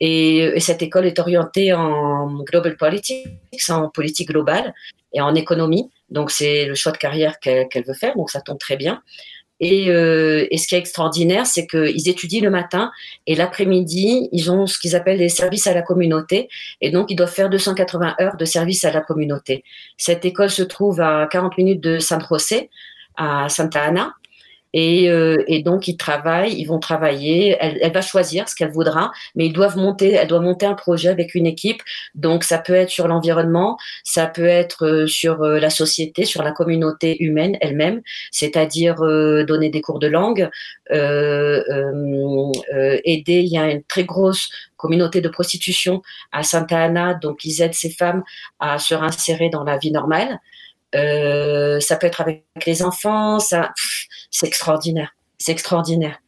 [0.00, 3.28] Et, cette école est orientée en global politics,
[3.68, 4.74] en politique globale
[5.12, 5.90] et en économie.
[6.10, 8.16] Donc c'est le choix de carrière qu'elle veut faire.
[8.16, 9.02] Donc ça tombe très bien.
[9.64, 12.90] Et, euh, et, ce qui est extraordinaire, c'est qu'ils étudient le matin
[13.28, 16.48] et l'après-midi, ils ont ce qu'ils appellent les services à la communauté.
[16.80, 19.62] Et donc, ils doivent faire 280 heures de service à la communauté.
[19.96, 22.70] Cette école se trouve à 40 minutes de San José,
[23.16, 24.14] à Santa Ana.
[24.72, 27.56] Et, euh, et, donc ils travaillent, ils vont travailler.
[27.60, 30.12] Elle, elle va choisir ce qu'elle voudra, mais ils doivent monter.
[30.12, 31.82] Elle doit monter un projet avec une équipe.
[32.14, 36.42] Donc ça peut être sur l'environnement, ça peut être euh, sur euh, la société, sur
[36.42, 38.96] la communauté humaine elle-même, c'est-à-dire
[39.46, 40.48] donner des cours de langue,
[43.04, 43.40] aider.
[43.42, 47.74] Il y a une très grosse communauté de prostitution à Santa Ana, donc ils aident
[47.74, 48.22] ces femmes
[48.58, 50.40] à se réinsérer dans la vie normale.
[50.94, 53.72] Euh, ça peut être avec les enfants, ça,
[54.32, 56.18] c'est extraordinaire, c'est extraordinaire.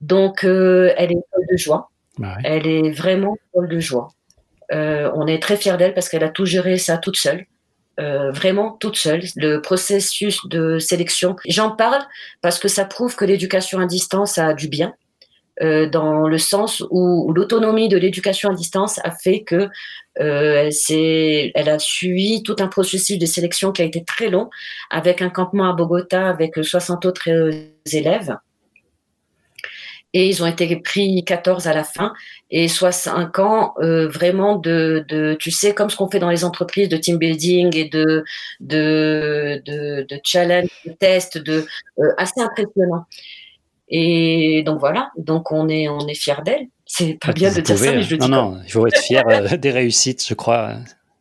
[0.00, 1.90] Donc, euh, elle est folle de joie.
[2.16, 4.08] Bah elle est vraiment folle de joie.
[4.72, 7.46] Euh, on est très fiers d'elle parce qu'elle a tout géré ça toute seule.
[8.00, 9.22] Euh, vraiment toute seule.
[9.36, 12.02] Le processus de sélection, j'en parle
[12.42, 14.94] parce que ça prouve que l'éducation à distance a du bien.
[15.60, 19.68] Euh, dans le sens où, l'autonomie de l'éducation à distance a fait que
[20.20, 20.70] euh,
[21.54, 24.50] elle, a suivi tout un processus de sélection qui a été très long,
[24.90, 27.52] avec un campement à Bogota avec 60 autres euh,
[27.92, 28.36] élèves.
[30.14, 32.14] Et ils ont été pris 14 à la fin
[32.50, 36.30] et soit 5 ans euh, vraiment de, de, tu sais, comme ce qu'on fait dans
[36.30, 38.24] les entreprises de team building et de,
[38.60, 41.66] de, de, challenge, de test, de,
[41.98, 43.04] euh, assez impressionnant.
[43.90, 46.66] Et donc voilà, donc on est, on est fiers d'elle.
[46.84, 48.28] C'est pas bien de dire ça, mais je le dis.
[48.28, 50.76] Non, non, il faut être fier euh, des réussites, je crois.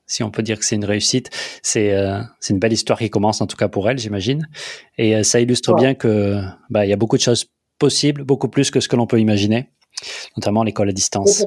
[0.06, 1.30] Si on peut dire que c'est une réussite,
[1.62, 4.48] c'est euh, c'est une belle histoire qui commence en tout cas pour elle, j'imagine.
[4.98, 8.48] Et euh, ça illustre bien que bah il y a beaucoup de choses possibles, beaucoup
[8.48, 9.70] plus que ce que l'on peut imaginer,
[10.38, 11.46] notamment l'école à distance.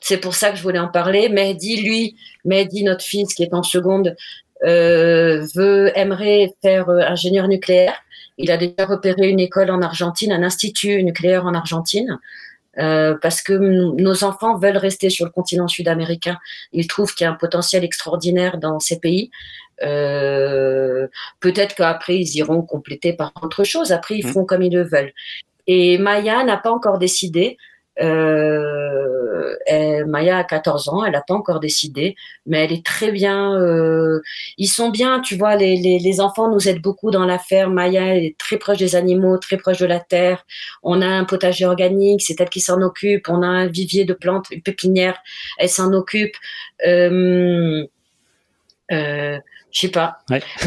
[0.00, 1.30] C'est pour ça que je voulais en parler.
[1.30, 4.16] Mehdi, lui, Mehdi, notre fils qui est en seconde,
[4.64, 8.03] euh, veut, aimerait faire ingénieur nucléaire.
[8.38, 12.18] Il a déjà repéré une école en Argentine, un institut nucléaire en Argentine.
[12.78, 16.38] Euh, parce que nos enfants veulent rester sur le continent sud-américain.
[16.72, 19.30] Ils trouvent qu'il y a un potentiel extraordinaire dans ces pays.
[19.82, 21.06] Euh,
[21.40, 23.92] Peut-être qu'après, ils iront compléter par autre chose.
[23.92, 24.32] Après, ils mmh.
[24.32, 25.12] font comme ils le veulent.
[25.66, 27.56] Et Maya n'a pas encore décidé.
[28.00, 29.54] Euh,
[30.06, 32.16] Maya a 14 ans, elle n'a pas encore décidé,
[32.46, 33.54] mais elle est très bien.
[33.54, 34.20] Euh,
[34.58, 37.74] ils sont bien, tu vois, les, les, les, enfants nous aident beaucoup dans la ferme.
[37.74, 40.44] Maya est très proche des animaux, très proche de la terre.
[40.82, 43.28] On a un potager organique, c'est elle qui s'en occupe.
[43.28, 45.18] On a un vivier de plantes, une pépinière,
[45.58, 46.34] elle s'en occupe.
[46.86, 47.86] Euh,
[48.92, 49.38] euh,
[49.72, 50.18] je sais pas.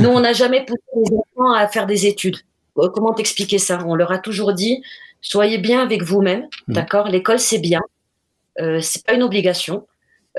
[0.02, 2.38] Nous, on n'a jamais poussé les enfants à faire des études.
[2.76, 3.80] Comment t'expliquer ça?
[3.88, 4.84] On leur a toujours dit
[5.22, 6.74] soyez bien avec vous-même, mmh.
[6.74, 7.08] d'accord?
[7.10, 7.82] L'école, c'est bien.
[8.60, 9.88] Euh, c'est pas une obligation,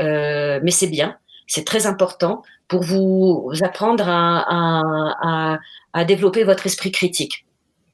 [0.00, 1.16] euh, mais c'est bien.
[1.46, 5.58] C'est très important pour vous apprendre à, à,
[5.92, 7.46] à, développer votre esprit critique.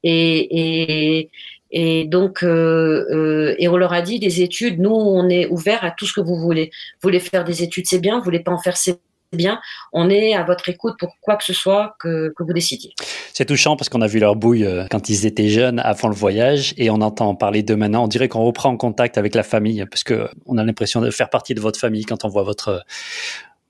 [0.02, 1.30] Et, et,
[1.76, 5.82] Et donc, euh, euh, et on leur a dit, les études, nous, on est ouvert
[5.82, 6.70] à tout ce que vous voulez.
[7.00, 8.18] Vous voulez faire des études, c'est bien.
[8.18, 9.00] Vous voulez pas en faire, c'est
[9.34, 9.60] bien.
[9.92, 12.92] On est à votre écoute pour quoi que ce soit que, vous décidiez.
[13.32, 16.14] C'est touchant parce qu'on a vu leur bouille euh, quand ils étaient jeunes avant le
[16.14, 18.04] voyage et on entend parler d'eux maintenant.
[18.04, 21.10] On dirait qu'on reprend en contact avec la famille parce que on a l'impression de
[21.10, 22.84] faire partie de votre famille quand on voit votre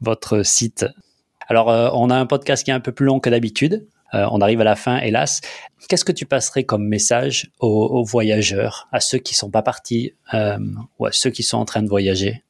[0.00, 0.86] votre site.
[1.48, 3.86] Alors, on a un podcast qui est un peu plus long que d'habitude.
[4.14, 5.40] Euh, on arrive à la fin, hélas.
[5.88, 10.58] Qu'est-ce que tu passerais comme message aux, voyageurs, à ceux qui sont pas partis euh,
[10.98, 12.42] ou à ceux qui sont en train de voyager?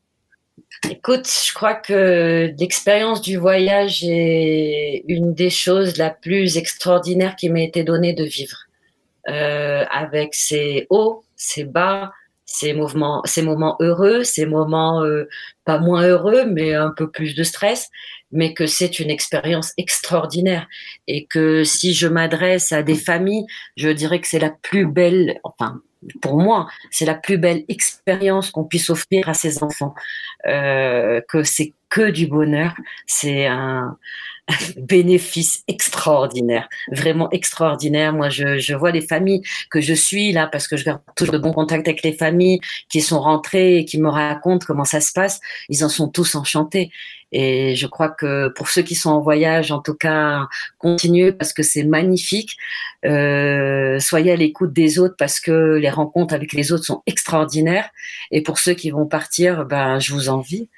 [0.91, 7.49] Écoute, je crois que l'expérience du voyage est une des choses la plus extraordinaires qui
[7.49, 8.59] m'a été donnée de vivre.
[9.29, 12.13] Euh, avec ses hauts, ses bas,
[12.45, 15.03] ses mouvements, ces moments heureux, ces moments
[15.65, 17.89] pas moins heureux, mais un peu plus de stress,
[18.31, 20.67] mais que c'est une expérience extraordinaire
[21.07, 23.47] et que si je m'adresse à des familles,
[23.77, 25.81] je dirais que c'est la plus belle, enfin
[26.21, 29.95] pour moi, c'est la plus belle expérience qu'on puisse offrir à ses enfants,
[30.47, 32.75] euh, que c'est que du bonheur,
[33.07, 33.97] c'est un,
[34.77, 38.13] bénéfice extraordinaire, vraiment extraordinaire.
[38.13, 41.33] Moi, je, je, vois les familles que je suis là parce que je garde toujours
[41.33, 45.01] de bons contacts avec les familles qui sont rentrées et qui me racontent comment ça
[45.01, 45.41] se passe.
[45.69, 46.91] Ils en sont tous enchantés.
[47.33, 50.47] Et je crois que pour ceux qui sont en voyage, en tout cas,
[50.79, 52.57] continuez parce que c'est magnifique.
[53.05, 57.91] Euh, soyez à l'écoute des autres parce que les rencontres avec les autres sont extraordinaires.
[58.31, 60.69] Et pour ceux qui vont partir, ben, je vous envie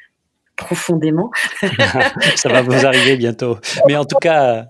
[0.57, 1.31] profondément.
[2.37, 3.59] ça va vous arriver bientôt.
[3.87, 4.67] Mais en tout cas,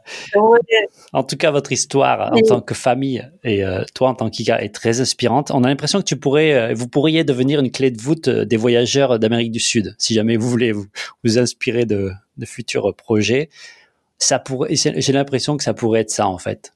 [1.13, 4.63] en tout cas, votre histoire en tant que famille et euh, toi en tant qu'IGA
[4.63, 5.51] est très inspirante.
[5.53, 8.45] On a l'impression que tu pourrais, euh, vous pourriez devenir une clé de voûte euh,
[8.45, 10.87] des voyageurs d'Amérique du Sud, si jamais vous voulez vous,
[11.25, 13.49] vous inspirer de, de futurs projets.
[14.19, 16.73] Ça pourrait, j'ai l'impression que ça pourrait être ça en fait,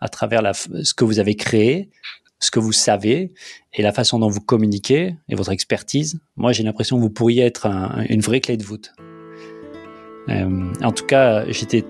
[0.00, 1.88] à travers la, ce que vous avez créé,
[2.38, 3.32] ce que vous savez
[3.72, 7.44] et la façon dont vous communiquez et votre expertise, moi j'ai l'impression que vous pourriez
[7.44, 7.66] être
[8.08, 8.92] une vraie clé de voûte.
[10.28, 11.84] Euh, en tout cas, j'étais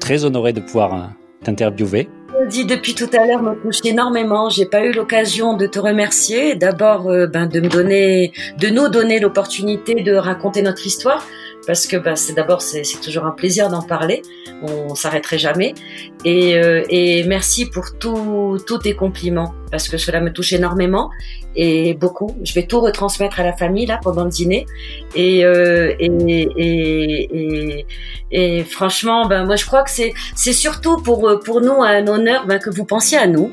[0.00, 1.06] très honoré de pouvoir euh,
[1.44, 2.08] t'interviewer.
[2.48, 4.48] Dit depuis tout à l'heure me touche énormément.
[4.48, 6.54] J'ai pas eu l'occasion de te remercier.
[6.56, 11.26] D'abord, euh, ben, de nous donner l'opportunité de raconter notre histoire
[11.66, 14.22] parce que bah, c'est d'abord c'est toujours un plaisir d'en parler.
[14.62, 15.74] On s'arrêterait jamais.
[16.24, 16.82] Et, euh,
[17.26, 21.10] merci pour tous tes compliments parce que cela me touche énormément
[21.56, 22.36] et beaucoup.
[22.44, 24.66] Je vais tout retransmettre à la famille là pendant le dîner.
[25.14, 25.94] Et, euh,
[28.68, 32.84] franchement, ben moi je crois que c'est surtout pour nous un honneur ben, que vous
[32.84, 33.50] pensiez à nous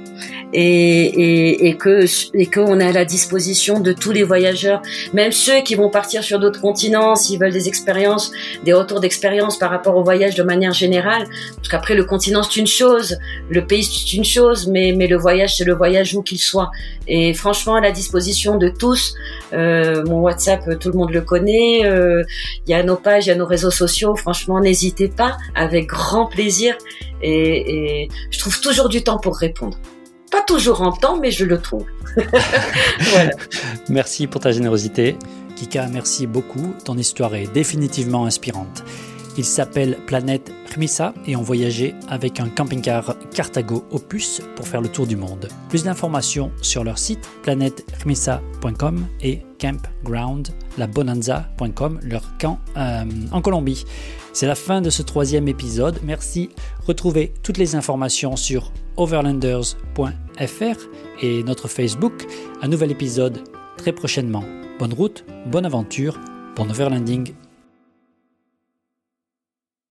[0.53, 2.05] et, que
[2.53, 4.81] qu'on est à la disposition de tous les voyageurs,
[5.13, 7.96] même ceux qui vont partir sur d'autres continents s'ils veulent des expériences,
[8.63, 11.25] des retours d'expérience par rapport au voyage de manière générale.
[11.55, 13.17] Parce qu'après le continent c'est une chose,
[13.49, 16.71] le pays c'est une chose, mais mais le voyage c'est le voyage où qu'il soit.
[17.07, 19.15] Et franchement à la disposition de tous.
[19.53, 21.85] Euh, mon WhatsApp tout le monde le connaît.
[21.85, 22.23] Euh,
[22.65, 24.15] il y a nos pages, il y a nos réseaux sociaux.
[24.15, 26.75] Franchement n'hésitez pas, avec grand plaisir.
[27.21, 29.77] Et je trouve toujours du temps pour répondre.
[30.31, 31.85] Pas toujours en temps, mais je le trouve.
[33.89, 35.15] Merci pour ta générosité.
[35.57, 36.75] Kika, merci beaucoup.
[36.85, 38.83] Ton histoire est définitivement inspirante.
[39.37, 44.89] Il s'appelle Planète Rmissa et ont voyagé avec un camping-car Cartago Opus pour faire le
[44.89, 45.47] tour du monde.
[45.69, 53.85] Plus d'informations sur leur site planètermissa.com et campgroundlabonanza.com, leur camp euh, en Colombie.
[54.33, 55.99] C'est la fin de ce troisième épisode.
[56.03, 56.49] Merci.
[56.85, 60.77] Retrouvez toutes les informations sur overlanders.fr
[61.21, 62.27] et notre Facebook.
[62.61, 63.41] Un nouvel épisode
[63.77, 64.43] très prochainement.
[64.79, 66.19] Bonne route, bonne aventure,
[66.55, 67.33] bon overlanding